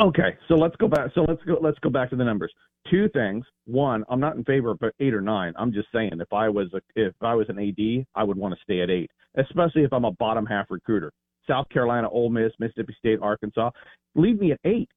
Okay, 0.00 0.36
so 0.48 0.54
let's 0.54 0.76
go 0.76 0.88
back. 0.88 1.10
So 1.14 1.26
let's 1.28 1.42
go. 1.42 1.58
Let's 1.60 1.78
go 1.80 1.90
back 1.90 2.08
to 2.10 2.16
the 2.16 2.24
numbers. 2.24 2.52
Two 2.90 3.08
things. 3.10 3.44
One, 3.66 4.04
I'm 4.08 4.20
not 4.20 4.36
in 4.36 4.44
favor 4.44 4.70
of 4.70 4.80
eight 5.00 5.14
or 5.14 5.20
nine. 5.20 5.52
I'm 5.56 5.72
just 5.72 5.88
saying 5.92 6.12
if 6.14 6.32
I 6.32 6.48
was 6.48 6.68
a, 6.74 6.80
if 6.96 7.14
I 7.20 7.34
was 7.34 7.46
an 7.48 7.58
AD, 7.58 8.06
I 8.14 8.24
would 8.24 8.36
want 8.36 8.54
to 8.54 8.60
stay 8.62 8.80
at 8.80 8.90
eight, 8.90 9.10
especially 9.36 9.82
if 9.82 9.92
I'm 9.92 10.04
a 10.04 10.12
bottom 10.12 10.44
half 10.44 10.66
recruiter. 10.70 11.12
South 11.48 11.68
Carolina, 11.68 12.08
Ole 12.08 12.30
Miss, 12.30 12.52
Mississippi 12.58 12.94
State, 12.98 13.18
Arkansas, 13.22 13.70
leave 14.14 14.40
me 14.40 14.52
at 14.52 14.60
eight. 14.64 14.88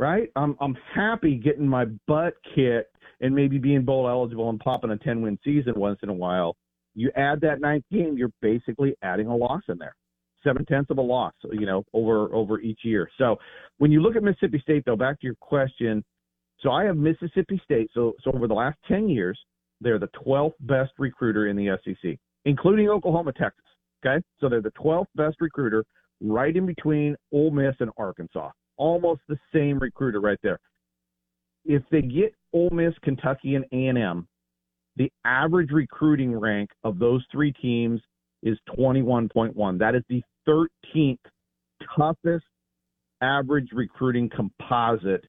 Right? 0.00 0.30
I'm 0.36 0.56
I'm 0.60 0.76
happy 0.94 1.36
getting 1.36 1.66
my 1.66 1.86
butt 2.06 2.34
kicked 2.54 2.96
and 3.20 3.34
maybe 3.34 3.58
being 3.58 3.84
bowl 3.84 4.08
eligible 4.08 4.48
and 4.48 4.60
popping 4.60 4.90
a 4.90 4.96
10 4.96 5.22
win 5.22 5.38
season 5.44 5.74
once 5.76 5.98
in 6.02 6.08
a 6.08 6.14
while. 6.14 6.56
You 6.94 7.10
add 7.16 7.40
that 7.42 7.60
ninth 7.60 7.84
game, 7.92 8.16
you're 8.16 8.32
basically 8.40 8.94
adding 9.02 9.26
a 9.26 9.36
loss 9.36 9.62
in 9.68 9.78
there 9.78 9.94
seven 10.44 10.64
tenths 10.66 10.90
of 10.90 10.98
a 10.98 11.02
loss, 11.02 11.32
you 11.50 11.66
know, 11.66 11.84
over 11.92 12.32
over 12.34 12.60
each 12.60 12.80
year. 12.84 13.08
So 13.18 13.36
when 13.78 13.90
you 13.90 14.00
look 14.00 14.16
at 14.16 14.22
Mississippi 14.22 14.60
State, 14.60 14.84
though, 14.86 14.96
back 14.96 15.20
to 15.20 15.26
your 15.26 15.36
question, 15.36 16.04
so 16.60 16.70
I 16.70 16.84
have 16.84 16.96
Mississippi 16.96 17.60
State. 17.64 17.90
So 17.94 18.14
so 18.22 18.32
over 18.32 18.48
the 18.48 18.54
last 18.54 18.78
ten 18.86 19.08
years, 19.08 19.38
they're 19.80 19.98
the 19.98 20.10
12th 20.26 20.54
best 20.60 20.92
recruiter 20.98 21.48
in 21.48 21.56
the 21.56 21.78
SEC, 21.84 22.18
including 22.44 22.88
Oklahoma, 22.88 23.32
Texas. 23.32 23.64
Okay, 24.04 24.22
so 24.40 24.48
they're 24.48 24.60
the 24.60 24.72
12th 24.72 25.06
best 25.16 25.36
recruiter, 25.40 25.84
right 26.20 26.56
in 26.56 26.66
between 26.66 27.16
Ole 27.32 27.50
Miss 27.50 27.74
and 27.80 27.90
Arkansas. 27.96 28.50
Almost 28.76 29.22
the 29.28 29.38
same 29.52 29.78
recruiter 29.78 30.20
right 30.20 30.38
there. 30.42 30.58
If 31.64 31.82
they 31.90 32.02
get 32.02 32.34
Ole 32.52 32.70
Miss, 32.70 32.94
Kentucky, 33.02 33.56
and 33.56 33.64
A&M, 33.72 34.26
the 34.96 35.10
average 35.24 35.70
recruiting 35.70 36.36
rank 36.36 36.70
of 36.84 36.98
those 36.98 37.24
three 37.30 37.52
teams 37.52 38.00
is 38.42 38.56
21.1. 38.76 39.78
That 39.78 39.94
is 39.94 40.02
the 40.08 40.22
13th 40.48 41.18
toughest 41.96 42.44
average 43.20 43.68
recruiting 43.72 44.30
composite 44.30 45.24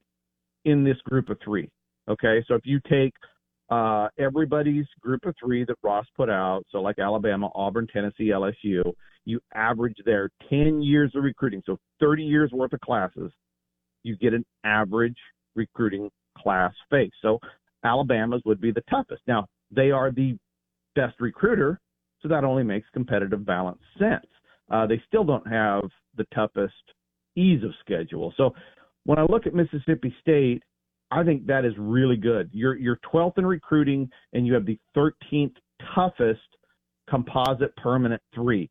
in 0.64 0.84
this 0.84 0.96
group 1.04 1.28
of 1.30 1.38
three. 1.44 1.68
Okay, 2.08 2.44
so 2.48 2.54
if 2.54 2.62
you 2.64 2.80
take 2.88 3.12
uh, 3.70 4.08
everybody's 4.18 4.86
group 5.00 5.24
of 5.24 5.34
three 5.42 5.64
that 5.64 5.76
Ross 5.82 6.06
put 6.16 6.28
out, 6.28 6.62
so 6.70 6.80
like 6.80 6.98
Alabama, 6.98 7.50
Auburn, 7.54 7.86
Tennessee, 7.92 8.30
LSU, 8.30 8.92
you 9.24 9.38
average 9.54 9.96
their 10.04 10.30
10 10.48 10.82
years 10.82 11.12
of 11.14 11.22
recruiting, 11.22 11.62
so 11.64 11.78
30 12.00 12.24
years 12.24 12.50
worth 12.52 12.72
of 12.72 12.80
classes, 12.80 13.30
you 14.02 14.16
get 14.16 14.34
an 14.34 14.44
average 14.64 15.16
recruiting 15.54 16.10
class 16.36 16.72
face. 16.90 17.12
So 17.22 17.38
Alabama's 17.84 18.42
would 18.44 18.60
be 18.60 18.72
the 18.72 18.82
toughest. 18.90 19.22
Now, 19.26 19.46
they 19.70 19.90
are 19.90 20.10
the 20.10 20.36
best 20.96 21.20
recruiter, 21.20 21.78
so 22.22 22.28
that 22.28 22.44
only 22.44 22.64
makes 22.64 22.88
competitive 22.92 23.44
balance 23.44 23.80
sense. 23.98 24.26
Uh, 24.70 24.86
they 24.86 25.00
still 25.06 25.24
don't 25.24 25.46
have 25.46 25.82
the 26.16 26.26
toughest 26.34 26.74
ease 27.36 27.62
of 27.62 27.70
schedule. 27.80 28.32
So 28.36 28.54
when 29.04 29.18
I 29.18 29.22
look 29.28 29.46
at 29.46 29.54
Mississippi 29.54 30.14
State, 30.20 30.62
I 31.10 31.24
think 31.24 31.46
that 31.46 31.64
is 31.64 31.72
really 31.78 32.16
good. 32.16 32.50
You're 32.52 32.76
you're 32.76 33.00
12th 33.12 33.38
in 33.38 33.46
recruiting, 33.46 34.08
and 34.32 34.46
you 34.46 34.54
have 34.54 34.66
the 34.66 34.78
13th 34.96 35.54
toughest 35.94 36.40
composite 37.08 37.74
permanent 37.76 38.22
three. 38.34 38.70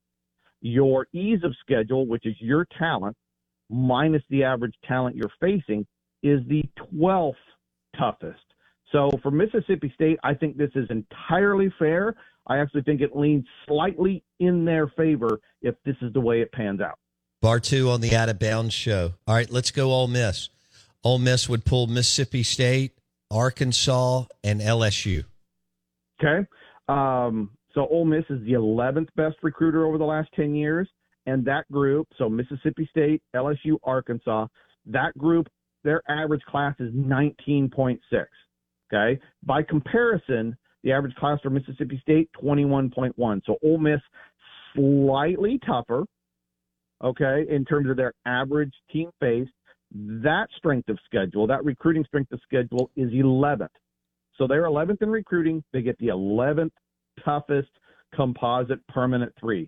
Your 0.61 1.07
ease 1.13 1.43
of 1.43 1.53
schedule, 1.61 2.07
which 2.07 2.25
is 2.25 2.35
your 2.39 2.65
talent 2.77 3.15
minus 3.69 4.23
the 4.29 4.43
average 4.43 4.73
talent 4.87 5.15
you're 5.15 5.31
facing, 5.39 5.85
is 6.23 6.39
the 6.47 6.63
12th 6.93 7.33
toughest. 7.97 8.39
So 8.91 9.11
for 9.21 9.31
Mississippi 9.31 9.91
State, 9.93 10.19
I 10.23 10.33
think 10.33 10.57
this 10.57 10.71
is 10.75 10.89
entirely 10.89 11.71
fair. 11.77 12.15
I 12.47 12.57
actually 12.57 12.81
think 12.81 13.01
it 13.01 13.15
leans 13.15 13.45
slightly 13.67 14.23
in 14.39 14.65
their 14.65 14.87
favor 14.87 15.39
if 15.61 15.75
this 15.85 15.95
is 16.01 16.11
the 16.13 16.19
way 16.19 16.41
it 16.41 16.51
pans 16.51 16.81
out. 16.81 16.97
Bartoo 17.41 17.89
on 17.93 18.01
the 18.01 18.15
Out 18.15 18.29
of 18.29 18.39
Bounds 18.39 18.73
show. 18.73 19.13
All 19.27 19.35
right, 19.35 19.49
let's 19.49 19.71
go 19.71 19.91
Ole 19.91 20.07
Miss. 20.07 20.49
Ole 21.03 21.19
Miss 21.19 21.47
would 21.47 21.63
pull 21.63 21.87
Mississippi 21.87 22.43
State, 22.43 22.97
Arkansas, 23.31 24.25
and 24.43 24.59
LSU. 24.59 25.23
Okay. 26.21 26.45
Um, 26.89 27.51
so 27.73 27.87
Ole 27.87 28.05
Miss 28.05 28.25
is 28.29 28.43
the 28.45 28.53
11th 28.53 29.07
best 29.15 29.37
recruiter 29.41 29.85
over 29.85 29.97
the 29.97 30.03
last 30.05 30.29
10 30.35 30.53
years. 30.55 30.89
And 31.25 31.45
that 31.45 31.69
group, 31.71 32.07
so 32.17 32.27
Mississippi 32.27 32.87
State, 32.89 33.21
LSU, 33.35 33.77
Arkansas, 33.83 34.47
that 34.87 35.17
group, 35.17 35.47
their 35.83 36.01
average 36.09 36.41
class 36.43 36.75
is 36.79 36.91
19.6. 36.93 37.99
Okay. 38.91 39.21
By 39.43 39.61
comparison, 39.63 40.57
The 40.83 40.91
average 40.91 41.15
class 41.15 41.39
for 41.41 41.49
Mississippi 41.49 41.99
State, 42.01 42.29
21.1. 42.41 43.41
So 43.45 43.57
Ole 43.63 43.77
Miss 43.77 44.01
slightly 44.73 45.59
tougher, 45.65 46.05
okay, 47.03 47.45
in 47.49 47.65
terms 47.65 47.89
of 47.89 47.97
their 47.97 48.13
average 48.25 48.73
team 48.91 49.09
faced. 49.19 49.51
That 49.91 50.47
strength 50.55 50.87
of 50.89 50.99
schedule, 51.05 51.47
that 51.47 51.65
recruiting 51.65 52.05
strength 52.05 52.31
of 52.31 52.39
schedule 52.43 52.91
is 52.95 53.11
11th. 53.11 53.69
So 54.37 54.45
they're 54.47 54.65
11th 54.65 55.01
in 55.01 55.09
recruiting. 55.09 55.63
They 55.73 55.81
get 55.81 55.97
the 55.97 56.07
11th 56.07 56.71
toughest 57.25 57.69
composite 58.15 58.85
permanent 58.87 59.33
three. 59.39 59.67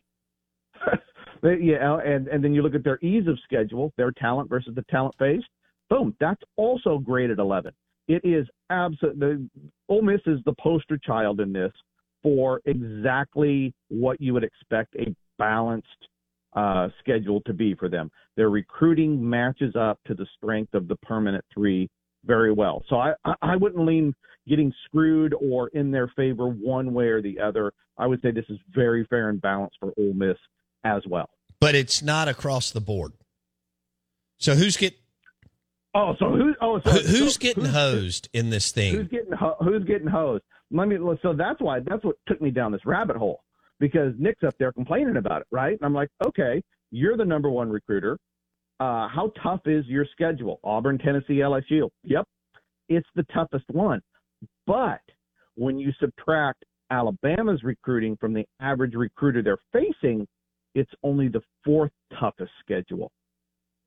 yeah, 1.43 1.97
and 2.05 2.27
and 2.27 2.43
then 2.43 2.53
you 2.53 2.61
look 2.61 2.75
at 2.75 2.84
their 2.84 2.99
ease 2.99 3.27
of 3.27 3.38
schedule, 3.43 3.91
their 3.97 4.11
talent 4.11 4.49
versus 4.49 4.73
the 4.75 4.84
talent 4.89 5.15
faced. 5.19 5.47
Boom, 5.89 6.15
that's 6.19 6.41
also 6.55 6.97
graded 6.97 7.39
11. 7.39 7.73
It 8.07 8.21
is 8.23 8.47
absolutely 8.69 9.49
Ole 9.89 10.01
Miss 10.01 10.21
is 10.25 10.39
the 10.45 10.53
poster 10.59 10.97
child 10.97 11.39
in 11.39 11.51
this 11.51 11.71
for 12.23 12.61
exactly 12.65 13.73
what 13.89 14.21
you 14.21 14.34
would 14.34 14.43
expect 14.43 14.95
a 14.95 15.13
balanced 15.38 15.88
uh, 16.54 16.89
schedule 16.99 17.41
to 17.41 17.54
be 17.54 17.76
for 17.76 17.89
them. 17.89 18.12
Their 18.36 18.49
recruiting 18.49 19.28
matches 19.28 19.76
up 19.76 19.99
to 20.08 20.14
the 20.14 20.26
strength 20.38 20.74
of 20.74 20.88
the 20.88 20.95
permanent 20.97 21.45
three 21.54 21.89
very 22.26 22.52
well. 22.52 22.84
So 22.89 22.97
I, 22.97 23.14
I 23.41 23.56
wouldn't 23.56 23.86
lean 23.86 24.14
getting 24.47 24.74
screwed 24.86 25.34
or 25.39 25.70
in 25.70 25.91
their 25.91 26.12
favor 26.16 26.47
one 26.47 26.93
way 26.93 27.06
or 27.08 27.22
the 27.22 27.39
other. 27.39 27.72
I 27.97 28.08
would 28.08 28.22
say 28.22 28.32
this 28.32 28.45
is 28.49 28.60
very 28.74 29.06
fair 29.06 29.30
and 29.30 29.41
balanced 29.41 29.78
for 29.80 29.93
Ole 29.97 30.14
Miss 30.14 30.38
as 30.84 31.02
well. 31.08 31.30
But 31.60 31.76
it's 31.76 32.02
not 32.02 32.28
across 32.28 32.72
the 32.72 32.82
board. 32.82 33.14
So 34.38 34.56
who's 34.56 34.78
get? 34.78 34.95
Oh, 35.93 36.16
so 36.18 36.32
who? 36.32 36.56
Oh, 36.62 36.80
so, 36.84 36.91
who's 36.91 37.36
so, 37.36 37.39
getting 37.39 37.66
who's, 37.66 37.74
hosed 37.74 38.30
in 38.34 38.49
this 38.49 38.72
thing? 38.72 38.95
Who's 38.95 39.08
getting 39.08 39.34
who's 39.60 39.84
getting 39.84 40.08
hosed? 40.08 40.43
Let 40.72 40.88
me. 40.88 40.97
So 41.22 41.34
that's 41.34 41.62
why 41.62 41.82
that's 41.82 42.04
what 42.04 42.16
took 42.28 42.41
me 42.41 42.49
down 42.49 42.72
this 42.72 42.86
rabbit 42.86 43.18
hole 43.18 43.43
because 43.82 44.13
Nick's 44.19 44.43
up 44.43 44.55
there 44.59 44.71
complaining 44.71 45.17
about 45.17 45.41
it, 45.41 45.47
right? 45.51 45.73
And 45.73 45.84
I'm 45.84 45.93
like, 45.93 46.09
okay, 46.25 46.61
you're 46.91 47.17
the 47.17 47.25
number 47.25 47.49
one 47.49 47.69
recruiter. 47.69 48.17
Uh, 48.79 49.09
how 49.09 49.34
tough 49.43 49.61
is 49.65 49.86
your 49.88 50.05
schedule? 50.11 50.59
Auburn, 50.63 50.99
Tennessee, 50.99 51.39
LSU. 51.39 51.89
Yep, 52.03 52.25
it's 52.88 53.07
the 53.15 53.23
toughest 53.34 53.65
one. 53.71 53.99
But 54.67 55.01
when 55.55 55.79
you 55.79 55.91
subtract 55.99 56.63
Alabama's 56.91 57.63
recruiting 57.63 58.15
from 58.17 58.34
the 58.34 58.45
average 58.59 58.93
recruiter 58.93 59.41
they're 59.41 59.57
facing, 59.73 60.27
it's 60.75 60.91
only 61.03 61.27
the 61.27 61.41
fourth 61.65 61.91
toughest 62.19 62.51
schedule. 62.63 63.11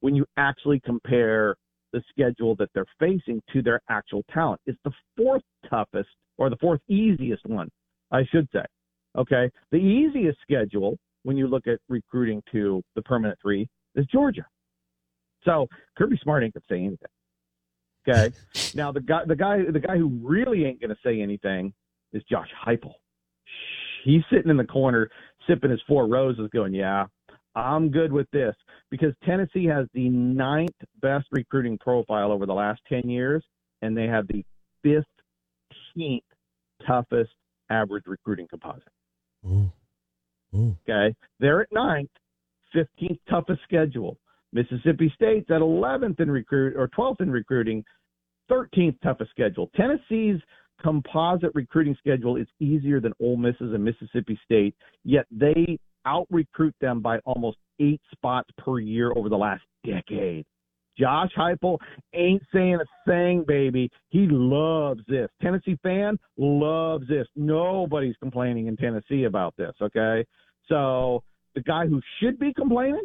When 0.01 0.14
you 0.14 0.26
actually 0.36 0.80
compare 0.80 1.55
the 1.92 2.03
schedule 2.11 2.57
that 2.57 2.68
they're 2.74 2.84
facing 2.99 3.40
to 3.53 3.62
their 3.62 3.80
actual 3.88 4.24
talent, 4.32 4.61
it's 4.66 4.78
the 4.84 4.92
fourth 5.16 5.42
toughest 5.70 6.09
or 6.36 6.51
the 6.51 6.57
fourth 6.57 6.80
easiest 6.88 7.47
one, 7.47 7.68
I 8.11 8.24
should 8.30 8.49
say. 8.53 8.64
Okay. 9.17 9.51
The 9.71 9.79
easiest 9.79 10.39
schedule 10.43 10.99
when 11.23 11.37
you 11.37 11.47
look 11.47 11.67
at 11.67 11.79
recruiting 11.89 12.43
to 12.53 12.83
the 12.95 13.03
permanent 13.03 13.39
three 13.41 13.69
is 13.95 14.07
Georgia. 14.07 14.47
So 15.45 15.69
Kirby 15.97 16.19
Smart 16.23 16.45
ain't 16.45 16.55
gonna 16.55 16.65
say 16.69 16.85
anything. 16.85 17.09
Okay. 18.07 18.35
now 18.75 18.93
the 18.93 19.01
guy 19.01 19.25
the 19.27 19.37
guy 19.37 19.59
the 19.71 19.81
guy 19.81 19.97
who 19.97 20.09
really 20.23 20.65
ain't 20.65 20.81
gonna 20.81 20.97
say 21.05 21.21
anything 21.21 21.73
is 22.12 22.23
Josh 22.31 22.49
Heupel. 22.67 22.95
He's 24.05 24.23
sitting 24.31 24.51
in 24.51 24.57
the 24.57 24.65
corner 24.65 25.11
sipping 25.49 25.71
his 25.71 25.81
four 25.87 26.07
roses, 26.07 26.49
going, 26.53 26.75
"Yeah, 26.75 27.07
I'm 27.55 27.91
good 27.91 28.12
with 28.12 28.31
this," 28.33 28.55
because 28.91 29.15
Tennessee 29.25 29.65
has 29.67 29.87
the 29.95 30.09
ninth 30.09 30.77
best 31.01 31.27
recruiting 31.33 31.79
profile 31.79 32.31
over 32.31 32.47
the 32.47 32.55
last 32.55 32.81
ten 32.89 33.09
years, 33.09 33.45
and 33.83 33.97
they 33.97 34.07
have 34.07 34.27
the 34.29 34.45
fifteenth 34.83 36.25
toughest 36.87 37.33
average 37.71 38.05
recruiting 38.07 38.47
composite. 38.49 38.93
Ooh. 39.47 39.70
Ooh. 40.55 40.76
Okay, 40.88 41.14
they're 41.40 41.62
at 41.62 41.72
ninth, 41.72 42.11
fifteenth 42.72 43.18
toughest 43.28 43.61
schedule. 43.64 44.18
Mississippi 44.53 45.12
State's 45.16 45.51
at 45.51 45.61
11th 45.61 46.20
in 46.20 46.30
recruit 46.30 46.74
or 46.76 46.88
12th 46.97 47.20
in 47.20 47.30
recruiting, 47.30 47.84
13th 48.49 48.97
toughest 49.03 49.30
schedule. 49.30 49.68
Tennessee's 49.74 50.40
composite 50.80 51.51
recruiting 51.55 51.97
schedule 51.99 52.36
is 52.36 52.47
easier 52.61 53.01
than 53.01 53.12
Ole 53.20 53.36
Miss's 53.36 53.74
and 53.74 53.84
Mississippi 53.84 54.38
State, 54.45 54.76
yet 55.03 55.26
they 55.30 55.76
out 56.07 56.26
recruit 56.30 56.74
them 56.80 57.01
by 57.01 57.18
almost 57.24 57.59
eight 57.80 58.01
spots 58.12 58.49
per 58.59 58.78
year 58.78 59.12
over 59.16 59.28
the 59.28 59.36
last 59.36 59.62
decade. 59.84 60.47
Josh 60.99 61.30
Heupel 61.36 61.78
ain't 62.14 62.42
saying 62.53 62.76
a 62.76 63.11
thing, 63.11 63.45
baby. 63.47 63.90
He 64.11 64.26
loves 64.30 65.01
this. 65.09 65.28
Tennessee 65.42 65.78
fan 65.82 66.18
loves 66.36 67.09
this. 67.09 67.26
Nobody's 67.34 68.16
complaining 68.20 68.68
in 68.68 68.76
Tennessee 68.76 69.24
about 69.24 69.55
this, 69.57 69.72
okay? 69.82 70.24
So 70.68 71.22
the 71.55 71.62
guy 71.62 71.86
who 71.86 72.01
should 72.20 72.38
be 72.38 72.53
complaining, 72.55 73.05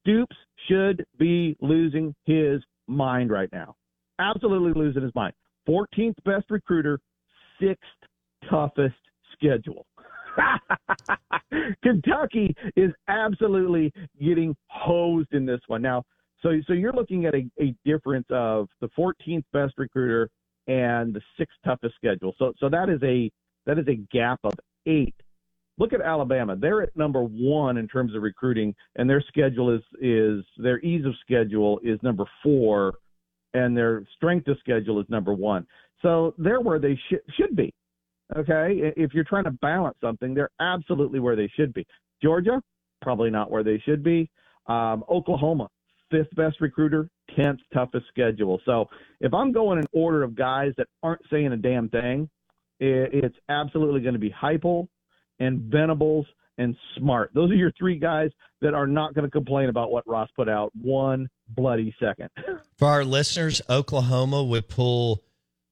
Stoops 0.00 0.36
should 0.68 1.04
be 1.18 1.56
losing 1.60 2.14
his 2.24 2.62
mind 2.86 3.30
right 3.30 3.48
now. 3.52 3.74
Absolutely 4.18 4.80
losing 4.80 5.02
his 5.02 5.14
mind. 5.14 5.34
14th 5.68 6.14
best 6.24 6.50
recruiter, 6.50 6.98
sixth 7.60 7.82
toughest 8.48 8.94
schedule. 9.32 9.86
Kentucky 11.82 12.54
is 12.76 12.90
absolutely 13.08 13.92
getting 14.20 14.56
hosed 14.68 15.32
in 15.32 15.46
this 15.46 15.60
one. 15.66 15.82
Now, 15.82 16.04
so 16.42 16.50
so 16.66 16.72
you're 16.72 16.92
looking 16.92 17.26
at 17.26 17.34
a, 17.34 17.48
a 17.60 17.74
difference 17.84 18.26
of 18.30 18.68
the 18.80 18.88
14th 18.98 19.44
best 19.52 19.74
recruiter 19.76 20.28
and 20.66 21.14
the 21.14 21.20
sixth 21.38 21.56
toughest 21.64 21.94
schedule. 21.96 22.34
So 22.38 22.52
so 22.58 22.68
that 22.68 22.88
is 22.88 23.00
a 23.02 23.30
that 23.66 23.78
is 23.78 23.86
a 23.88 23.96
gap 24.12 24.40
of 24.44 24.52
eight. 24.86 25.14
Look 25.78 25.92
at 25.92 26.00
Alabama. 26.00 26.54
They're 26.56 26.82
at 26.82 26.96
number 26.96 27.22
one 27.22 27.78
in 27.78 27.88
terms 27.88 28.14
of 28.14 28.22
recruiting, 28.22 28.74
and 28.96 29.08
their 29.08 29.22
schedule 29.26 29.74
is 29.74 29.82
is 30.00 30.44
their 30.58 30.78
ease 30.80 31.06
of 31.06 31.14
schedule 31.20 31.80
is 31.82 31.98
number 32.02 32.24
four, 32.42 32.94
and 33.54 33.76
their 33.76 34.06
strength 34.16 34.48
of 34.48 34.58
schedule 34.58 35.00
is 35.00 35.06
number 35.08 35.32
one. 35.32 35.66
So 36.02 36.34
they're 36.38 36.60
where 36.60 36.78
they 36.78 36.96
sh- 37.10 37.34
should 37.36 37.56
be. 37.56 37.72
Okay, 38.36 38.92
if 38.96 39.12
you're 39.12 39.24
trying 39.24 39.44
to 39.44 39.50
balance 39.50 39.96
something, 40.00 40.34
they're 40.34 40.50
absolutely 40.60 41.20
where 41.20 41.36
they 41.36 41.50
should 41.54 41.74
be. 41.74 41.86
Georgia, 42.22 42.62
probably 43.02 43.30
not 43.30 43.50
where 43.50 43.62
they 43.62 43.78
should 43.84 44.02
be. 44.02 44.30
Um, 44.66 45.04
Oklahoma, 45.10 45.68
fifth 46.12 46.32
best 46.36 46.60
recruiter, 46.60 47.08
tenth 47.34 47.58
toughest 47.74 48.06
schedule. 48.08 48.60
So 48.64 48.86
if 49.20 49.34
I'm 49.34 49.50
going 49.50 49.78
in 49.78 49.86
order 49.92 50.22
of 50.22 50.36
guys 50.36 50.72
that 50.76 50.86
aren't 51.02 51.22
saying 51.30 51.52
a 51.52 51.56
damn 51.56 51.88
thing, 51.88 52.28
it's 52.78 53.36
absolutely 53.48 54.00
going 54.00 54.14
to 54.14 54.20
be 54.20 54.30
Heupel 54.30 54.88
and 55.40 55.60
Venables 55.62 56.26
and 56.58 56.76
Smart. 56.96 57.30
Those 57.34 57.50
are 57.50 57.54
your 57.54 57.72
three 57.78 57.98
guys 57.98 58.30
that 58.60 58.74
are 58.74 58.86
not 58.86 59.14
going 59.14 59.24
to 59.24 59.30
complain 59.30 59.68
about 59.68 59.90
what 59.90 60.06
Ross 60.06 60.28
put 60.36 60.48
out 60.48 60.70
one 60.80 61.28
bloody 61.48 61.94
second. 62.00 62.28
For 62.78 62.88
our 62.88 63.04
listeners, 63.04 63.62
Oklahoma 63.70 64.42
would 64.44 64.68
pull 64.68 65.22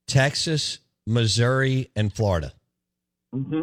Texas, 0.07 0.79
Missouri, 1.07 1.91
and 1.95 2.13
Florida. 2.13 2.53
Mm-hmm. 3.35 3.63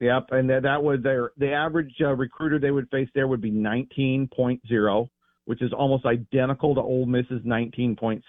Yep, 0.00 0.28
and 0.30 0.48
that, 0.48 0.62
that 0.62 0.82
was 0.82 1.00
their 1.02 1.32
the 1.36 1.52
average 1.52 1.94
uh, 2.00 2.14
recruiter 2.14 2.58
they 2.58 2.70
would 2.70 2.88
face 2.90 3.08
there 3.14 3.28
would 3.28 3.42
be 3.42 3.50
19.0, 3.50 5.08
which 5.44 5.62
is 5.62 5.72
almost 5.74 6.06
identical 6.06 6.74
to 6.74 6.80
Ole 6.80 7.06
Miss's 7.06 7.42
19.6. 7.46 8.22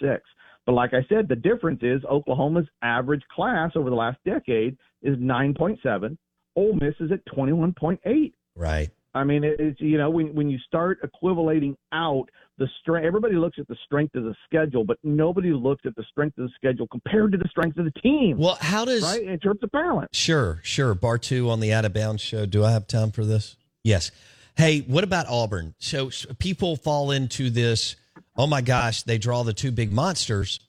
But 0.66 0.74
like 0.74 0.94
I 0.94 1.06
said, 1.08 1.28
the 1.28 1.36
difference 1.36 1.80
is 1.82 2.02
Oklahoma's 2.10 2.68
average 2.82 3.24
class 3.34 3.72
over 3.76 3.90
the 3.90 3.96
last 3.96 4.18
decade 4.26 4.78
is 5.02 5.18
9.7. 5.18 6.18
Ole 6.56 6.74
Miss 6.74 6.94
is 7.00 7.12
at 7.12 7.26
21.8. 7.34 8.34
Right. 8.56 8.90
I 9.14 9.24
mean, 9.24 9.44
it's 9.44 9.80
you 9.80 9.98
know 9.98 10.10
when 10.10 10.36
when 10.36 10.50
you 10.50 10.58
start 10.68 11.00
equivalating 11.04 11.78
out 11.94 12.28
the 12.62 12.70
strength, 12.80 13.08
everybody 13.08 13.36
looks 13.36 13.58
at 13.58 13.68
the 13.68 13.76
strength 13.86 14.14
of 14.14 14.24
the 14.24 14.36
schedule, 14.46 14.84
but 14.84 14.98
nobody 15.04 15.52
looks 15.52 15.82
at 15.84 15.96
the 15.96 16.04
strength 16.12 16.38
of 16.38 16.46
the 16.46 16.52
schedule 16.56 16.88
compared 16.88 17.32
to 17.32 17.38
the 17.40 17.50
strength 17.50 17.78
of 17.80 17.86
the 17.86 18.00
team. 18.00 18.38
Well, 18.38 18.56
how 18.62 18.86
does 18.86 19.02
right 19.02 19.24
in 19.24 19.40
terms 19.40 19.62
of 19.64 19.72
balance? 19.72 20.10
Sure, 20.14 20.60
sure. 20.62 20.94
Bartoo 20.94 21.50
on 21.50 21.60
the 21.60 21.74
Out 21.74 21.86
of 21.86 21.94
Bounds 21.94 22.22
show. 22.22 22.46
Do 22.46 22.64
I 22.64 22.72
have 22.72 22.86
time 22.86 23.10
for 23.12 23.26
this? 23.26 23.56
Yes. 23.84 24.12
Hey, 24.56 24.82
what 24.82 25.04
about 25.04 25.26
Auburn? 25.28 25.74
So, 25.80 26.12
so 26.12 26.34
people 26.36 26.76
fall 26.76 27.10
into 27.10 27.50
this. 27.50 27.96
Oh 28.38 28.46
my 28.46 28.62
gosh, 28.62 29.02
they 29.04 29.18
draw 29.18 29.42
the 29.44 29.54
two 29.54 29.72
big 29.72 29.92
monsters. 29.92 30.60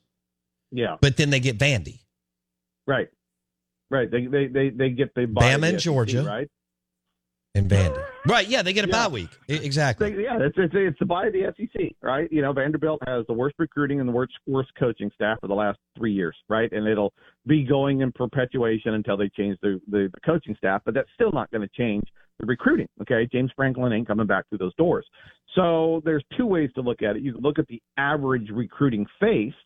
Yeah. 0.70 0.96
But 1.02 1.18
then 1.18 1.28
they 1.28 1.40
get 1.40 1.58
Vandy. 1.58 1.98
Right. 2.86 3.08
Right. 3.90 4.10
They 4.10 4.26
they 4.26 4.46
they, 4.46 4.70
they 4.70 4.90
get 4.90 5.14
the 5.14 5.26
Bama 5.26 5.68
and 5.68 5.78
Georgia. 5.78 6.22
Right. 6.22 6.48
And 7.54 7.68
Vandy. 7.68 8.02
Right. 8.26 8.48
Yeah, 8.48 8.62
they 8.62 8.72
get 8.72 8.86
a 8.86 8.88
Yeah. 8.88 9.06
bye 9.08 9.12
week. 9.12 9.28
Exactly. 9.46 10.10
They- 10.14 10.22
yeah, 10.22 10.38
it's, 10.40 10.56
it's 10.56 10.72
it's 10.74 10.98
the 10.98 11.04
bye 11.04 11.26
of 11.26 11.34
the 11.34 11.52
SEC, 11.54 11.94
right? 12.00 12.30
You 12.32 12.40
know, 12.40 12.52
Vanderbilt 12.54 13.02
has 13.06 13.26
the 13.26 13.34
worst 13.34 13.56
recruiting 13.58 14.00
and 14.00 14.08
the 14.08 14.12
worst 14.12 14.32
worst 14.46 14.70
coaching 14.78 15.10
staff 15.14 15.38
for 15.40 15.48
the 15.48 15.54
last 15.54 15.78
three 15.98 16.12
years, 16.12 16.34
right? 16.48 16.72
And 16.72 16.86
it'll 16.88 17.12
be 17.46 17.62
going 17.64 18.00
in 18.00 18.10
perpetuation 18.12 18.94
until 18.94 19.18
they 19.18 19.28
change 19.28 19.58
the 19.60 19.78
the, 19.88 20.08
the 20.14 20.20
coaching 20.24 20.54
staff, 20.56 20.80
but 20.86 20.94
that's 20.94 21.10
still 21.14 21.30
not 21.32 21.50
going 21.50 21.60
to 21.60 21.68
change 21.76 22.04
the 22.40 22.46
recruiting. 22.46 22.88
Okay, 23.02 23.28
James 23.30 23.50
Franklin 23.54 23.92
ain't 23.92 24.06
coming 24.08 24.26
back 24.26 24.48
through 24.48 24.58
those 24.58 24.74
doors. 24.76 25.04
So 25.54 26.00
there's 26.06 26.24
two 26.38 26.46
ways 26.46 26.70
to 26.76 26.80
look 26.80 27.02
at 27.02 27.16
it. 27.16 27.22
You 27.22 27.34
can 27.34 27.42
look 27.42 27.58
at 27.58 27.66
the 27.66 27.82
average 27.98 28.48
recruiting 28.50 29.04
faced, 29.20 29.56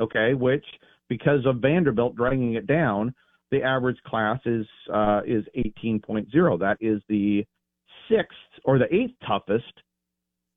okay, 0.00 0.34
which 0.34 0.64
because 1.08 1.46
of 1.46 1.58
Vanderbilt 1.58 2.16
dragging 2.16 2.54
it 2.54 2.66
down. 2.66 3.14
The 3.50 3.62
average 3.62 3.98
class 4.06 4.40
is 4.44 4.66
uh, 4.92 5.20
is 5.26 5.44
18.0. 5.56 6.58
That 6.58 6.76
is 6.80 7.00
the 7.08 7.44
sixth 8.10 8.36
or 8.64 8.78
the 8.78 8.92
eighth 8.94 9.14
toughest 9.26 9.72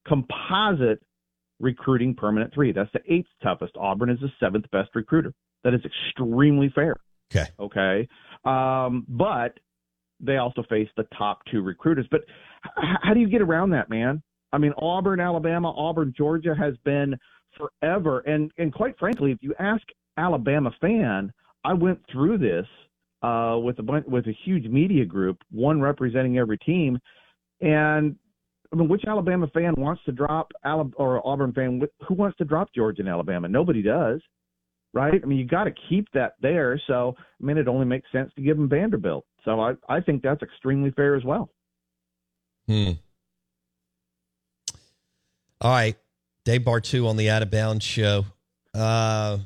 composite 0.08 1.02
recruiting 1.60 2.16
permanent 2.16 2.54
three. 2.54 2.72
That's 2.72 2.92
the 2.94 3.02
eighth 3.12 3.28
toughest. 3.44 3.74
Auburn 3.78 4.10
is 4.10 4.20
the 4.20 4.32
seventh 4.40 4.66
best 4.72 4.90
recruiter. 4.96 5.34
That 5.64 5.74
is 5.74 5.82
extremely 5.86 6.72
fair. 6.74 6.96
Okay. 7.36 7.50
Okay. 7.60 8.08
Um, 8.46 9.06
but 9.08 9.60
they 10.20 10.38
also 10.38 10.64
face 10.70 10.88
the 10.98 11.06
top 11.18 11.42
two 11.52 11.62
recruiters. 11.62 12.08
But 12.10 12.22
h- 12.66 12.98
how 13.02 13.14
do 13.14 13.20
you 13.20 13.30
get 13.30 13.42
around 13.42 13.72
that, 13.72 13.90
man? 13.90 14.22
I 14.52 14.58
mean, 14.58 14.74
Auburn, 14.78 15.20
Alabama, 15.20 15.72
Auburn, 15.72 16.14
Georgia 16.18 16.56
has 16.58 16.76
been 16.84 17.16
forever. 17.58 18.20
And 18.20 18.52
and 18.58 18.74
quite 18.74 18.98
frankly, 18.98 19.32
if 19.32 19.40
you 19.42 19.54
ask 19.60 19.84
Alabama 20.18 20.72
fan, 20.82 21.32
I 21.64 21.74
went 21.74 21.99
through 22.12 22.38
this 22.38 22.66
uh, 23.22 23.57
with 23.62 23.80
a 23.80 23.84
bunch, 23.84 24.05
with 24.07 24.28
a 24.28 24.36
huge 24.45 24.66
media 24.66 25.05
group, 25.05 25.38
one 25.51 25.82
representing 25.82 26.38
every 26.38 26.57
team, 26.57 26.99
and 27.62 28.16
I 28.72 28.76
mean, 28.76 28.88
which 28.88 29.03
Alabama 29.07 29.47
fan 29.53 29.74
wants 29.78 30.01
to 30.05 30.12
drop 30.12 30.51
Alabama 30.64 30.95
or 30.97 31.28
Auburn 31.28 31.53
fan? 31.53 31.82
Who 32.07 32.14
wants 32.14 32.38
to 32.38 32.45
drop 32.45 32.70
Georgia 32.74 33.01
and 33.01 33.10
Alabama? 33.10 33.47
Nobody 33.47 33.82
does, 33.82 34.22
right? 34.93 35.20
I 35.22 35.26
mean, 35.26 35.39
you 35.39 35.45
got 35.45 35.64
to 35.64 35.74
keep 35.89 36.07
that 36.14 36.34
there. 36.41 36.80
So, 36.88 37.16
I 37.18 37.45
mean, 37.45 37.57
it 37.57 37.68
only 37.68 37.86
makes 37.86 38.12
sense 38.12 38.32
to 38.36 38.41
give 38.41 38.57
them 38.57 38.70
Vanderbilt. 38.70 39.26
So, 39.43 39.60
I 39.60 39.74
I 39.88 40.01
think 40.01 40.22
that's 40.22 40.41
extremely 40.43 40.91
fair 40.91 41.16
as 41.16 41.24
well. 41.24 41.49
Hmm. 42.68 42.91
All 45.62 45.72
right, 45.72 45.97
Dave 46.45 46.62
Bartoo 46.62 47.07
on 47.07 47.18
the 47.18 47.30
Out 47.30 47.41
of 47.41 47.51
Bounds 47.51 47.84
show. 47.84 48.26
Uh, 48.74 49.39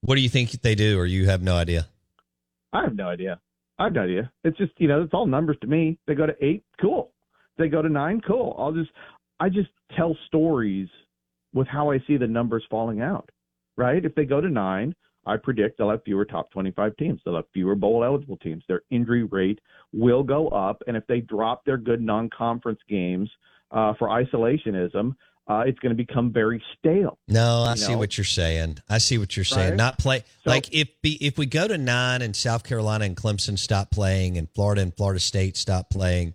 what 0.00 0.16
do 0.16 0.20
you 0.20 0.28
think 0.28 0.50
they 0.62 0.74
do, 0.74 0.98
or 0.98 1.06
you 1.06 1.26
have 1.26 1.42
no 1.42 1.56
idea? 1.56 1.86
I 2.72 2.82
have 2.82 2.94
no 2.94 3.08
idea. 3.08 3.40
I 3.78 3.84
have 3.84 3.92
no 3.92 4.02
idea. 4.02 4.30
It's 4.44 4.58
just 4.58 4.72
you 4.78 4.88
know, 4.88 5.02
it's 5.02 5.14
all 5.14 5.26
numbers 5.26 5.56
to 5.62 5.66
me. 5.66 5.98
They 6.06 6.14
go 6.14 6.26
to 6.26 6.34
eight, 6.44 6.64
cool. 6.80 7.12
They 7.56 7.68
go 7.68 7.82
to 7.82 7.88
nine, 7.88 8.20
cool. 8.26 8.54
I'll 8.58 8.72
just 8.72 8.90
I 9.40 9.48
just 9.48 9.70
tell 9.96 10.16
stories 10.26 10.88
with 11.54 11.66
how 11.66 11.90
I 11.90 11.98
see 12.06 12.16
the 12.16 12.26
numbers 12.26 12.64
falling 12.70 13.00
out. 13.00 13.30
Right? 13.76 14.04
If 14.04 14.14
they 14.14 14.24
go 14.24 14.40
to 14.40 14.48
nine, 14.48 14.94
I 15.26 15.36
predict 15.36 15.78
they'll 15.78 15.90
have 15.90 16.02
fewer 16.04 16.24
top 16.24 16.50
25 16.50 16.96
teams. 16.96 17.20
They'll 17.24 17.36
have 17.36 17.44
fewer 17.52 17.74
bowl 17.74 18.02
eligible 18.02 18.38
teams. 18.38 18.64
Their 18.66 18.82
injury 18.90 19.24
rate 19.24 19.60
will 19.92 20.22
go 20.22 20.48
up. 20.48 20.82
And 20.86 20.96
if 20.96 21.06
they 21.06 21.20
drop 21.20 21.64
their 21.64 21.76
good 21.76 22.00
non 22.00 22.30
conference 22.30 22.80
games 22.88 23.30
uh, 23.70 23.92
for 23.98 24.08
isolationism, 24.08 25.14
uh, 25.48 25.62
it's 25.66 25.78
going 25.78 25.90
to 25.90 25.96
become 25.96 26.32
very 26.32 26.62
stale. 26.78 27.18
No, 27.26 27.62
I 27.66 27.74
see 27.74 27.92
know? 27.92 27.98
what 27.98 28.18
you're 28.18 28.24
saying. 28.24 28.78
I 28.88 28.98
see 28.98 29.16
what 29.18 29.36
you're 29.36 29.44
saying. 29.44 29.70
Right? 29.70 29.76
Not 29.76 29.98
play 29.98 30.24
So- 30.44 30.50
like 30.50 30.72
if 30.74 30.88
be, 31.02 31.14
if 31.24 31.38
we 31.38 31.46
go 31.46 31.66
to 31.66 31.78
nine 31.78 32.22
and 32.22 32.36
South 32.36 32.64
Carolina 32.64 33.04
and 33.06 33.16
Clemson 33.16 33.58
stop 33.58 33.90
playing 33.90 34.36
and 34.36 34.48
Florida 34.54 34.82
and 34.82 34.94
Florida 34.96 35.20
State 35.20 35.56
stop 35.56 35.90
playing, 35.90 36.34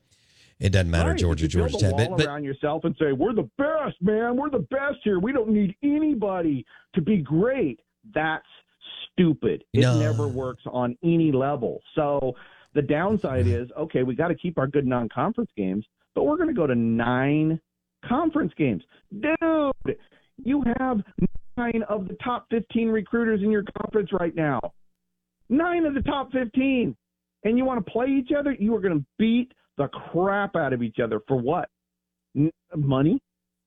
it 0.60 0.70
doesn't 0.72 0.90
matter. 0.92 1.12
Right, 1.12 1.20
Georgia, 1.20 1.48
Georgia 1.48 1.78
Tech. 1.78 1.92
But, 1.98 2.18
but 2.18 2.26
around 2.26 2.44
yourself 2.44 2.86
and 2.86 2.96
say 3.00 3.12
we're 3.12 3.34
the 3.34 3.50
best, 3.58 3.98
man. 4.02 4.36
We're 4.38 4.50
the 4.50 4.66
best 4.72 4.98
here. 5.04 5.20
We 5.20 5.32
don't 5.32 5.50
need 5.50 5.76
anybody 5.84 6.66
to 6.96 7.02
be 7.02 7.18
great. 7.18 7.80
That's 8.16 8.46
stupid. 9.12 9.64
It 9.74 9.82
No. 9.82 10.00
never 10.00 10.28
works 10.28 10.64
on 10.66 10.98
any 11.04 11.32
level. 11.32 11.82
So 11.96 12.36
the 12.74 12.82
downside 12.82 13.46
is 13.46 13.70
okay. 13.78 14.04
We 14.04 14.16
got 14.16 14.30
to 14.30 14.36
keep 14.36 14.58
our 14.58 14.68
good 14.68 14.88
non-conference 14.88 15.52
games, 15.56 15.86
but 16.16 16.24
we're 16.24 16.38
going 16.38 16.50
to 16.50 16.56
go 16.56 16.66
to 16.66 16.76
nine 16.76 17.60
conference 18.08 18.52
games, 18.58 18.84
dude. 19.12 19.98
You 20.44 20.64
have 20.80 21.02
nine 21.58 21.84
of 21.90 22.08
the 22.08 22.16
top 22.24 22.48
fifteen 22.50 22.88
recruiters 22.90 23.42
in 23.44 23.52
your 23.52 23.64
conference 23.82 24.10
right 24.12 24.36
now. 24.36 24.60
Nine 25.50 25.86
of 25.86 25.94
the 25.94 26.02
top 26.02 26.32
15. 26.32 26.96
And 27.44 27.58
you 27.58 27.66
want 27.66 27.86
to 27.86 27.92
play 27.92 28.08
each 28.08 28.30
other? 28.38 28.54
You 28.58 28.74
are 28.76 28.80
going 28.80 28.98
to 29.00 29.06
beat 29.20 29.52
the 29.78 29.88
crap 29.90 30.56
out 30.56 30.72
of 30.74 30.82
each 30.82 30.98
other 31.04 31.20
for 31.28 31.36
what? 31.38 31.68
N- 32.36 32.50
money? 32.76 33.20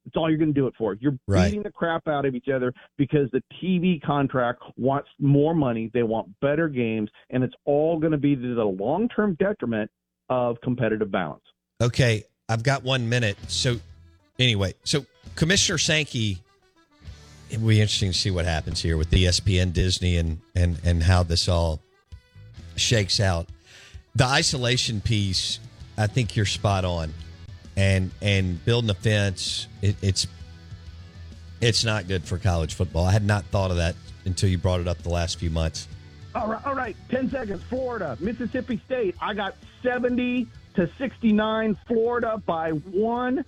That's 0.05 0.17
all 0.17 0.29
you're 0.31 0.39
going 0.39 0.55
to 0.55 0.59
do 0.61 0.67
it 0.67 0.75
for. 0.79 0.95
You're 0.95 1.19
Right. 1.29 1.45
beating 1.49 1.63
the 1.63 1.71
crap 1.71 2.09
out 2.09 2.25
of 2.25 2.35
each 2.35 2.49
other 2.49 2.73
because 2.97 3.29
the 3.33 3.43
TV 3.63 4.01
contract 4.03 4.63
wants 4.77 5.09
more 5.21 5.55
money. 5.55 5.91
They 5.93 6.03
want 6.03 6.29
better 6.41 6.69
games, 6.69 7.11
and 7.31 7.45
it's 7.45 7.55
all 7.67 7.99
going 8.01 8.13
to 8.13 8.19
be 8.19 8.35
to 8.35 8.55
the 8.55 8.65
long 8.65 9.09
term 9.11 9.35
detriment 9.39 9.91
of 10.31 10.57
competitive 10.63 11.11
balance. 11.13 11.45
okay, 11.81 12.25
I've 12.49 12.63
got 12.63 12.83
one 12.85 13.09
minute. 13.09 13.37
So 13.49 13.77
anyway, 14.39 14.75
so 14.85 15.05
Commissioner 15.35 15.79
Sankey, 15.79 16.39
it'll 17.51 17.67
be 17.69 17.81
interesting 17.81 18.13
to 18.13 18.19
see 18.19 18.31
what 18.31 18.45
happens 18.45 18.81
here 18.81 18.97
with 18.97 19.11
ESPN, 19.11 19.73
Disney, 19.73 20.17
and 20.17 20.39
and 20.55 20.79
and 20.85 21.03
how 21.03 21.23
this 21.23 21.49
all 21.49 21.81
shakes 22.77 23.21
out. 23.21 23.49
The 24.15 24.25
isolation 24.25 25.01
piece, 25.01 25.61
I 25.99 26.07
think 26.07 26.37
you're 26.37 26.47
spot 26.47 26.85
on, 26.85 27.13
and 27.77 28.11
and 28.23 28.65
building 28.65 28.91
a 28.91 28.95
fence, 28.95 29.69
it, 29.83 29.97
it's 30.03 30.27
it's 31.61 31.85
not 31.85 32.09
good 32.09 32.25
for 32.25 32.39
college 32.39 32.75
football. 32.75 33.07
I 33.07 33.13
had 33.13 33.25
not 33.25 33.45
thought 33.47 33.71
of 33.71 33.77
that 33.79 33.95
until 34.25 34.49
you 34.49 34.59
brought 34.59 34.81
it 34.81 34.89
up 34.89 34.99
the 34.99 35.11
last 35.11 35.39
few 35.39 35.51
months. 35.51 35.89
All 36.35 36.49
right, 36.49 36.67
all 36.67 36.75
right. 36.75 36.97
Ten 37.09 37.31
seconds. 37.31 37.63
Florida, 37.69 38.17
Mississippi 38.21 38.81
State. 38.85 39.15
I 39.21 39.33
got 39.33 39.55
seventy 39.83 40.47
to 40.75 40.91
sixty-nine. 40.99 41.79
Florida 41.87 42.43
by 42.45 42.71
one 42.71 43.45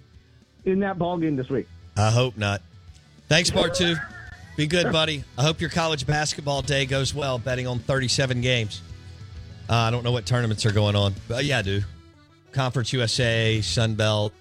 in 0.68 0.80
that 0.80 0.98
ball 0.98 1.18
game 1.18 1.36
this 1.36 1.48
week. 1.48 1.66
I 1.96 2.10
hope 2.10 2.36
not. 2.36 2.62
Thanks, 3.28 3.50
Bartoo. 3.50 3.96
Be 4.56 4.66
good, 4.66 4.90
buddy. 4.90 5.24
I 5.36 5.42
hope 5.42 5.60
your 5.60 5.70
college 5.70 6.06
basketball 6.06 6.62
day 6.62 6.86
goes 6.86 7.14
well, 7.14 7.38
betting 7.38 7.66
on 7.66 7.78
37 7.78 8.40
games. 8.40 8.82
Uh, 9.68 9.74
I 9.74 9.90
don't 9.90 10.02
know 10.02 10.12
what 10.12 10.26
tournaments 10.26 10.64
are 10.66 10.72
going 10.72 10.96
on, 10.96 11.14
but 11.28 11.44
yeah, 11.44 11.58
I 11.58 11.62
do. 11.62 11.82
Conference 12.52 12.92
USA, 12.92 13.60
Sun 13.60 13.94
Belt, 13.94 14.32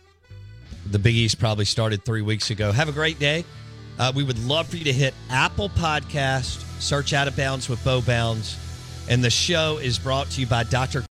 the 0.89 0.99
Big 0.99 1.15
East 1.15 1.39
probably 1.39 1.65
started 1.65 2.03
three 2.05 2.21
weeks 2.21 2.49
ago. 2.49 2.71
Have 2.71 2.89
a 2.89 2.93
great 2.93 3.19
day. 3.19 3.43
Uh, 3.99 4.11
we 4.15 4.23
would 4.23 4.39
love 4.45 4.67
for 4.67 4.77
you 4.77 4.85
to 4.85 4.93
hit 4.93 5.13
Apple 5.29 5.69
Podcast, 5.69 6.63
search 6.81 7.13
Out 7.13 7.27
of 7.27 7.35
Bounds 7.35 7.67
with 7.67 7.83
Bo 7.83 8.01
Bounds, 8.01 8.57
and 9.09 9.23
the 9.23 9.29
show 9.29 9.77
is 9.77 9.99
brought 9.99 10.29
to 10.31 10.41
you 10.41 10.47
by 10.47 10.63
Dr. 10.63 11.01